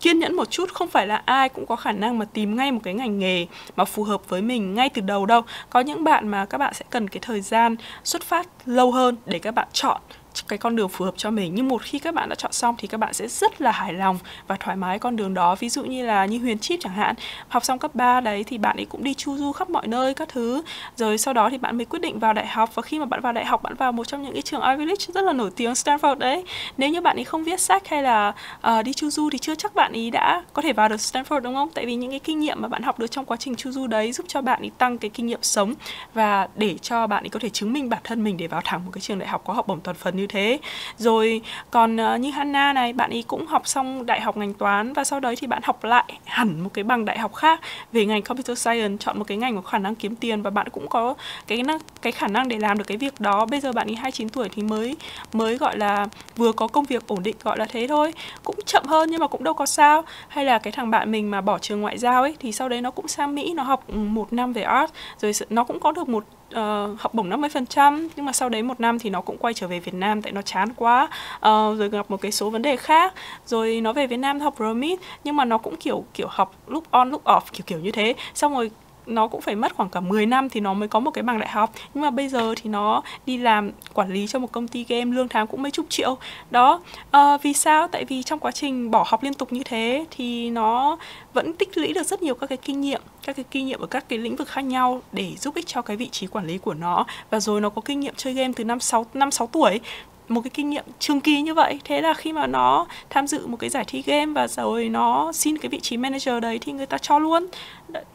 kiên 0.00 0.18
nhẫn 0.18 0.36
một 0.36 0.50
chút, 0.50 0.72
không 0.74 0.88
phải 0.88 1.06
là 1.06 1.22
ai 1.24 1.48
cũng 1.48 1.66
có 1.66 1.76
khả 1.76 1.92
năng 1.92 2.18
mà 2.18 2.24
tìm 2.24 2.56
ngay 2.56 2.72
một 2.72 2.80
cái 2.82 2.94
ngành 2.94 3.18
nghề 3.18 3.46
mà 3.76 3.84
phù 3.84 4.04
hợp 4.04 4.28
với 4.28 4.42
mình 4.42 4.74
ngay 4.74 4.88
từ 4.88 5.02
đầu 5.02 5.26
đâu. 5.26 5.42
Có 5.70 5.80
những 5.80 6.04
bạn 6.04 6.28
mà 6.28 6.44
các 6.44 6.58
bạn 6.58 6.74
sẽ 6.74 6.84
cần 6.90 7.08
cái 7.08 7.20
thời 7.22 7.40
gian 7.40 7.76
xuất 8.04 8.22
phát 8.22 8.48
lâu 8.66 8.92
hơn 8.92 9.16
để 9.26 9.38
các 9.38 9.54
bạn 9.54 9.68
chọn 9.72 10.00
cái 10.48 10.58
con 10.58 10.76
đường 10.76 10.88
phù 10.88 11.04
hợp 11.04 11.14
cho 11.16 11.30
mình. 11.30 11.54
Nhưng 11.54 11.68
một 11.68 11.82
khi 11.82 11.98
các 11.98 12.14
bạn 12.14 12.28
đã 12.28 12.34
chọn 12.34 12.52
xong 12.52 12.74
thì 12.78 12.88
các 12.88 12.98
bạn 12.98 13.12
sẽ 13.12 13.28
rất 13.28 13.60
là 13.60 13.70
hài 13.70 13.92
lòng 13.92 14.18
và 14.46 14.56
thoải 14.56 14.76
mái 14.76 14.98
con 14.98 15.16
đường 15.16 15.34
đó. 15.34 15.54
Ví 15.54 15.68
dụ 15.68 15.84
như 15.84 16.06
là 16.06 16.26
như 16.26 16.38
Huyền 16.38 16.58
Chip 16.58 16.80
chẳng 16.82 16.92
hạn 16.92 17.14
học 17.48 17.64
xong 17.64 17.78
cấp 17.78 17.94
3 17.94 18.20
đấy 18.20 18.44
thì 18.44 18.58
bạn 18.58 18.76
ấy 18.76 18.84
cũng 18.84 19.04
đi 19.04 19.14
chu 19.14 19.36
du 19.36 19.52
khắp 19.52 19.70
mọi 19.70 19.86
nơi 19.86 20.14
các 20.14 20.28
thứ. 20.28 20.62
Rồi 20.96 21.18
sau 21.18 21.34
đó 21.34 21.50
thì 21.50 21.58
bạn 21.58 21.76
mới 21.76 21.84
quyết 21.84 22.02
định 22.02 22.18
vào 22.18 22.32
đại 22.32 22.46
học 22.46 22.74
và 22.74 22.82
khi 22.82 22.98
mà 22.98 23.04
bạn 23.04 23.20
vào 23.20 23.32
đại 23.32 23.44
học 23.44 23.62
bạn 23.62 23.74
vào 23.74 23.92
một 23.92 24.08
trong 24.08 24.22
những 24.22 24.32
cái 24.32 24.42
trường 24.42 24.62
Ivy 24.62 24.84
League 24.84 25.04
rất 25.14 25.24
là 25.24 25.32
nổi 25.32 25.50
tiếng 25.56 25.72
Stanford 25.72 26.18
đấy. 26.18 26.44
Nếu 26.76 26.90
như 26.90 27.00
bạn 27.00 27.16
ấy 27.16 27.24
không 27.24 27.44
viết 27.44 27.60
sách 27.60 27.88
hay 27.88 28.02
là 28.02 28.34
uh, 28.68 28.84
đi 28.84 28.92
chu 28.92 29.10
du 29.10 29.30
thì 29.30 29.38
chưa 29.38 29.54
chắc 29.54 29.74
bạn 29.74 29.92
ấy 29.92 30.10
đã 30.10 30.42
có 30.52 30.62
thể 30.62 30.72
vào 30.72 30.88
được 30.88 30.96
Stanford 30.96 31.40
đúng 31.40 31.54
không? 31.54 31.70
Tại 31.74 31.86
vì 31.86 31.94
những 31.94 32.10
cái 32.10 32.20
kinh 32.20 32.40
nghiệm 32.40 32.62
mà 32.62 32.68
bạn 32.68 32.82
học 32.82 32.98
được 32.98 33.10
trong 33.10 33.24
quá 33.24 33.36
trình 33.36 33.56
chu 33.56 33.70
du 33.70 33.86
đấy 33.86 34.12
giúp 34.12 34.26
cho 34.28 34.40
bạn 34.40 34.60
ấy 34.60 34.70
tăng 34.78 34.98
cái 34.98 35.10
kinh 35.14 35.26
nghiệm 35.26 35.42
sống 35.42 35.74
và 36.14 36.48
để 36.54 36.76
cho 36.82 37.06
bạn 37.06 37.24
ấy 37.24 37.28
có 37.28 37.38
thể 37.38 37.48
chứng 37.48 37.72
minh 37.72 37.88
bản 37.88 38.00
thân 38.04 38.24
mình 38.24 38.36
để 38.36 38.46
vào 38.46 38.60
thẳng 38.64 38.84
một 38.84 38.90
cái 38.94 39.00
trường 39.00 39.18
đại 39.18 39.28
học 39.28 39.42
có 39.46 39.52
học 39.52 39.66
bổng 39.66 39.80
toàn 39.80 39.96
phần 39.96 40.17
như 40.18 40.26
thế. 40.26 40.58
Rồi 40.96 41.40
còn 41.70 41.96
uh, 41.96 42.20
như 42.20 42.30
Hana 42.30 42.72
này 42.72 42.92
bạn 42.92 43.10
ấy 43.10 43.24
cũng 43.26 43.46
học 43.46 43.68
xong 43.68 44.06
đại 44.06 44.20
học 44.20 44.36
ngành 44.36 44.54
toán 44.54 44.92
và 44.92 45.04
sau 45.04 45.20
đấy 45.20 45.36
thì 45.36 45.46
bạn 45.46 45.62
học 45.64 45.84
lại 45.84 46.18
hẳn 46.24 46.60
một 46.60 46.70
cái 46.74 46.84
bằng 46.84 47.04
đại 47.04 47.18
học 47.18 47.34
khác 47.34 47.60
về 47.92 48.06
ngành 48.06 48.22
computer 48.22 48.58
science 48.58 48.96
chọn 49.04 49.18
một 49.18 49.24
cái 49.24 49.36
ngành 49.36 49.56
có 49.56 49.62
khả 49.62 49.78
năng 49.78 49.94
kiếm 49.94 50.16
tiền 50.16 50.42
và 50.42 50.50
bạn 50.50 50.68
cũng 50.68 50.88
có 50.88 51.14
cái 51.46 51.62
năng 51.62 51.78
cái 52.02 52.12
khả 52.12 52.28
năng 52.28 52.48
để 52.48 52.58
làm 52.58 52.78
được 52.78 52.84
cái 52.86 52.96
việc 52.96 53.20
đó. 53.20 53.46
Bây 53.46 53.60
giờ 53.60 53.72
bạn 53.72 53.86
ấy 53.86 53.94
29 53.94 54.28
tuổi 54.28 54.48
thì 54.48 54.62
mới 54.62 54.96
mới 55.32 55.56
gọi 55.56 55.78
là 55.78 56.06
vừa 56.36 56.52
có 56.52 56.66
công 56.66 56.84
việc 56.84 57.06
ổn 57.06 57.22
định 57.22 57.36
gọi 57.42 57.58
là 57.58 57.64
thế 57.64 57.86
thôi. 57.88 58.12
Cũng 58.44 58.56
chậm 58.66 58.84
hơn 58.86 59.10
nhưng 59.10 59.20
mà 59.20 59.26
cũng 59.26 59.44
đâu 59.44 59.54
có 59.54 59.66
sao. 59.66 60.04
Hay 60.28 60.44
là 60.44 60.58
cái 60.58 60.72
thằng 60.72 60.90
bạn 60.90 61.10
mình 61.10 61.30
mà 61.30 61.40
bỏ 61.40 61.58
trường 61.58 61.80
ngoại 61.80 61.98
giao 61.98 62.22
ấy 62.22 62.36
thì 62.40 62.52
sau 62.52 62.68
đấy 62.68 62.80
nó 62.80 62.90
cũng 62.90 63.08
sang 63.08 63.34
Mỹ 63.34 63.52
nó 63.54 63.62
học 63.62 63.84
ừ, 63.88 63.94
một 63.94 64.32
năm 64.32 64.52
về 64.52 64.62
art 64.62 64.90
rồi 65.20 65.32
nó 65.50 65.64
cũng 65.64 65.80
có 65.80 65.92
được 65.92 66.08
một 66.08 66.24
uh, 66.54 67.00
học 67.00 67.14
bổng 67.14 67.30
50% 67.30 68.08
nhưng 68.16 68.26
mà 68.26 68.32
sau 68.32 68.48
đấy 68.48 68.62
một 68.62 68.80
năm 68.80 68.98
thì 68.98 69.10
nó 69.10 69.20
cũng 69.20 69.38
quay 69.38 69.54
trở 69.54 69.68
về 69.68 69.80
Việt 69.80 69.94
Nam 69.94 70.22
tại 70.22 70.32
nó 70.32 70.42
chán 70.42 70.68
quá. 70.76 71.08
Uh, 71.36 71.42
rồi 71.78 71.88
gặp 71.88 72.10
một 72.10 72.20
cái 72.20 72.32
số 72.32 72.50
vấn 72.50 72.62
đề 72.62 72.76
khác. 72.76 73.14
Rồi 73.46 73.80
nó 73.80 73.92
về 73.92 74.06
Việt 74.06 74.16
Nam 74.16 74.40
học 74.40 74.54
RMIT 74.58 75.00
nhưng 75.24 75.36
mà 75.36 75.44
nó 75.44 75.58
cũng 75.58 75.76
kiểu 75.76 76.04
kiểu 76.14 76.26
học 76.30 76.54
lúc 76.66 76.84
on 76.90 77.10
lúc 77.10 77.24
off 77.24 77.40
kiểu 77.52 77.64
kiểu 77.66 77.78
như 77.78 77.90
thế. 77.90 78.14
Xong 78.34 78.54
rồi 78.54 78.70
nó 79.08 79.28
cũng 79.28 79.40
phải 79.40 79.56
mất 79.56 79.74
khoảng 79.74 79.88
cả 79.88 80.00
10 80.00 80.26
năm 80.26 80.48
thì 80.48 80.60
nó 80.60 80.74
mới 80.74 80.88
có 80.88 81.00
một 81.00 81.10
cái 81.10 81.22
bằng 81.22 81.38
đại 81.38 81.48
học. 81.48 81.72
Nhưng 81.94 82.02
mà 82.02 82.10
bây 82.10 82.28
giờ 82.28 82.54
thì 82.62 82.70
nó 82.70 83.02
đi 83.26 83.36
làm 83.36 83.70
quản 83.94 84.12
lý 84.12 84.26
cho 84.26 84.38
một 84.38 84.52
công 84.52 84.68
ty 84.68 84.84
game 84.88 85.16
lương 85.16 85.28
tháng 85.28 85.46
cũng 85.46 85.62
mấy 85.62 85.70
chục 85.70 85.86
triệu. 85.88 86.16
Đó 86.50 86.80
à, 87.10 87.36
vì 87.42 87.52
sao? 87.52 87.88
Tại 87.88 88.04
vì 88.04 88.22
trong 88.22 88.38
quá 88.38 88.50
trình 88.50 88.90
bỏ 88.90 89.04
học 89.06 89.22
liên 89.22 89.34
tục 89.34 89.52
như 89.52 89.62
thế 89.64 90.04
thì 90.10 90.50
nó 90.50 90.98
vẫn 91.32 91.52
tích 91.52 91.78
lũy 91.78 91.92
được 91.92 92.06
rất 92.06 92.22
nhiều 92.22 92.34
các 92.34 92.46
cái 92.46 92.58
kinh 92.62 92.80
nghiệm 92.80 93.00
các 93.28 93.36
cái 93.36 93.44
kinh 93.50 93.66
nghiệm 93.66 93.80
ở 93.80 93.86
các 93.86 94.08
cái 94.08 94.18
lĩnh 94.18 94.36
vực 94.36 94.48
khác 94.48 94.60
nhau 94.60 95.02
để 95.12 95.32
giúp 95.36 95.54
ích 95.54 95.66
cho 95.66 95.82
cái 95.82 95.96
vị 95.96 96.08
trí 96.08 96.26
quản 96.26 96.46
lý 96.46 96.58
của 96.58 96.74
nó. 96.74 97.06
Và 97.30 97.40
rồi 97.40 97.60
nó 97.60 97.70
có 97.70 97.82
kinh 97.84 98.00
nghiệm 98.00 98.14
chơi 98.16 98.34
game 98.34 98.52
từ 98.56 98.64
năm 98.64 98.80
6 98.80 99.06
năm 99.14 99.30
6 99.30 99.46
tuổi 99.46 99.80
một 100.28 100.40
cái 100.40 100.50
kinh 100.54 100.70
nghiệm 100.70 100.84
trường 100.98 101.20
kỳ 101.20 101.42
như 101.42 101.54
vậy. 101.54 101.80
Thế 101.84 102.00
là 102.00 102.14
khi 102.14 102.32
mà 102.32 102.46
nó 102.46 102.86
tham 103.10 103.26
dự 103.26 103.46
một 103.46 103.56
cái 103.56 103.70
giải 103.70 103.84
thi 103.86 104.02
game 104.06 104.32
và 104.32 104.48
rồi 104.48 104.88
nó 104.88 105.32
xin 105.32 105.58
cái 105.58 105.68
vị 105.68 105.80
trí 105.80 105.96
manager 105.96 106.42
đấy 106.42 106.58
thì 106.58 106.72
người 106.72 106.86
ta 106.86 106.98
cho 106.98 107.18
luôn. 107.18 107.46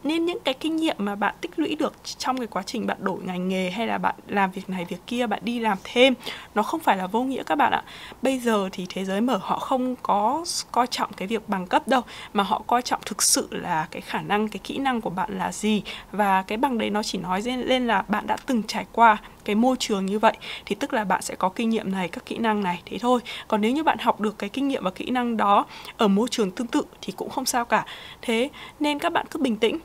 Nên 0.04 0.26
những 0.26 0.38
cái 0.44 0.54
kinh 0.54 0.76
nghiệm 0.76 0.96
mà 0.98 1.14
bạn 1.14 1.34
tích 1.40 1.50
lũy 1.56 1.74
được 1.74 1.94
trong 2.18 2.38
cái 2.38 2.46
quá 2.46 2.62
trình 2.66 2.86
bạn 2.86 2.96
đổi 3.00 3.18
ngành 3.24 3.48
nghề 3.48 3.70
hay 3.70 3.86
là 3.86 3.98
bạn 3.98 4.14
làm 4.28 4.50
việc 4.50 4.70
này 4.70 4.84
việc 4.88 5.06
kia, 5.06 5.26
bạn 5.26 5.40
đi 5.42 5.60
làm 5.60 5.78
thêm, 5.84 6.14
nó 6.54 6.62
không 6.62 6.80
phải 6.80 6.96
là 6.96 7.06
vô 7.06 7.22
nghĩa 7.22 7.42
các 7.42 7.54
bạn 7.54 7.72
ạ. 7.72 7.82
Bây 8.22 8.38
giờ 8.38 8.68
thì 8.72 8.86
thế 8.88 9.04
giới 9.04 9.20
mở, 9.20 9.40
họ 9.42 9.58
không 9.58 9.96
có 10.02 10.44
coi 10.72 10.86
trọng 10.86 11.12
cái 11.12 11.28
việc 11.28 11.48
bằng 11.48 11.66
cấp 11.66 11.88
đâu, 11.88 12.00
mà 12.32 12.42
họ 12.42 12.62
coi 12.66 12.82
trọng 12.82 13.00
thực 13.06 13.22
sự 13.22 13.48
là 13.50 13.86
cái 13.90 14.02
khả 14.02 14.20
năng, 14.20 14.48
cái 14.48 14.60
kỹ 14.64 14.78
năng 14.78 15.00
của 15.00 15.10
bạn 15.10 15.38
là 15.38 15.52
gì. 15.52 15.82
Và 16.12 16.42
cái 16.42 16.58
bằng 16.58 16.78
đấy 16.78 16.90
nó 16.90 17.02
chỉ 17.02 17.18
nói 17.18 17.42
lên 17.42 17.86
là 17.86 18.04
bạn 18.08 18.26
đã 18.26 18.36
từng 18.46 18.62
trải 18.62 18.86
qua 18.92 19.16
cái 19.44 19.56
môi 19.56 19.76
trường 19.78 20.06
như 20.06 20.18
vậy 20.18 20.36
thì 20.66 20.74
tức 20.74 20.92
là 20.92 21.04
bạn 21.04 21.22
sẽ 21.22 21.34
có 21.34 21.48
kinh 21.48 21.70
nghiệm 21.70 21.92
này, 21.92 22.08
các 22.08 22.26
kỹ 22.26 22.38
năng 22.38 22.62
này, 22.62 22.82
thế 22.86 22.98
thôi. 22.98 23.20
Còn 23.48 23.60
nếu 23.60 23.70
như 23.70 23.82
bạn 23.82 23.98
học 23.98 24.20
được 24.20 24.38
cái 24.38 24.50
kinh 24.50 24.68
nghiệm 24.68 24.84
và 24.84 24.90
kỹ 24.90 25.10
năng 25.10 25.36
đó 25.36 25.66
ở 25.96 26.08
môi 26.08 26.28
trường 26.30 26.50
tương 26.50 26.66
tự 26.66 26.82
thì 27.02 27.12
cũng 27.16 27.30
không 27.30 27.44
sao 27.44 27.64
cả. 27.64 27.86
Thế 28.22 28.50
nên 28.80 28.98
các 28.98 29.12
bạn 29.12 29.26
cứ 29.30 29.40
bình 29.40 29.56
tĩnh 29.56 29.78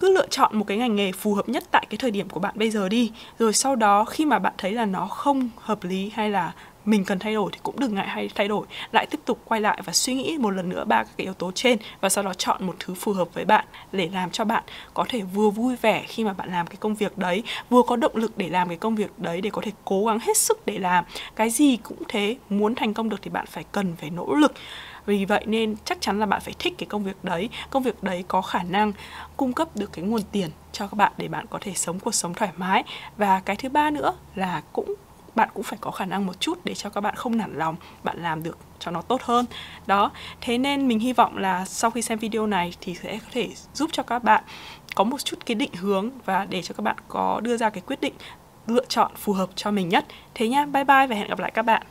cứ 0.00 0.14
lựa 0.14 0.26
chọn 0.26 0.58
một 0.58 0.64
cái 0.64 0.76
ngành 0.76 0.96
nghề 0.96 1.12
phù 1.12 1.34
hợp 1.34 1.48
nhất 1.48 1.64
tại 1.70 1.86
cái 1.90 1.98
thời 1.98 2.10
điểm 2.10 2.28
của 2.28 2.40
bạn 2.40 2.54
bây 2.58 2.70
giờ 2.70 2.88
đi. 2.88 3.12
Rồi 3.38 3.52
sau 3.52 3.76
đó 3.76 4.04
khi 4.04 4.24
mà 4.24 4.38
bạn 4.38 4.52
thấy 4.58 4.72
là 4.72 4.84
nó 4.84 5.06
không 5.06 5.48
hợp 5.56 5.84
lý 5.84 6.10
hay 6.14 6.30
là 6.30 6.52
mình 6.84 7.04
cần 7.04 7.18
thay 7.18 7.34
đổi 7.34 7.50
thì 7.52 7.58
cũng 7.62 7.80
đừng 7.80 7.94
ngại 7.94 8.08
hay 8.08 8.30
thay 8.34 8.48
đổi. 8.48 8.66
Lại 8.92 9.06
tiếp 9.10 9.20
tục 9.24 9.40
quay 9.44 9.60
lại 9.60 9.82
và 9.84 9.92
suy 9.92 10.14
nghĩ 10.14 10.38
một 10.38 10.50
lần 10.50 10.68
nữa 10.68 10.84
ba 10.84 11.04
cái 11.04 11.24
yếu 11.24 11.34
tố 11.34 11.52
trên 11.54 11.78
và 12.00 12.08
sau 12.08 12.24
đó 12.24 12.34
chọn 12.34 12.66
một 12.66 12.76
thứ 12.78 12.94
phù 12.94 13.12
hợp 13.12 13.34
với 13.34 13.44
bạn 13.44 13.64
để 13.92 14.10
làm 14.12 14.30
cho 14.30 14.44
bạn 14.44 14.62
có 14.94 15.04
thể 15.08 15.20
vừa 15.20 15.50
vui 15.50 15.76
vẻ 15.76 16.04
khi 16.08 16.24
mà 16.24 16.32
bạn 16.32 16.50
làm 16.50 16.66
cái 16.66 16.76
công 16.80 16.94
việc 16.94 17.18
đấy, 17.18 17.42
vừa 17.70 17.82
có 17.82 17.96
động 17.96 18.16
lực 18.16 18.38
để 18.38 18.48
làm 18.48 18.68
cái 18.68 18.76
công 18.76 18.94
việc 18.94 19.18
đấy 19.18 19.40
để 19.40 19.50
có 19.50 19.62
thể 19.64 19.72
cố 19.84 20.06
gắng 20.06 20.18
hết 20.18 20.36
sức 20.36 20.66
để 20.66 20.78
làm. 20.78 21.04
Cái 21.36 21.50
gì 21.50 21.76
cũng 21.76 22.02
thế, 22.08 22.36
muốn 22.50 22.74
thành 22.74 22.94
công 22.94 23.08
được 23.08 23.22
thì 23.22 23.30
bạn 23.30 23.46
phải 23.46 23.64
cần 23.72 23.96
phải 23.96 24.10
nỗ 24.10 24.34
lực 24.34 24.52
vì 25.08 25.24
vậy 25.24 25.44
nên 25.46 25.76
chắc 25.84 26.00
chắn 26.00 26.20
là 26.20 26.26
bạn 26.26 26.40
phải 26.40 26.54
thích 26.58 26.74
cái 26.78 26.86
công 26.86 27.04
việc 27.04 27.24
đấy. 27.24 27.48
Công 27.70 27.82
việc 27.82 28.02
đấy 28.02 28.24
có 28.28 28.42
khả 28.42 28.62
năng 28.62 28.92
cung 29.36 29.52
cấp 29.52 29.68
được 29.74 29.92
cái 29.92 30.04
nguồn 30.04 30.22
tiền 30.32 30.50
cho 30.72 30.86
các 30.86 30.94
bạn 30.94 31.12
để 31.16 31.28
bạn 31.28 31.46
có 31.50 31.58
thể 31.62 31.72
sống 31.74 32.00
cuộc 32.00 32.14
sống 32.14 32.34
thoải 32.34 32.50
mái. 32.56 32.84
Và 33.16 33.40
cái 33.40 33.56
thứ 33.56 33.68
ba 33.68 33.90
nữa 33.90 34.14
là 34.34 34.62
cũng, 34.72 34.94
bạn 35.34 35.48
cũng 35.54 35.62
phải 35.62 35.78
có 35.80 35.90
khả 35.90 36.04
năng 36.04 36.26
một 36.26 36.40
chút 36.40 36.58
để 36.64 36.74
cho 36.74 36.90
các 36.90 37.00
bạn 37.00 37.14
không 37.16 37.36
nản 37.36 37.58
lòng, 37.58 37.76
bạn 38.02 38.22
làm 38.22 38.42
được 38.42 38.58
cho 38.78 38.90
nó 38.90 39.02
tốt 39.02 39.22
hơn. 39.22 39.46
Đó, 39.86 40.10
thế 40.40 40.58
nên 40.58 40.88
mình 40.88 40.98
hy 40.98 41.12
vọng 41.12 41.38
là 41.38 41.64
sau 41.64 41.90
khi 41.90 42.02
xem 42.02 42.18
video 42.18 42.46
này 42.46 42.72
thì 42.80 42.94
sẽ 42.94 43.18
có 43.18 43.28
thể 43.32 43.48
giúp 43.74 43.90
cho 43.92 44.02
các 44.02 44.24
bạn 44.24 44.44
có 44.94 45.04
một 45.04 45.24
chút 45.24 45.36
cái 45.46 45.54
định 45.54 45.74
hướng 45.74 46.10
và 46.24 46.46
để 46.50 46.62
cho 46.62 46.74
các 46.74 46.82
bạn 46.82 46.96
có 47.08 47.40
đưa 47.42 47.56
ra 47.56 47.70
cái 47.70 47.82
quyết 47.86 48.00
định 48.00 48.14
lựa 48.66 48.84
chọn 48.88 49.12
phù 49.16 49.32
hợp 49.32 49.48
cho 49.54 49.70
mình 49.70 49.88
nhất. 49.88 50.06
Thế 50.34 50.48
nhá 50.48 50.66
bye 50.66 50.84
bye 50.84 51.06
và 51.06 51.16
hẹn 51.16 51.28
gặp 51.28 51.38
lại 51.38 51.50
các 51.50 51.62
bạn. 51.62 51.82